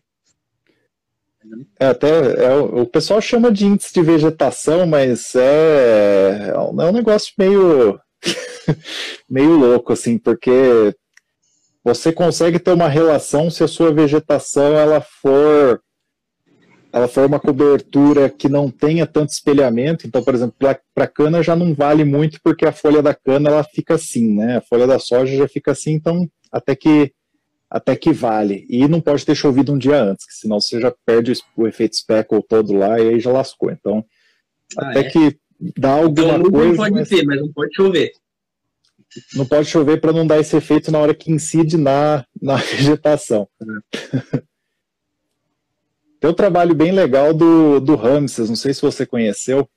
É, 1.79 1.87
até 1.87 2.07
é, 2.43 2.55
o 2.55 2.87
pessoal 2.87 3.21
chama 3.21 3.51
de 3.51 3.65
índice 3.65 3.93
de 3.93 4.01
vegetação, 4.01 4.87
mas 4.87 5.35
é, 5.35 6.51
é 6.53 6.57
um 6.57 6.91
negócio 6.91 7.33
meio 7.37 7.99
meio 9.29 9.55
louco 9.55 9.93
assim, 9.93 10.17
porque 10.17 10.95
você 11.83 12.11
consegue 12.11 12.57
ter 12.57 12.71
uma 12.71 12.87
relação 12.87 13.51
se 13.51 13.63
a 13.63 13.67
sua 13.67 13.93
vegetação 13.93 14.75
ela 14.75 15.01
for 15.01 15.79
ela 16.95 17.09
for 17.09 17.25
uma 17.25 17.41
cobertura 17.41 18.29
que 18.29 18.47
não 18.47 18.71
tenha 18.71 19.05
tanto 19.05 19.33
espelhamento. 19.33 20.07
Então, 20.07 20.23
por 20.23 20.33
exemplo, 20.33 20.55
para 20.93 21.07
cana 21.07 21.43
já 21.43 21.53
não 21.53 21.73
vale 21.73 22.05
muito 22.05 22.39
porque 22.41 22.65
a 22.65 22.71
folha 22.71 23.03
da 23.03 23.13
cana 23.13 23.49
ela 23.49 23.65
fica 23.65 23.95
assim, 23.95 24.33
né? 24.33 24.55
A 24.59 24.61
folha 24.61 24.87
da 24.87 24.97
soja 24.97 25.35
já 25.35 25.45
fica 25.45 25.73
assim, 25.73 25.91
então 25.91 26.25
até 26.49 26.73
que 26.73 27.11
até 27.69 27.97
que 27.97 28.13
vale. 28.13 28.65
E 28.69 28.87
não 28.87 29.01
pode 29.01 29.25
ter 29.25 29.35
chovido 29.35 29.73
um 29.73 29.77
dia 29.77 30.01
antes, 30.01 30.25
senão 30.39 30.61
você 30.61 30.79
já 30.79 30.93
perde 31.05 31.33
o 31.57 31.67
efeito 31.67 31.97
speckle 31.97 32.41
todo 32.41 32.71
lá 32.71 32.97
e 32.97 33.09
aí 33.09 33.19
já 33.19 33.29
lascou. 33.29 33.69
Então, 33.69 34.05
ah, 34.77 34.91
até 34.91 35.01
é? 35.01 35.03
que 35.09 35.37
dá 35.77 35.95
alguma 35.95 36.37
então, 36.37 36.49
coisa. 36.49 36.77
pode 36.77 36.93
mas... 36.93 37.09
ter, 37.09 37.25
mas 37.25 37.41
não 37.41 37.51
pode 37.51 37.75
chover. 37.75 38.11
Não 39.35 39.45
pode 39.45 39.67
chover 39.67 39.99
para 39.99 40.13
não 40.13 40.25
dar 40.25 40.39
esse 40.39 40.55
efeito 40.55 40.93
na 40.93 40.99
hora 40.99 41.13
que 41.13 41.29
incide 41.29 41.75
na, 41.75 42.25
na 42.41 42.55
vegetação. 42.71 43.49
É. 43.61 44.54
Tem 46.25 46.31
um 46.31 46.33
trabalho 46.33 46.73
bem 46.73 46.91
legal 46.91 47.35
do, 47.35 47.79
do 47.79 47.93
Ramses, 47.95 48.49
não 48.49 48.55
sei 48.55 48.73
se 48.73 48.81
você 48.81 49.05
conheceu, 49.05 49.69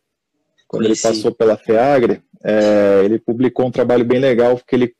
quando 0.66 0.84
Conheci. 0.84 1.06
ele 1.06 1.14
passou 1.14 1.30
pela 1.30 1.58
FEAGRE, 1.58 2.22
é, 2.42 3.02
ele 3.04 3.18
publicou 3.18 3.66
um 3.66 3.70
trabalho 3.70 4.02
bem 4.02 4.18
legal, 4.18 4.56
porque 4.56 4.74
ele 4.74 4.94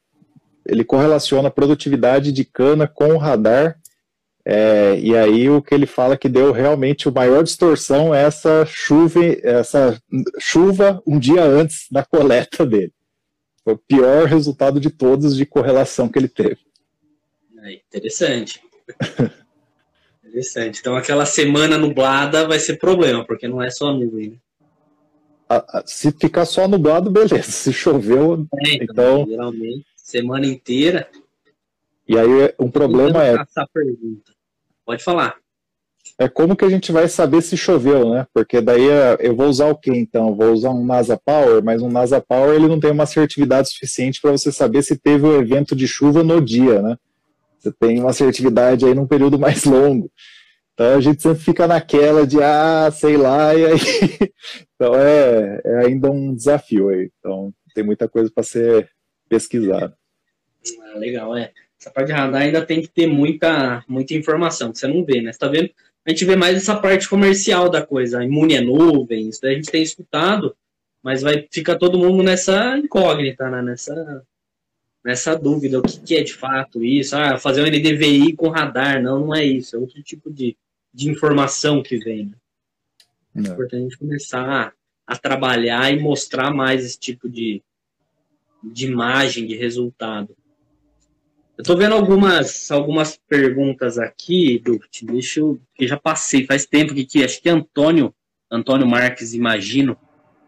ele 0.67 0.85
correlaciona 0.85 1.49
a 1.49 1.51
produtividade 1.51 2.33
de 2.33 2.45
cana 2.45 2.87
com 2.87 3.15
o 3.15 3.17
radar. 3.17 3.79
É, 4.45 5.01
e 5.01 5.17
aí 5.17 5.49
o 5.49 5.63
que 5.63 5.75
ele 5.75 5.87
fala 5.87 6.19
que 6.19 6.29
deu 6.29 6.53
realmente 6.53 7.09
o 7.09 7.15
maior 7.15 7.43
distorção 7.43 8.15
é 8.15 8.25
essa 8.25 8.67
chuva, 8.67 9.21
essa 9.43 9.99
chuva 10.39 11.03
um 11.07 11.19
dia 11.19 11.43
antes 11.43 11.87
da 11.91 12.05
coleta 12.05 12.67
dele. 12.67 12.93
Foi 13.65 13.73
o 13.73 13.79
pior 13.79 14.27
resultado 14.27 14.79
de 14.79 14.91
todos 14.91 15.35
de 15.35 15.47
correlação 15.47 16.11
que 16.11 16.19
ele 16.19 16.29
teve. 16.29 16.59
É 17.63 17.73
interessante. 17.73 18.61
interessante. 20.29 20.81
Então 20.81 20.97
aquela 20.97 21.27
semana 21.27 21.79
nublada 21.79 22.47
vai 22.47 22.59
ser 22.59 22.79
problema, 22.79 23.25
porque 23.25 23.49
não 23.49 23.63
é 23.63 23.71
só 23.71 23.93
nuvem. 23.93 24.31
Né? 24.31 24.37
se 25.87 26.13
ficar 26.13 26.45
só 26.45 26.69
nublado, 26.69 27.11
beleza. 27.11 27.43
Se 27.43 27.73
choveu, 27.73 28.47
é, 28.55 28.75
então, 28.75 29.23
então. 29.23 29.27
Geralmente 29.27 29.87
semana 30.09 30.47
inteira. 30.47 31.07
E 32.09 32.17
aí 32.19 32.55
um 32.59 32.71
problema 32.71 33.23
é. 33.23 33.37
Pergunta. 33.73 34.33
Pode 34.85 35.05
falar. 35.05 35.37
É 36.19 36.29
como 36.29 36.57
que 36.57 36.65
a 36.65 36.71
gente 36.71 36.91
vai 36.91 37.07
saber 37.07 37.43
se 37.43 37.57
choveu, 37.57 38.11
né? 38.11 38.27
Porque 38.33 38.61
daí 38.61 38.89
é, 38.89 39.19
eu 39.21 39.37
vou 39.37 39.47
usar 39.47 39.67
o 39.67 39.77
que 39.77 39.91
então? 39.91 40.35
Vou 40.35 40.53
usar 40.53 40.71
um 40.71 40.85
NASA 40.85 41.21
Power, 41.23 41.63
mas 41.63 41.83
um 41.83 41.91
NASA 41.91 42.21
Power 42.21 42.55
ele 42.55 42.67
não 42.67 42.81
tem 42.81 42.91
uma 42.91 43.05
assertividade 43.05 43.69
suficiente 43.69 44.21
para 44.21 44.33
você 44.33 44.51
saber 44.51 44.83
se 44.83 44.97
teve 44.97 45.27
o 45.27 45.31
um 45.31 45.41
evento 45.41 45.77
de 45.77 45.87
chuva 45.87 46.25
no 46.25 46.41
dia, 46.41 46.81
né? 46.81 46.97
Você 47.59 47.73
tem 47.73 47.99
uma 47.99 48.11
assertividade 48.11 48.87
aí 48.87 48.95
num 48.95 49.07
período 49.07 49.39
mais 49.41 49.65
longo. 49.65 50.11
Então 50.75 50.95
a 50.95 51.01
gente 51.01 51.21
sempre 51.21 51.43
fica 51.43 51.67
naquela 51.67 52.27
de 52.27 52.41
ah, 52.43 52.91
sei 52.93 53.17
lá, 53.17 53.53
e 53.57 53.67
aí. 53.67 53.79
então 54.75 54.95
é, 54.95 55.61
é 55.65 55.87
ainda 55.87 56.11
um 56.11 56.35
desafio 56.35 56.89
aí. 56.89 57.11
Então 57.19 57.53
tem 57.75 57.85
muita 57.85 58.09
coisa 58.09 58.31
para 58.33 58.45
ser 58.45 58.89
pesquisado. 59.29 59.95
Ah, 60.83 60.99
legal, 60.99 61.37
é. 61.37 61.53
Essa 61.81 61.91
parte 61.91 62.09
de 62.09 62.13
radar 62.13 62.43
ainda 62.43 62.65
tem 62.65 62.83
que 62.83 62.89
ter 62.89 63.07
muita, 63.07 63.85
muita 63.89 64.15
informação, 64.15 64.73
que 64.73 64.79
você 64.79 64.89
não 64.89 65.05
vê, 65.05 65.21
né? 65.21 65.33
Você 65.33 65.39
tá 65.39 65.49
vendo? 65.49 65.71
A 66.05 66.11
gente 66.11 66.25
vê 66.25 66.35
mais 66.35 66.57
essa 66.57 66.75
parte 66.75 67.09
comercial 67.09 67.69
da 67.69 67.85
coisa, 67.85 68.25
imune 68.25 68.57
a 68.57 68.63
nuvens, 68.63 69.35
isso 69.35 69.43
daí 69.43 69.53
a 69.53 69.57
gente 69.57 69.71
tem 69.71 69.83
escutado, 69.83 70.57
mas 71.03 71.23
vai 71.23 71.47
ficar 71.51 71.77
todo 71.77 71.99
mundo 71.99 72.23
nessa 72.23 72.77
incógnita, 72.79 73.49
né? 73.49 73.63
Nessa, 73.63 74.25
nessa 75.05 75.35
dúvida, 75.37 75.79
o 75.79 75.83
que, 75.83 76.01
que, 76.01 76.17
é 76.17 76.23
de 76.23 76.35
fato 76.35 76.83
isso? 76.85 77.17
Ah, 77.17 77.39
fazer 77.39 77.63
um 77.63 77.67
NDVI 77.67 78.35
com 78.35 78.49
radar, 78.49 79.03
não, 79.03 79.27
não 79.27 79.35
é 79.35 79.45
isso, 79.45 79.77
é 79.77 79.79
outro 79.79 80.03
tipo 80.03 80.31
de, 80.31 80.57
de 80.93 81.11
informação 81.11 81.83
que 81.83 81.99
vem. 81.99 82.27
Né? 82.27 82.35
É 83.37 83.53
importante 83.53 83.77
a 83.77 83.83
gente 83.85 83.99
começar 83.99 84.45
a, 84.45 84.73
a 85.07 85.17
trabalhar 85.17 85.93
e 85.93 86.01
mostrar 86.01 86.53
mais 86.53 86.85
esse 86.85 86.99
tipo 86.99 87.29
de, 87.29 87.63
de 88.63 88.87
imagem, 88.87 89.47
de 89.47 89.57
resultado. 89.57 90.37
Eu 91.57 91.65
tô 91.65 91.77
vendo 91.77 91.95
algumas, 91.95 92.71
algumas 92.71 93.17
perguntas 93.17 93.99
aqui, 93.99 94.61
Duft. 94.65 95.05
Deixa 95.05 95.41
eu. 95.41 95.61
que 95.75 95.89
já 95.89 95.97
passei, 95.97 96.47
faz 96.47 96.65
tempo 96.65 96.95
que, 96.95 97.05
que 97.05 97.25
acho 97.25 97.43
que 97.43 97.49
Antônio, 97.49 98.15
Antônio 98.49 98.87
Marques, 98.87 99.35
imagino, 99.35 99.99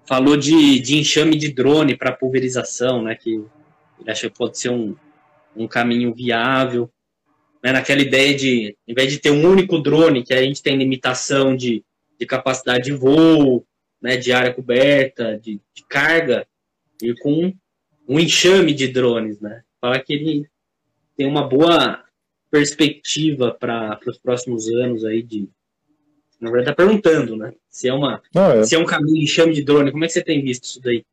falou 0.05 0.37
de, 0.37 0.79
de 0.79 0.99
enxame 0.99 1.37
de 1.37 1.53
drone 1.53 1.97
para 1.97 2.13
pulverização, 2.13 3.03
né? 3.03 3.17
Que 3.17 3.45
ele 4.01 4.11
acha 4.11 4.29
que 4.29 4.37
pode 4.37 4.59
ser 4.59 4.71
um, 4.71 4.97
um 5.57 5.69
caminho 5.69 6.15
viável. 6.15 6.91
Né, 7.63 7.73
naquela 7.73 8.01
ideia 8.01 8.35
de, 8.35 8.75
em 8.89 8.95
vez 8.95 9.13
de 9.13 9.19
ter 9.19 9.31
um 9.31 9.47
único 9.47 9.79
drone, 9.79 10.25
que 10.25 10.33
a 10.33 10.43
gente 10.43 10.63
tem 10.63 10.77
limitação 10.77 11.55
de, 11.55 11.85
de 12.19 12.25
capacidade 12.25 12.85
de 12.85 12.93
voo, 12.93 13.67
né, 14.01 14.17
de 14.17 14.33
área 14.33 14.55
coberta, 14.55 15.39
de, 15.39 15.61
de 15.75 15.85
carga, 15.87 16.47
e 17.03 17.15
com 17.17 17.53
um 18.09 18.19
enxame 18.19 18.73
de 18.73 18.89
drones, 18.89 19.41
né? 19.41 19.63
Fala 19.81 20.01
que 20.01 20.15
ele 20.15 20.49
tem 21.17 21.27
uma 21.27 21.47
boa 21.47 22.03
perspectiva 22.51 23.53
para 23.53 23.99
os 24.07 24.19
próximos 24.19 24.69
anos 24.69 25.05
aí 25.05 25.23
de. 25.23 25.49
Na 26.41 26.51
verdade, 26.51 26.75
tá 26.75 26.85
perguntando, 26.85 27.37
né? 27.37 27.53
Se 27.69 27.89
é, 27.89 27.93
uma, 27.93 28.23
Não, 28.35 28.53
é. 28.53 28.65
se 28.65 28.75
é 28.75 28.79
um 28.79 28.87
caminho 28.87 29.23
enxame 29.23 29.53
de 29.53 29.63
drone, 29.63 29.93
como 29.93 30.05
é 30.05 30.07
que 30.07 30.15
você 30.15 30.23
tem 30.23 30.43
visto 30.43 30.65
isso 30.65 30.81
daí? 30.81 31.05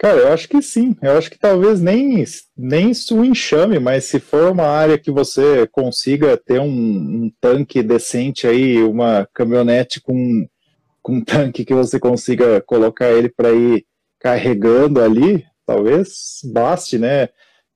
Cara, 0.00 0.18
eu 0.20 0.32
acho 0.32 0.48
que 0.48 0.62
sim. 0.62 0.96
Eu 1.02 1.18
acho 1.18 1.30
que 1.30 1.38
talvez 1.38 1.78
nem, 1.78 2.24
nem 2.56 2.90
o 3.12 3.22
enxame, 3.22 3.78
mas 3.78 4.06
se 4.06 4.18
for 4.18 4.50
uma 4.50 4.64
área 4.64 4.96
que 4.96 5.10
você 5.10 5.66
consiga 5.66 6.38
ter 6.38 6.58
um, 6.58 6.66
um 6.66 7.32
tanque 7.38 7.82
decente 7.82 8.46
aí, 8.46 8.82
uma 8.82 9.28
caminhonete 9.34 10.00
com, 10.00 10.48
com 11.02 11.16
um 11.16 11.20
tanque 11.22 11.66
que 11.66 11.74
você 11.74 12.00
consiga 12.00 12.62
colocar 12.62 13.10
ele 13.10 13.28
para 13.28 13.52
ir 13.52 13.84
carregando 14.18 15.02
ali, 15.02 15.44
talvez 15.66 16.40
baste, 16.50 16.96
né? 16.96 17.28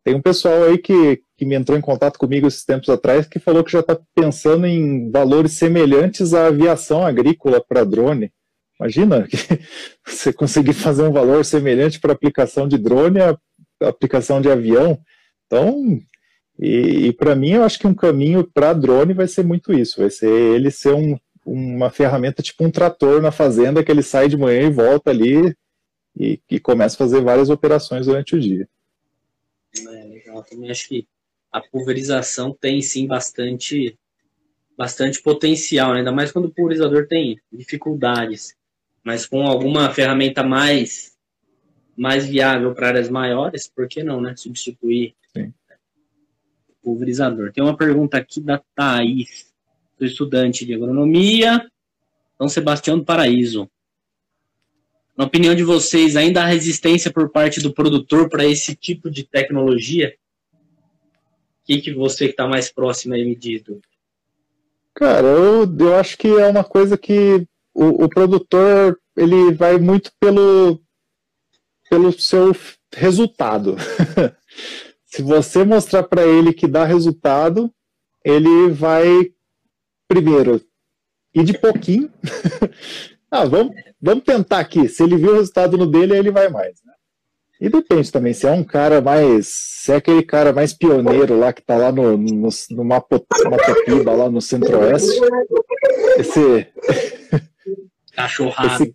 Tem 0.03 0.15
um 0.15 0.23
pessoal 0.23 0.65
aí 0.65 0.79
que, 0.79 1.21
que 1.37 1.45
me 1.45 1.55
entrou 1.55 1.77
em 1.77 1.83
contato 1.83 2.19
comigo 2.19 2.47
esses 2.47 2.65
tempos 2.65 2.89
atrás 2.89 3.27
que 3.27 3.39
falou 3.39 3.63
que 3.63 3.73
já 3.73 3.81
está 3.81 4.01
pensando 4.15 4.67
em 4.67 5.11
valores 5.11 5.53
semelhantes 5.59 6.33
à 6.33 6.47
aviação 6.47 7.05
agrícola 7.05 7.63
para 7.63 7.85
drone. 7.85 8.33
Imagina 8.85 9.27
que 9.27 9.37
você 10.05 10.31
conseguir 10.31 10.75
fazer 10.75 11.05
um 11.05 11.13
valor 11.13 11.43
semelhante 11.43 11.99
para 11.99 12.13
aplicação 12.13 12.69
de 12.69 12.77
drone 12.77 13.19
a 13.19 13.39
aplicação 13.81 14.43
de 14.43 14.51
avião. 14.51 15.01
Então, 15.47 15.99
e, 16.59 17.07
e 17.07 17.13
para 17.15 17.35
mim, 17.35 17.53
eu 17.53 17.65
acho 17.65 17.79
que 17.79 17.87
um 17.87 17.95
caminho 17.95 18.45
para 18.45 18.75
drone 18.75 19.15
vai 19.15 19.27
ser 19.27 19.43
muito 19.43 19.73
isso: 19.73 20.01
vai 20.01 20.11
ser 20.11 20.29
ele 20.29 20.71
ser 20.71 20.93
um, 20.93 21.19
uma 21.47 21.91
ferramenta 21.91 22.43
tipo 22.43 22.63
um 22.63 22.71
trator 22.71 23.23
na 23.23 23.33
fazenda 23.33 23.83
que 23.83 23.91
ele 23.91 24.03
sai 24.03 24.29
de 24.29 24.37
manhã 24.37 24.67
e 24.67 24.71
volta 24.71 25.11
ali 25.11 25.57
e, 26.15 26.39
e 26.51 26.61
começa 26.61 26.95
a 26.95 26.99
fazer 26.99 27.23
várias 27.23 27.49
operações 27.49 28.05
durante 28.05 28.37
o 28.37 28.41
dia. 28.41 28.69
É, 29.79 30.05
legal. 30.05 30.45
Também 30.45 30.71
acho 30.71 30.89
que 30.89 31.07
a 31.51 31.61
pulverização 31.61 32.53
tem 32.53 32.83
sim 32.83 33.07
bastante, 33.07 33.99
bastante 34.77 35.23
potencial, 35.23 35.93
né? 35.93 36.01
ainda 36.01 36.13
mais 36.13 36.31
quando 36.31 36.47
o 36.47 36.51
pulverizador 36.51 37.09
tem 37.09 37.41
dificuldades. 37.51 38.55
Mas 39.05 39.27
com 39.27 39.47
alguma 39.47 39.91
ferramenta 39.93 40.43
mais, 40.43 41.15
mais 41.95 42.27
viável 42.27 42.75
para 42.75 42.89
áreas 42.89 43.11
maiores, 43.11 43.69
por 43.69 43.87
que 43.87 44.03
não, 44.03 44.21
né? 44.21 44.35
Substituir 44.35 45.15
sim. 45.37 45.53
o 46.69 46.73
pulverizador. 46.83 47.53
Tem 47.53 47.63
uma 47.63 47.77
pergunta 47.77 48.17
aqui 48.17 48.41
da 48.41 48.63
Thaís, 48.75 49.53
sou 49.99 50.07
estudante 50.07 50.65
de 50.65 50.75
agronomia, 50.75 51.71
São 52.39 52.49
Sebastião 52.49 52.99
do 52.99 53.05
Paraíso. 53.05 53.71
Na 55.17 55.25
opinião 55.25 55.55
de 55.55 55.63
vocês, 55.63 56.17
ainda 56.17 56.43
há 56.43 56.47
resistência 56.47 57.13
por 57.13 57.29
parte 57.29 57.61
do 57.61 57.73
produtor 57.73 58.29
para 58.29 58.45
esse 58.45 58.75
tipo 58.75 59.11
de 59.11 59.23
tecnologia? 59.23 60.17
O 61.63 61.67
que, 61.67 61.81
que 61.81 61.93
você 61.93 62.25
que 62.27 62.33
está 62.33 62.49
mais 62.49 62.73
próximo 62.73 63.15
aí 63.15 63.25
me 63.25 63.37
diz, 63.37 63.63
Cara, 64.93 65.27
eu, 65.27 65.77
eu 65.79 65.97
acho 65.97 66.17
que 66.19 66.29
é 66.29 66.47
uma 66.47 66.65
coisa 66.65 66.99
que 66.99 67.47
o, 67.75 68.05
o 68.05 68.09
produtor 68.09 68.99
ele 69.17 69.53
vai 69.53 69.79
muito 69.79 70.13
pelo, 70.21 70.81
pelo 71.91 72.13
seu 72.13 72.55
resultado. 72.95 73.77
Se 75.07 75.23
você 75.23 75.65
mostrar 75.65 76.05
para 76.05 76.27
ele 76.27 76.53
que 76.53 76.67
dá 76.67 76.85
resultado, 76.85 77.73
ele 78.25 78.71
vai 78.71 79.31
primeiro 80.09 80.61
ir 81.35 81.45
de 81.45 81.59
pouquinho. 81.59 82.11
ah, 83.31 83.45
vamos, 83.45 83.75
vamos 84.01 84.25
tentar 84.25 84.61
aqui. 84.61 84.89
Se 84.89 85.03
ele 85.03 85.17
viu 85.17 85.33
o 85.33 85.35
resultado 85.35 85.77
no 85.77 85.87
dele, 85.87 86.15
aí 86.15 86.19
ele 86.19 86.31
vai 86.31 86.49
mais. 86.49 86.81
Né? 86.85 86.93
E 87.61 87.69
depende 87.69 88.11
também, 88.11 88.33
se 88.33 88.47
é 88.47 88.51
um 88.51 88.65
cara 88.65 89.01
mais. 89.01 89.47
Se 89.47 89.93
é 89.93 89.97
aquele 89.97 90.23
cara 90.23 90.53
mais 90.53 90.73
pioneiro 90.73 91.39
lá 91.39 91.53
que 91.53 91.63
tá 91.63 91.77
lá 91.77 91.93
no, 91.93 92.17
no, 92.17 92.49
no 92.71 92.85
Mapopiba, 92.85 94.13
lá 94.13 94.29
no 94.29 94.41
Centro-Oeste. 94.41 95.21
Esse. 96.19 96.67
Cachorrado. 98.15 98.85
Esse, 98.85 98.95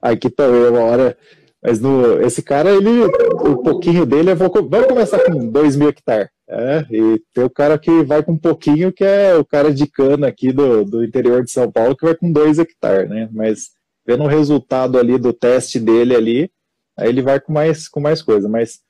aqui 0.00 0.30
também, 0.30 0.68
uma 0.68 0.80
hora. 0.80 1.16
Mas 1.62 1.80
no, 1.80 2.20
esse 2.20 2.42
cara, 2.42 2.70
ele, 2.70 3.04
o 3.04 3.62
pouquinho 3.62 4.04
dele, 4.04 4.30
é, 4.30 4.34
vamos 4.34 4.52
começar 4.86 5.18
com 5.24 5.48
2 5.48 5.76
mil 5.76 5.88
hectares. 5.88 6.28
É, 6.46 6.84
e 6.90 7.22
tem 7.32 7.42
o 7.42 7.48
cara 7.48 7.78
que 7.78 8.02
vai 8.02 8.22
com 8.22 8.32
um 8.32 8.38
pouquinho, 8.38 8.92
que 8.92 9.02
é 9.02 9.34
o 9.34 9.44
cara 9.44 9.72
de 9.72 9.86
cana 9.86 10.26
aqui 10.26 10.52
do, 10.52 10.84
do 10.84 11.02
interior 11.02 11.42
de 11.42 11.50
São 11.50 11.72
Paulo, 11.72 11.96
que 11.96 12.04
vai 12.04 12.14
com 12.14 12.30
2 12.30 12.58
hectares, 12.58 13.08
né? 13.08 13.30
Mas 13.32 13.70
vendo 14.06 14.24
o 14.24 14.28
resultado 14.28 14.98
ali 14.98 15.18
do 15.18 15.32
teste 15.32 15.80
dele 15.80 16.14
ali, 16.14 16.50
aí 16.98 17.08
ele 17.08 17.22
vai 17.22 17.40
com 17.40 17.50
mais, 17.50 17.88
com 17.88 17.98
mais 17.98 18.20
coisa. 18.20 18.46
Mas 18.46 18.80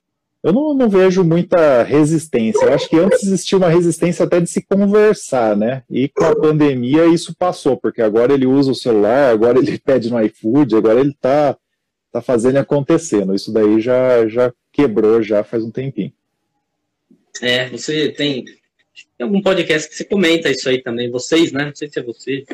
eu 0.44 0.52
não, 0.52 0.74
não 0.74 0.90
vejo 0.90 1.24
muita 1.24 1.82
resistência. 1.82 2.66
Eu 2.66 2.74
acho 2.74 2.86
que 2.86 2.98
antes 2.98 3.22
existia 3.22 3.56
uma 3.56 3.70
resistência 3.70 4.26
até 4.26 4.38
de 4.38 4.50
se 4.50 4.60
conversar, 4.60 5.56
né? 5.56 5.82
E 5.90 6.06
com 6.06 6.22
a 6.22 6.36
pandemia 6.36 7.06
isso 7.06 7.34
passou, 7.34 7.78
porque 7.78 8.02
agora 8.02 8.34
ele 8.34 8.44
usa 8.44 8.70
o 8.70 8.74
celular, 8.74 9.32
agora 9.32 9.58
ele 9.58 9.78
pede 9.80 10.10
no 10.10 10.22
iFood, 10.22 10.76
agora 10.76 11.00
ele 11.00 11.16
tá, 11.18 11.56
tá 12.12 12.20
fazendo 12.20 12.58
acontecendo. 12.58 13.34
Isso 13.34 13.50
daí 13.50 13.80
já, 13.80 14.28
já 14.28 14.52
quebrou 14.70 15.22
já 15.22 15.42
faz 15.42 15.64
um 15.64 15.70
tempinho. 15.70 16.12
É, 17.40 17.70
você 17.70 18.12
tem, 18.12 18.44
tem 18.44 18.54
algum 19.22 19.40
podcast 19.40 19.88
que 19.88 19.96
você 19.96 20.04
comenta 20.04 20.50
isso 20.50 20.68
aí 20.68 20.82
também, 20.82 21.10
vocês, 21.10 21.52
né? 21.52 21.64
Não 21.64 21.74
sei 21.74 21.88
se 21.88 21.98
é 21.98 22.02
você, 22.02 22.44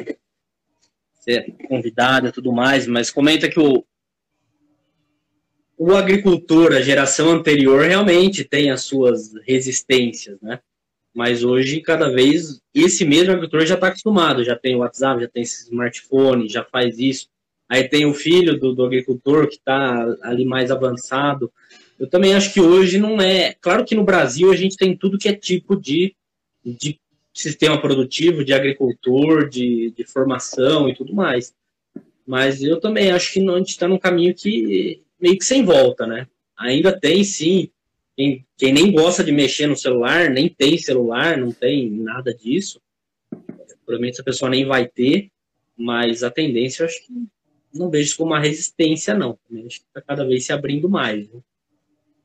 você 1.19 1.33
é 1.33 1.67
convidada 1.67 2.29
e 2.29 2.33
tudo 2.33 2.53
mais, 2.53 2.87
mas 2.87 3.11
comenta 3.11 3.49
que 3.49 3.59
o, 3.59 3.85
o 5.83 5.97
agricultor, 5.97 6.75
a 6.75 6.83
geração 6.83 7.31
anterior, 7.31 7.87
realmente 7.87 8.45
tem 8.45 8.71
as 8.71 8.83
suas 8.83 9.33
resistências, 9.47 10.39
né? 10.43 10.61
Mas 11.15 11.43
hoje, 11.43 11.81
cada 11.81 12.11
vez, 12.11 12.61
esse 12.75 13.03
mesmo 13.03 13.33
agricultor 13.33 13.65
já 13.65 13.77
está 13.77 13.87
acostumado, 13.87 14.45
já 14.45 14.55
tem 14.55 14.77
o 14.77 14.81
WhatsApp, 14.81 15.23
já 15.23 15.29
tem 15.29 15.43
esse 15.43 15.65
smartphone, 15.65 16.51
já 16.51 16.63
faz 16.63 16.99
isso. 16.99 17.29
Aí 17.67 17.89
tem 17.89 18.05
o 18.05 18.13
filho 18.13 18.61
do, 18.61 18.75
do 18.75 18.85
agricultor 18.85 19.49
que 19.49 19.55
está 19.55 20.19
ali 20.21 20.45
mais 20.45 20.71
avançado. 20.71 21.51
Eu 21.99 22.07
também 22.07 22.35
acho 22.35 22.53
que 22.53 22.61
hoje 22.61 22.99
não 22.99 23.19
é. 23.19 23.55
Claro 23.59 23.83
que 23.87 23.95
no 23.95 24.05
Brasil 24.05 24.53
a 24.53 24.57
gente 24.57 24.77
tem 24.77 24.95
tudo 24.95 25.19
que 25.19 25.31
é 25.31 25.35
tipo 25.35 25.75
de, 25.75 26.15
de 26.63 27.01
sistema 27.33 27.81
produtivo, 27.81 28.45
de 28.45 28.53
agricultor, 28.53 29.49
de, 29.49 29.95
de 29.97 30.05
formação 30.05 30.91
e 30.91 30.95
tudo 30.95 31.15
mais. 31.15 31.55
Mas 32.27 32.63
eu 32.63 32.79
também 32.79 33.11
acho 33.11 33.33
que 33.33 33.41
a 33.41 33.57
gente 33.57 33.71
está 33.71 33.89
num 33.89 33.99
caminho 33.99 34.35
que 34.35 35.03
meio 35.21 35.39
que 35.39 35.45
sem 35.45 35.65
volta, 35.65 36.07
né? 36.07 36.27
Ainda 36.59 36.99
tem 36.99 37.23
sim. 37.25 37.71
Quem, 38.17 38.45
quem 38.57 38.73
nem 38.73 38.93
gosta 38.93 39.25
de 39.25 39.33
mexer 39.33 39.67
no 39.67 39.77
celular, 39.77 40.29
nem 40.31 40.49
tem 40.49 40.77
celular, 40.77 41.37
não 41.37 41.53
tem 41.53 41.91
nada 41.91 42.35
disso. 42.35 42.81
Provavelmente 43.85 44.15
essa 44.15 44.25
pessoa 44.25 44.51
nem 44.51 44.65
vai 44.65 44.87
ter, 44.87 45.31
mas 45.77 46.23
a 46.23 46.31
tendência 46.31 46.83
eu 46.83 46.87
acho 46.87 47.07
que 47.07 47.13
não 47.73 47.91
vejo 47.91 48.17
como 48.17 48.33
uma 48.33 48.41
resistência, 48.41 49.15
não. 49.15 49.39
Acho 49.67 49.81
que 49.81 49.87
está 49.87 50.01
cada 50.01 50.25
vez 50.25 50.45
se 50.45 50.53
abrindo 50.53 50.89
mais. 50.89 51.29
Né? 51.29 51.41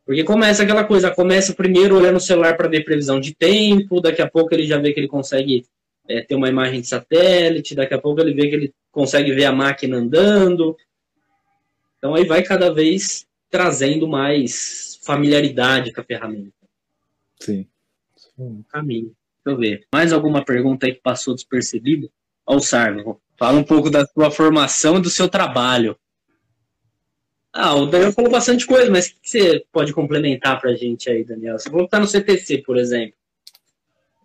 Porque 0.06 0.24
começa 0.24 0.64
aquela 0.64 0.84
coisa, 0.84 1.12
começa 1.12 1.54
primeiro 1.54 1.96
olhando 1.98 2.18
o 2.18 2.22
celular 2.22 2.56
para 2.56 2.68
ver 2.68 2.84
previsão 2.84 3.20
de 3.20 3.34
tempo, 3.34 4.02
daqui 4.02 4.22
a 4.22 4.30
pouco 4.30 4.54
ele 4.54 4.66
já 4.66 4.78
vê 4.78 4.94
que 4.94 5.00
ele 5.00 5.08
consegue 5.08 5.66
é, 6.08 6.22
ter 6.22 6.36
uma 6.36 6.50
imagem 6.50 6.82
de 6.82 6.88
satélite, 6.88 7.74
daqui 7.74 7.94
a 7.94 8.02
pouco 8.02 8.22
ele 8.22 8.34
vê 8.34 8.48
que 8.48 8.56
ele 8.56 8.74
consegue 8.92 9.34
ver 9.34 9.46
a 9.46 9.52
máquina 9.52 9.98
andando. 9.98 10.76
Então 12.06 12.14
aí 12.14 12.24
vai 12.24 12.44
cada 12.44 12.72
vez 12.72 13.26
trazendo 13.50 14.08
mais 14.08 15.00
familiaridade 15.04 15.92
com 15.92 16.02
a 16.02 16.04
ferramenta. 16.04 16.54
Sim. 17.42 17.68
Um 18.38 18.62
caminho. 18.62 19.12
Deixa 19.44 19.56
eu 19.56 19.58
ver. 19.58 19.88
Mais 19.92 20.14
alguma 20.14 20.46
pergunta 20.46 20.86
aí 20.86 20.94
que 20.94 21.02
passou 21.02 21.34
despercebido? 21.34 22.12
Ó, 22.46 22.58
o 22.58 22.60
Sarno, 22.60 23.20
fala 23.40 23.58
um 23.58 23.64
pouco 23.64 23.90
da 23.90 24.06
sua 24.06 24.30
formação 24.30 24.98
e 24.98 25.02
do 25.02 25.10
seu 25.10 25.28
trabalho. 25.28 25.98
Ah, 27.52 27.74
o 27.74 27.88
Daniel 27.88 28.12
falou 28.12 28.30
bastante 28.30 28.68
coisa, 28.68 28.92
mas 28.92 29.08
o 29.08 29.16
que 29.20 29.28
você 29.28 29.66
pode 29.72 29.92
complementar 29.92 30.62
para 30.62 30.70
a 30.70 30.76
gente 30.76 31.10
aí, 31.10 31.24
Daniel? 31.24 31.58
Você 31.58 31.72
falou 31.72 31.86
que 31.86 31.92
tá 31.92 32.00
no 32.00 32.06
CTC, 32.06 32.60
por 32.60 32.78
exemplo. 32.78 33.18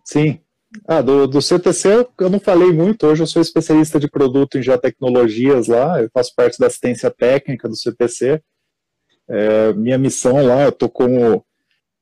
Sim. 0.05 0.39
Ah, 0.87 1.01
do, 1.01 1.27
do 1.27 1.41
CTC 1.41 2.07
eu 2.19 2.29
não 2.29 2.39
falei 2.39 2.71
muito, 2.71 3.05
hoje 3.05 3.23
eu 3.23 3.27
sou 3.27 3.41
especialista 3.41 3.99
de 3.99 4.09
produto 4.09 4.57
em 4.57 4.63
geotecnologias 4.63 5.67
lá, 5.67 6.01
eu 6.01 6.09
faço 6.13 6.33
parte 6.33 6.57
da 6.57 6.67
assistência 6.67 7.11
técnica 7.11 7.67
do 7.67 7.75
CTC. 7.75 8.41
É, 9.27 9.73
minha 9.73 9.97
missão 9.97 10.45
lá, 10.45 10.63
eu 10.63 10.69
estou 10.69 10.89
como 10.89 11.45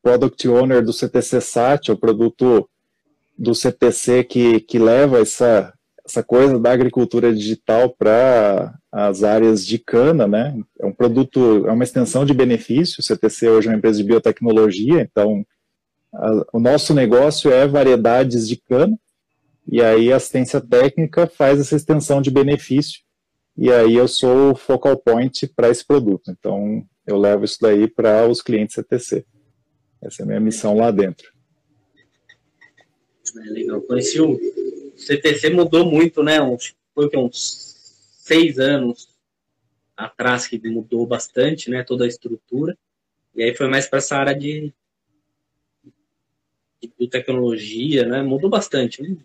Product 0.01 0.47
Owner 0.47 0.83
do 0.83 0.93
CTC 0.93 1.41
SAT, 1.41 1.89
o 1.89 1.97
produto 1.97 2.69
do 3.37 3.55
CTC 3.55 4.23
que, 4.23 4.59
que 4.61 4.77
leva 4.77 5.19
essa, 5.19 5.73
essa 6.05 6.21
coisa 6.21 6.59
da 6.59 6.71
agricultura 6.71 7.33
digital 7.33 7.89
para 7.89 8.73
as 8.91 9.23
áreas 9.23 9.65
de 9.65 9.79
cana, 9.79 10.27
né? 10.27 10.55
É 10.79 10.85
um 10.85 10.93
produto, 10.93 11.65
é 11.67 11.71
uma 11.71 11.83
extensão 11.83 12.25
de 12.25 12.33
benefício. 12.33 12.99
O 12.99 13.03
CTC 13.03 13.49
hoje 13.49 13.67
é 13.67 13.71
uma 13.71 13.77
empresa 13.77 13.97
de 13.97 14.03
biotecnologia, 14.03 15.01
então 15.01 15.45
a, 16.13 16.45
o 16.53 16.59
nosso 16.59 16.93
negócio 16.93 17.51
é 17.51 17.67
variedades 17.67 18.47
de 18.47 18.57
cana, 18.57 18.97
e 19.67 19.81
aí 19.81 20.11
a 20.11 20.15
assistência 20.15 20.59
técnica 20.59 21.27
faz 21.27 21.59
essa 21.59 21.75
extensão 21.75 22.21
de 22.21 22.31
benefício, 22.31 23.01
e 23.57 23.71
aí 23.71 23.95
eu 23.95 24.07
sou 24.07 24.51
o 24.51 24.55
focal 24.55 24.97
point 24.97 25.47
para 25.55 25.69
esse 25.69 25.85
produto. 25.85 26.31
Então 26.31 26.83
eu 27.05 27.17
levo 27.17 27.43
isso 27.43 27.57
daí 27.61 27.87
para 27.87 28.27
os 28.27 28.41
clientes 28.41 28.75
CTC. 28.75 29.25
Essa 30.01 30.21
é 30.21 30.23
a 30.23 30.27
minha 30.27 30.39
missão 30.39 30.77
lá 30.77 30.91
dentro. 30.91 31.31
É 33.37 33.49
legal. 33.49 33.81
Conheci 33.81 34.21
o 34.21 34.39
CTC 34.95 35.49
mudou 35.49 35.85
muito, 35.85 36.23
né? 36.23 36.37
Foi 36.93 37.09
uns 37.15 37.75
seis 38.21 38.59
anos 38.59 39.09
atrás 39.95 40.47
que 40.47 40.57
mudou 40.69 41.05
bastante, 41.05 41.69
né? 41.69 41.83
Toda 41.83 42.05
a 42.05 42.07
estrutura. 42.07 42.77
E 43.35 43.43
aí 43.43 43.53
foi 43.53 43.67
mais 43.67 43.87
para 43.87 43.99
essa 43.99 44.15
área 44.15 44.33
de, 44.33 44.73
de, 46.81 47.07
tecnologia, 47.07 48.05
né? 48.05 48.21
Mudou 48.21 48.49
bastante. 48.49 49.01
Né? 49.01 49.17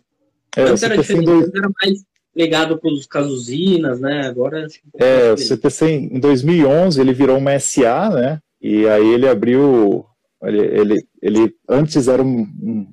É, 0.55 0.63
Antes 0.63 0.83
era 0.83 0.97
diferente, 0.97 1.51
era 1.55 1.69
mais 1.81 2.03
ligado 2.35 2.79
com 2.79 2.89
as 2.89 3.27
usinas, 3.27 3.99
né? 3.99 4.27
Agora 4.27 4.67
É, 4.95 5.31
o 5.31 5.37
CTC 5.37 5.89
em 5.89 6.19
2011 6.19 6.99
ele 6.99 7.13
virou 7.13 7.37
uma 7.37 7.57
SA, 7.59 8.09
né? 8.09 8.39
E 8.61 8.87
aí 8.87 9.07
ele 9.07 9.27
abriu 9.27 10.05
ele, 10.43 10.59
ele, 10.59 11.07
ele 11.21 11.55
antes 11.67 12.07
era 12.07 12.21
um, 12.21 12.41
um 12.41 12.87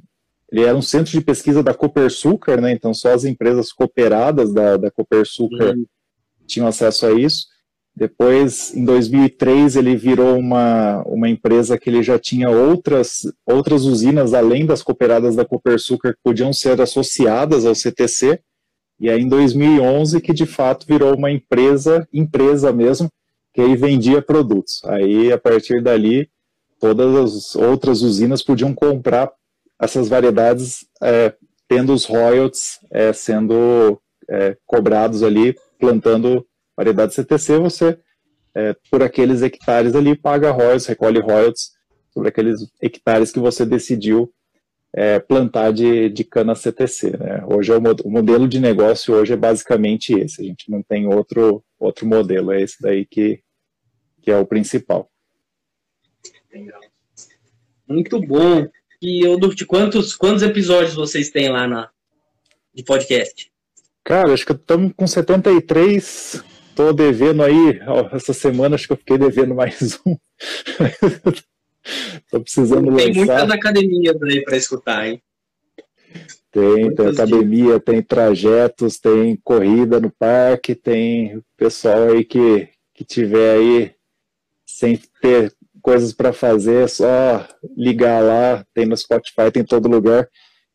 ele 0.51 0.65
era 0.65 0.77
um 0.77 0.83
centro 0.83 1.11
de 1.11 1.21
pesquisa 1.23 1.63
da 1.63 1.73
Copersucar, 1.73 2.61
né? 2.61 2.73
Então 2.73 2.93
só 2.93 3.15
as 3.15 3.25
empresas 3.25 3.73
cooperadas 3.73 4.53
da, 4.53 4.77
da 4.77 4.91
Copersucar 4.91 5.75
uhum. 5.75 5.87
tinham 6.47 6.67
acesso 6.67 7.07
a 7.07 7.13
isso. 7.13 7.47
Depois, 7.95 8.75
em 8.75 8.85
2003, 8.85 9.77
ele 9.77 9.95
virou 9.95 10.39
uma, 10.39 11.03
uma 11.03 11.29
empresa 11.29 11.77
que 11.79 11.91
ele 11.91 12.03
já 12.03 12.19
tinha 12.19 12.49
outras, 12.49 13.21
outras 13.47 13.85
usinas, 13.85 14.33
além 14.33 14.65
das 14.65 14.83
cooperadas 14.83 15.37
da 15.37 15.45
Copersucar, 15.45 16.13
que 16.13 16.21
podiam 16.25 16.53
ser 16.53 16.81
associadas 16.81 17.67
ao 17.67 17.75
CTC. 17.75 18.41
E 18.99 19.11
aí, 19.11 19.21
em 19.21 19.29
2011, 19.29 20.21
que 20.23 20.33
de 20.33 20.47
fato 20.47 20.87
virou 20.87 21.15
uma 21.15 21.31
empresa, 21.31 22.09
empresa 22.13 22.73
mesmo, 22.73 23.11
que 23.53 23.61
aí 23.61 23.77
vendia 23.77 24.23
produtos. 24.23 24.81
Aí, 24.85 25.31
a 25.31 25.37
partir 25.37 25.83
dali, 25.83 26.31
todas 26.81 27.15
as 27.15 27.57
outras 27.57 28.01
usinas 28.01 28.43
podiam 28.43 28.73
comprar 28.75 29.31
essas 29.79 30.09
variedades, 30.09 30.87
é, 31.03 31.35
tendo 31.69 31.93
os 31.93 32.07
royalties 32.07 32.79
é, 32.91 33.13
sendo 33.13 34.01
é, 34.31 34.57
cobrados 34.65 35.23
ali, 35.23 35.55
plantando 35.79 36.47
variedade 36.77 37.15
CTC, 37.15 37.59
você, 37.59 37.99
é, 38.55 38.75
por 38.91 39.03
aqueles 39.03 39.43
hectares 39.43 39.95
ali, 39.95 40.17
paga 40.17 40.51
royalties, 40.51 40.87
recolhe 40.87 41.21
royalties 41.21 41.73
sobre 42.13 42.29
aqueles 42.29 42.61
hectares 42.81 43.33
que 43.33 43.41
você 43.41 43.65
decidiu 43.65 44.33
é, 44.95 45.19
plantar 45.19 45.73
de, 45.73 46.11
de 46.11 46.25
cana 46.25 46.55
CTC. 46.55 47.17
Né? 47.17 47.43
Hoje 47.47 47.73
é 47.73 47.77
o, 47.77 47.81
o, 48.05 48.11
modelo 48.11 48.47
de 48.47 48.61
negócio 48.61 49.15
hoje 49.15 49.33
é 49.33 49.37
basicamente 49.37 50.13
esse. 50.13 50.43
A 50.43 50.45
gente 50.45 50.71
não 50.71 50.83
tem 50.83 51.07
outro, 51.07 51.65
outro 51.79 52.07
modelo, 52.07 52.53
é 52.53 52.61
esse 52.61 52.81
daí 52.81 53.07
que, 53.07 53.41
que 54.21 54.31
é 54.31 54.37
o 54.37 54.47
principal. 54.47 55.11
Muito 57.89 58.21
bom. 58.21 58.69
E 59.01 59.27
eu 59.27 59.37
de 59.39 59.67
quantos, 59.67 60.15
quantos 60.15 60.43
episódios 60.43 60.95
vocês 60.95 61.31
têm 61.31 61.49
lá 61.49 61.67
na, 61.67 61.91
de 62.75 62.85
podcast? 62.85 63.51
Cara, 64.05 64.33
acho 64.33 64.45
que 64.45 64.53
estamos 64.53 64.93
com 64.95 65.07
73 65.07 66.45
Tô 66.75 66.93
devendo 66.93 67.43
aí, 67.43 67.81
ó, 67.87 68.09
essa 68.15 68.33
semana 68.33 68.75
acho 68.75 68.87
que 68.87 68.93
eu 68.93 68.97
fiquei 68.97 69.19
devendo 69.19 69.55
mais 69.55 69.99
um. 70.07 70.17
Tô 72.31 72.41
precisando 72.41 72.85
tem 72.85 72.91
lançar. 72.93 73.05
Tem 73.05 73.15
muitas 73.15 73.51
academias 73.51 74.23
aí 74.23 74.43
para 74.43 74.57
escutar, 74.57 75.07
hein? 75.07 75.23
Tem, 76.51 76.95
tem 76.95 77.07
academia, 77.07 77.65
dias. 77.65 77.83
tem 77.85 78.03
trajetos, 78.03 78.99
tem 78.99 79.37
corrida 79.43 79.99
no 79.99 80.11
parque, 80.11 80.75
tem 80.75 81.43
pessoal 81.57 82.11
aí 82.11 82.25
que, 82.25 82.69
que 82.95 83.05
tiver 83.05 83.57
aí 83.57 83.95
sem 84.67 85.01
ter 85.21 85.53
coisas 85.81 86.13
para 86.13 86.33
fazer, 86.33 86.85
é 86.85 86.89
só 86.89 87.49
ligar 87.77 88.23
lá, 88.23 88.65
tem 88.75 88.87
no 88.87 88.97
Spotify, 88.97 89.51
tem 89.53 89.63
em 89.63 89.67
todo 89.67 89.89
lugar. 89.89 90.29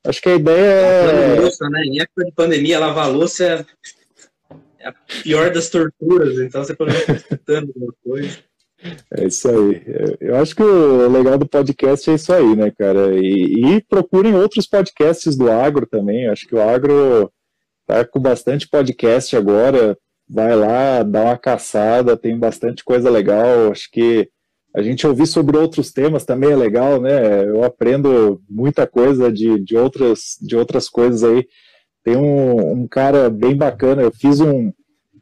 Acho 0.05 0.21
que 0.21 0.29
a 0.29 0.35
ideia 0.35 0.55
é. 0.55 1.39
Louça, 1.39 1.69
né? 1.69 1.81
Em 1.85 2.01
época 2.01 2.25
de 2.25 2.31
pandemia, 2.31 2.79
lavar 2.79 3.11
louça 3.11 3.43
é 3.43 3.65
a 4.89 5.21
pior 5.23 5.51
das 5.51 5.69
torturas, 5.69 6.39
então 6.39 6.63
você 6.63 6.75
pode 6.75 6.95
estar 6.95 7.15
escutando 7.15 7.67
alguma 7.75 7.93
coisa. 8.03 8.37
É 9.15 9.25
isso 9.25 9.49
aí. 9.49 9.81
Eu 10.19 10.35
acho 10.35 10.55
que 10.55 10.61
o 10.61 11.09
legal 11.09 11.37
do 11.37 11.47
podcast 11.47 12.09
é 12.09 12.13
isso 12.13 12.31
aí, 12.31 12.55
né, 12.55 12.71
cara? 12.71 13.15
E, 13.15 13.75
e 13.75 13.81
procurem 13.81 14.35
outros 14.35 14.67
podcasts 14.67 15.35
do 15.35 15.51
agro 15.51 15.87
também. 15.87 16.25
Eu 16.25 16.31
acho 16.31 16.47
que 16.47 16.55
o 16.55 16.61
agro 16.61 17.31
tá 17.87 18.05
com 18.05 18.19
bastante 18.19 18.67
podcast 18.67 19.35
agora. 19.35 19.97
Vai 20.29 20.55
lá, 20.55 21.03
dá 21.03 21.23
uma 21.23 21.37
caçada, 21.37 22.17
tem 22.17 22.37
bastante 22.37 22.83
coisa 22.83 23.09
legal. 23.09 23.71
Acho 23.71 23.89
que 23.91 24.29
a 24.75 24.81
gente 24.83 25.07
ouvir 25.07 25.25
sobre 25.25 25.57
outros 25.57 25.91
temas 25.91 26.23
também 26.23 26.51
é 26.51 26.55
legal, 26.55 27.01
né? 27.01 27.45
Eu 27.45 27.63
aprendo 27.63 28.39
muita 28.47 28.85
coisa 28.85 29.31
de, 29.31 29.59
de, 29.63 29.75
outras, 29.75 30.37
de 30.39 30.55
outras 30.55 30.87
coisas 30.87 31.23
aí. 31.23 31.47
Tem 32.07 32.15
um, 32.15 32.71
um 32.71 32.87
cara 32.87 33.29
bem 33.29 33.53
bacana, 33.53 34.01
eu 34.01 34.13
fiz 34.13 34.39
um. 34.39 34.71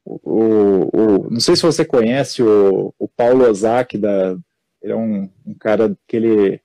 O, 0.05 0.19
o, 0.93 1.29
não 1.31 1.39
sei 1.39 1.55
se 1.55 1.63
você 1.63 1.83
conhece 1.83 2.43
o, 2.43 2.93
o 2.99 3.07
Paulo 3.07 3.43
Ozaki, 3.49 3.97
da, 3.97 4.37
ele 4.79 4.93
é 4.93 4.95
um, 4.95 5.27
um 5.43 5.55
cara 5.55 5.97
que 6.07 6.15
ele 6.15 6.61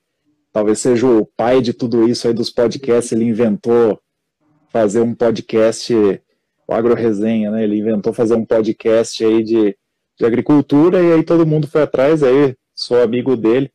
talvez 0.52 0.78
seja 0.78 1.06
o 1.06 1.24
pai 1.24 1.62
de 1.62 1.72
tudo 1.72 2.06
isso 2.06 2.28
aí 2.28 2.34
dos 2.34 2.50
podcasts, 2.50 3.12
ele 3.12 3.24
inventou 3.24 3.98
fazer 4.68 5.00
um 5.00 5.14
podcast, 5.14 5.94
o 6.68 6.74
Agro 6.74 6.92
Resenha, 6.92 7.50
né? 7.50 7.64
Ele 7.64 7.78
inventou 7.78 8.12
fazer 8.12 8.34
um 8.34 8.44
podcast 8.44 9.24
aí 9.24 9.42
de, 9.42 9.74
de 10.18 10.26
agricultura 10.26 11.02
e 11.02 11.14
aí 11.14 11.22
todo 11.22 11.46
mundo 11.46 11.66
foi 11.66 11.80
atrás, 11.80 12.22
aí 12.22 12.54
sou 12.74 13.02
amigo 13.02 13.38
dele. 13.38 13.72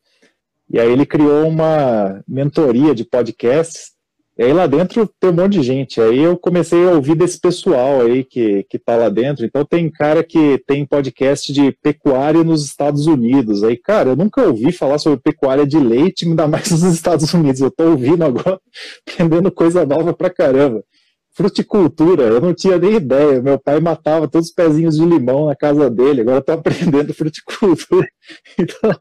E 0.69 0.79
aí 0.79 0.91
ele 0.91 1.07
criou 1.07 1.47
uma 1.47 2.23
mentoria 2.27 2.93
de 2.93 3.03
podcasts 3.03 3.94
e 4.37 4.43
aí 4.43 4.51
lá 4.51 4.67
dentro 4.67 5.09
tem 5.17 5.29
um 5.29 5.33
monte 5.33 5.53
de 5.53 5.63
gente. 5.63 6.01
Aí 6.01 6.19
eu 6.19 6.37
comecei 6.37 6.85
a 6.85 6.91
ouvir 6.91 7.15
desse 7.15 7.39
pessoal 7.39 8.01
aí 8.01 8.21
que, 8.21 8.63
que 8.69 8.77
tá 8.77 8.97
lá 8.97 9.07
dentro. 9.07 9.45
Então 9.45 9.63
tem 9.63 9.89
cara 9.89 10.25
que 10.25 10.61
tem 10.67 10.85
podcast 10.85 11.53
de 11.53 11.71
pecuária 11.81 12.43
nos 12.43 12.65
Estados 12.65 13.07
Unidos. 13.07 13.63
Aí, 13.63 13.77
cara, 13.77 14.09
eu 14.09 14.15
nunca 14.17 14.41
ouvi 14.41 14.73
falar 14.73 14.97
sobre 14.97 15.21
pecuária 15.21 15.65
de 15.65 15.79
leite, 15.79 16.25
ainda 16.25 16.47
mais 16.47 16.69
nos 16.69 16.83
Estados 16.83 17.33
Unidos. 17.33 17.61
Eu 17.61 17.71
tô 17.71 17.91
ouvindo 17.91 18.25
agora, 18.25 18.59
aprendendo 19.07 19.49
coisa 19.49 19.85
nova 19.85 20.13
pra 20.13 20.29
caramba. 20.29 20.83
Fruticultura, 21.31 22.23
eu 22.23 22.41
não 22.41 22.53
tinha 22.53 22.77
nem 22.77 22.95
ideia. 22.95 23.41
Meu 23.41 23.57
pai 23.57 23.79
matava 23.79 24.27
todos 24.27 24.49
os 24.49 24.53
pezinhos 24.53 24.97
de 24.97 25.05
limão 25.05 25.45
na 25.45 25.55
casa 25.55 25.89
dele. 25.89 26.21
Agora 26.21 26.37
eu 26.37 26.41
tô 26.41 26.51
aprendendo 26.51 27.13
fruticultura. 27.13 28.07
Então, 28.59 28.95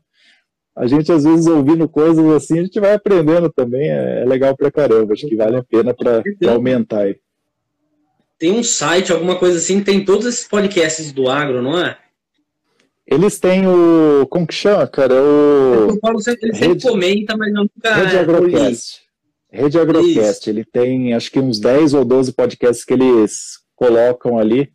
a 0.76 0.86
gente 0.86 1.12
às 1.12 1.24
vezes 1.24 1.46
ouvindo 1.46 1.88
coisas 1.88 2.24
assim, 2.32 2.58
a 2.58 2.62
gente 2.62 2.80
vai 2.80 2.94
aprendendo 2.94 3.50
também, 3.50 3.90
é, 3.90 4.22
é 4.22 4.24
legal 4.24 4.56
pra 4.56 4.70
caramba, 4.70 5.12
acho 5.12 5.28
que 5.28 5.36
vale 5.36 5.56
a 5.56 5.64
pena 5.64 5.94
para 5.94 6.22
aumentar 6.48 7.02
aí. 7.02 7.16
Tem 8.38 8.52
um 8.52 8.62
site, 8.62 9.12
alguma 9.12 9.36
coisa 9.36 9.58
assim, 9.58 9.82
tem 9.82 10.04
todos 10.04 10.26
esses 10.26 10.46
podcasts 10.46 11.12
do 11.12 11.28
agro, 11.28 11.62
não 11.62 11.80
é? 11.80 11.96
Eles 13.06 13.38
têm 13.38 13.66
o. 13.66 14.26
Como 14.28 14.46
que 14.46 14.54
chama, 14.54 14.86
cara? 14.86 15.14
O. 15.14 15.90
Eu 15.90 15.98
falo 16.00 16.20
sempre, 16.20 16.48
ele 16.48 16.56
sempre 16.56 16.80
comenta, 16.80 17.36
mas 17.36 17.52
nunca. 17.52 17.94
Rede 17.94 18.16
Agrocast. 18.16 19.02
Rede 19.50 19.78
Agrocast. 19.78 20.40
Isso. 20.40 20.50
Ele 20.50 20.64
tem 20.64 21.12
acho 21.12 21.30
que 21.30 21.38
uns 21.38 21.60
10 21.60 21.94
ou 21.94 22.04
12 22.04 22.32
podcasts 22.32 22.84
que 22.84 22.94
eles 22.94 23.58
colocam 23.76 24.38
ali. 24.38 24.72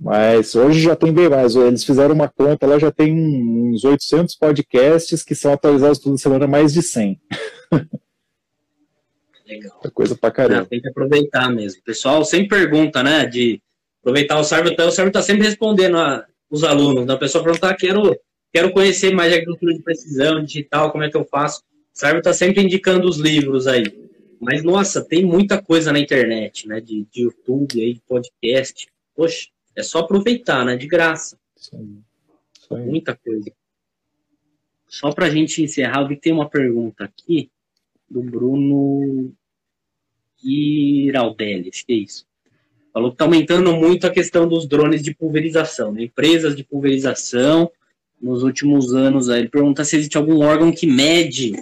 Mas 0.00 0.54
hoje 0.54 0.80
já 0.80 0.94
tem 0.94 1.12
bem 1.12 1.28
mais. 1.28 1.56
Eles 1.56 1.82
fizeram 1.82 2.14
uma 2.14 2.28
conta 2.28 2.66
lá, 2.66 2.78
já 2.78 2.90
tem 2.90 3.12
uns 3.12 3.84
800 3.84 4.36
podcasts 4.36 5.24
que 5.24 5.34
são 5.34 5.52
atualizados 5.52 5.98
toda 5.98 6.16
semana, 6.16 6.46
mais 6.46 6.72
de 6.72 6.82
100. 6.82 7.20
Legal. 9.46 9.80
É 9.82 9.90
coisa 9.90 10.14
pra 10.16 10.30
caramba. 10.30 10.66
tem 10.66 10.80
que 10.80 10.88
aproveitar 10.88 11.50
mesmo. 11.50 11.80
O 11.80 11.84
pessoal 11.84 12.24
sempre 12.24 12.48
pergunta, 12.48 13.02
né, 13.02 13.26
de 13.26 13.60
aproveitar 14.00 14.38
o 14.38 14.44
servo. 14.44 14.68
Então, 14.68 14.88
o 14.88 14.92
servo 14.92 15.08
está 15.08 15.22
sempre 15.22 15.46
respondendo 15.46 15.96
a, 15.96 16.24
os 16.50 16.62
alunos. 16.62 17.06
Né? 17.06 17.14
A 17.14 17.18
pessoa 17.18 17.42
pergunta, 17.42 17.68
ah, 17.68 17.74
quero, 17.74 18.16
quero 18.52 18.72
conhecer 18.72 19.12
mais 19.14 19.32
de 19.32 19.38
agricultura 19.38 19.74
de 19.74 19.82
precisão, 19.82 20.44
digital, 20.44 20.92
como 20.92 21.04
é 21.04 21.10
que 21.10 21.16
eu 21.16 21.24
faço? 21.24 21.62
O 21.94 21.98
servo 21.98 22.18
está 22.18 22.32
sempre 22.32 22.62
indicando 22.62 23.08
os 23.08 23.16
livros 23.16 23.66
aí. 23.66 23.84
Mas, 24.40 24.62
nossa, 24.62 25.02
tem 25.02 25.24
muita 25.24 25.60
coisa 25.60 25.92
na 25.92 25.98
internet, 25.98 26.68
né, 26.68 26.80
de, 26.80 27.06
de 27.10 27.22
YouTube, 27.22 27.80
aí, 27.80 27.94
de 27.94 28.02
podcast. 28.06 28.86
Poxa, 29.16 29.48
é 29.78 29.82
só 29.82 30.00
aproveitar, 30.00 30.64
né? 30.64 30.76
De 30.76 30.86
graça. 30.86 31.38
Sim. 31.56 32.02
Muita 32.70 33.16
coisa. 33.16 33.50
só 34.86 35.10
para 35.12 35.26
a 35.26 35.30
gente 35.30 35.62
encerrar, 35.62 36.02
eu 36.02 36.08
vi 36.08 36.16
que 36.16 36.22
tem 36.22 36.32
uma 36.32 36.48
pergunta 36.48 37.04
aqui 37.04 37.50
do 38.10 38.22
Bruno 38.22 39.32
Giraldelli, 40.36 41.70
acho 41.72 41.86
que 41.86 41.92
é 41.92 41.96
isso. 41.96 42.26
Falou 42.92 43.10
que 43.10 43.14
está 43.14 43.24
aumentando 43.24 43.74
muito 43.74 44.06
a 44.06 44.10
questão 44.10 44.48
dos 44.48 44.66
drones 44.66 45.02
de 45.02 45.14
pulverização, 45.14 45.92
né? 45.92 46.04
empresas 46.04 46.56
de 46.56 46.64
pulverização 46.64 47.70
nos 48.20 48.42
últimos 48.42 48.94
anos. 48.94 49.28
Aí 49.28 49.40
ele 49.40 49.48
pergunta 49.48 49.84
se 49.84 49.96
existe 49.96 50.16
algum 50.16 50.42
órgão 50.42 50.72
que 50.72 50.86
mede 50.86 51.52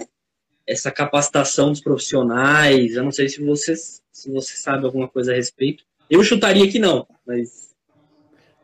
essa 0.65 0.91
capacitação 0.91 1.69
dos 1.69 1.81
profissionais. 1.81 2.95
Eu 2.95 3.03
não 3.03 3.11
sei 3.11 3.29
se 3.29 3.43
você, 3.43 3.75
se 3.75 4.31
você 4.31 4.55
sabe 4.55 4.85
alguma 4.85 5.07
coisa 5.07 5.31
a 5.31 5.35
respeito. 5.35 5.85
Eu 6.09 6.23
chutaria 6.23 6.69
que 6.69 6.79
não, 6.79 7.07
mas. 7.25 7.66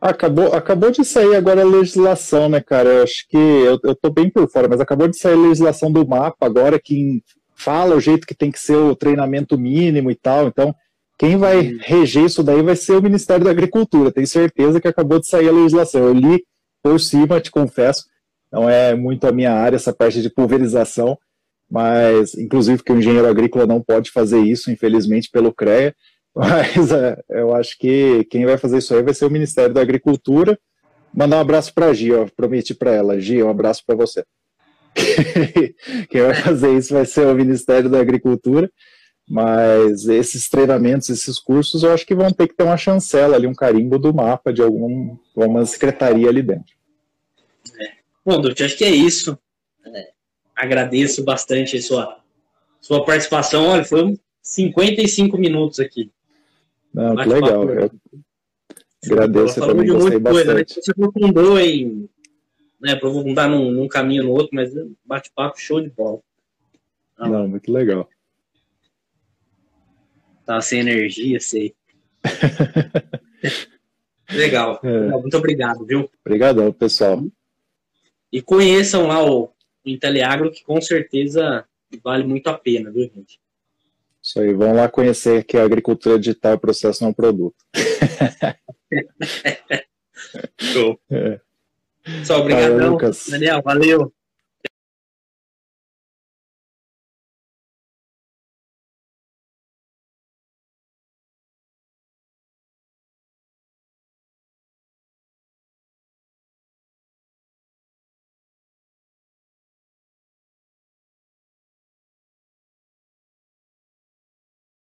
Acabou, 0.03 0.53
acabou 0.53 0.91
de 0.91 1.05
sair 1.05 1.33
agora 1.33 1.61
a 1.61 1.65
legislação, 1.65 2.49
né, 2.49 2.59
cara? 2.59 2.89
Eu 2.89 3.03
acho 3.03 3.25
que 3.29 3.37
eu, 3.37 3.79
eu 3.85 3.95
tô 3.95 4.09
bem 4.09 4.29
por 4.29 4.49
fora, 4.51 4.67
mas 4.67 4.81
acabou 4.81 5.07
de 5.07 5.17
sair 5.17 5.35
a 5.35 5.47
legislação 5.47 5.89
do 5.89 6.05
mapa 6.05 6.45
agora 6.45 6.77
que 6.77 7.23
fala 7.55 7.95
o 7.95 8.01
jeito 8.01 8.27
que 8.27 8.35
tem 8.35 8.51
que 8.51 8.59
ser 8.59 8.75
o 8.75 8.97
treinamento 8.97 9.57
mínimo 9.57 10.11
e 10.11 10.15
tal. 10.15 10.47
Então, 10.47 10.75
quem 11.17 11.37
vai 11.37 11.77
reger 11.79 12.25
isso 12.25 12.43
daí 12.43 12.61
vai 12.61 12.75
ser 12.75 12.97
o 12.97 13.01
Ministério 13.01 13.45
da 13.45 13.51
Agricultura. 13.51 14.11
Tenho 14.11 14.27
certeza 14.27 14.81
que 14.81 14.89
acabou 14.89 15.21
de 15.21 15.27
sair 15.27 15.47
a 15.47 15.53
legislação. 15.53 16.03
Eu 16.03 16.13
li 16.13 16.43
por 16.83 16.99
cima, 16.99 17.39
te 17.39 17.49
confesso. 17.49 18.03
Não 18.51 18.69
é 18.69 18.93
muito 18.93 19.25
a 19.25 19.31
minha 19.31 19.53
área 19.53 19.77
essa 19.77 19.93
parte 19.93 20.21
de 20.21 20.29
pulverização, 20.29 21.17
mas 21.71 22.35
inclusive 22.35 22.83
que 22.83 22.91
o 22.91 22.97
engenheiro 22.97 23.29
agrícola 23.29 23.65
não 23.65 23.81
pode 23.81 24.11
fazer 24.11 24.41
isso, 24.41 24.69
infelizmente, 24.69 25.29
pelo 25.31 25.53
CREA. 25.53 25.95
Mas 26.35 26.91
é, 26.91 27.21
eu 27.29 27.53
acho 27.53 27.77
que 27.77 28.23
quem 28.25 28.45
vai 28.45 28.57
fazer 28.57 28.79
isso 28.79 28.93
aí 28.95 29.03
vai 29.03 29.13
ser 29.13 29.25
o 29.25 29.31
Ministério 29.31 29.73
da 29.73 29.81
Agricultura. 29.81 30.59
Mandar 31.13 31.37
um 31.37 31.41
abraço 31.41 31.73
para 31.73 31.87
a 31.87 31.93
Gia, 31.93 32.25
prometi 32.35 32.73
para 32.73 32.91
ela. 32.91 33.19
Gia, 33.19 33.45
um 33.45 33.49
abraço 33.49 33.83
para 33.85 33.95
você. 33.95 34.25
quem 36.09 36.21
vai 36.21 36.33
fazer 36.33 36.75
isso 36.75 36.93
vai 36.93 37.05
ser 37.05 37.27
o 37.27 37.35
Ministério 37.35 37.89
da 37.89 37.99
Agricultura. 37.99 38.71
Mas 39.27 40.07
esses 40.07 40.49
treinamentos, 40.49 41.09
esses 41.09 41.39
cursos, 41.39 41.83
eu 41.83 41.93
acho 41.93 42.05
que 42.05 42.15
vão 42.15 42.31
ter 42.31 42.47
que 42.47 42.55
ter 42.55 42.63
uma 42.63 42.75
chancela 42.75 43.35
ali, 43.35 43.47
um 43.47 43.53
carimbo 43.53 43.97
do 43.97 44.13
mapa 44.13 44.51
de 44.51 44.61
algum, 44.61 45.17
alguma 45.35 45.65
secretaria 45.65 46.27
ali 46.27 46.41
dentro. 46.41 46.73
É. 47.79 47.93
Bom, 48.25 48.41
Dutch, 48.41 48.61
acho 48.61 48.77
que 48.77 48.83
é 48.83 48.89
isso. 48.89 49.37
É, 49.85 50.09
agradeço 50.55 51.23
bastante 51.23 51.77
a 51.77 51.81
sua, 51.81 52.19
sua 52.81 53.05
participação. 53.05 53.65
Olha, 53.67 53.85
foi 53.85 54.19
55 54.41 55.37
minutos 55.37 55.79
aqui. 55.79 56.11
Não, 56.93 57.15
que 57.15 57.29
legal. 57.29 57.63
Eu 57.69 57.89
agradeço 59.11 59.59
Falou 59.59 59.75
também, 59.75 59.91
gostei 59.91 60.19
bastante. 60.19 60.45
Coisa, 60.45 60.53
né? 60.53 60.63
Você 60.67 60.91
aprofundou 60.91 61.59
em 61.59 62.09
né, 62.79 62.91
aprofundar 62.91 63.49
num, 63.49 63.71
num 63.71 63.87
caminho 63.87 64.23
no 64.23 64.31
outro, 64.31 64.49
mas 64.51 64.71
bate-papo 65.05 65.59
show 65.59 65.81
de 65.81 65.89
bola. 65.89 66.19
Não, 67.17 67.29
Não 67.29 67.47
muito 67.47 67.71
legal. 67.71 68.09
Tá 70.45 70.59
sem 70.59 70.81
energia, 70.81 71.39
sei. 71.39 71.73
Legal. 74.29 74.79
É. 74.83 75.09
Muito 75.11 75.37
obrigado, 75.37 75.85
viu? 75.85 76.09
Obrigadão, 76.25 76.71
pessoal. 76.73 77.23
E 78.31 78.41
conheçam 78.41 79.07
lá 79.07 79.23
o 79.25 79.53
Inteliagro, 79.85 80.51
que 80.51 80.63
com 80.63 80.81
certeza 80.81 81.65
vale 82.03 82.25
muito 82.25 82.47
a 82.47 82.57
pena, 82.57 82.91
viu, 82.91 83.09
gente? 83.13 83.39
Isso 84.23 84.39
aí, 84.39 84.53
vão 84.53 84.73
lá 84.73 84.87
conhecer 84.87 85.43
que 85.43 85.57
a 85.57 85.65
agricultura 85.65 86.17
digital 86.17 86.53
é 86.53 86.57
processo, 86.57 87.03
não 87.03 87.13
produto. 87.13 87.57
Show. 90.57 90.97
É. 91.11 91.41
Só 92.23 92.39
obrigadão, 92.39 92.97
Daniel, 93.29 93.61
valeu. 93.61 94.13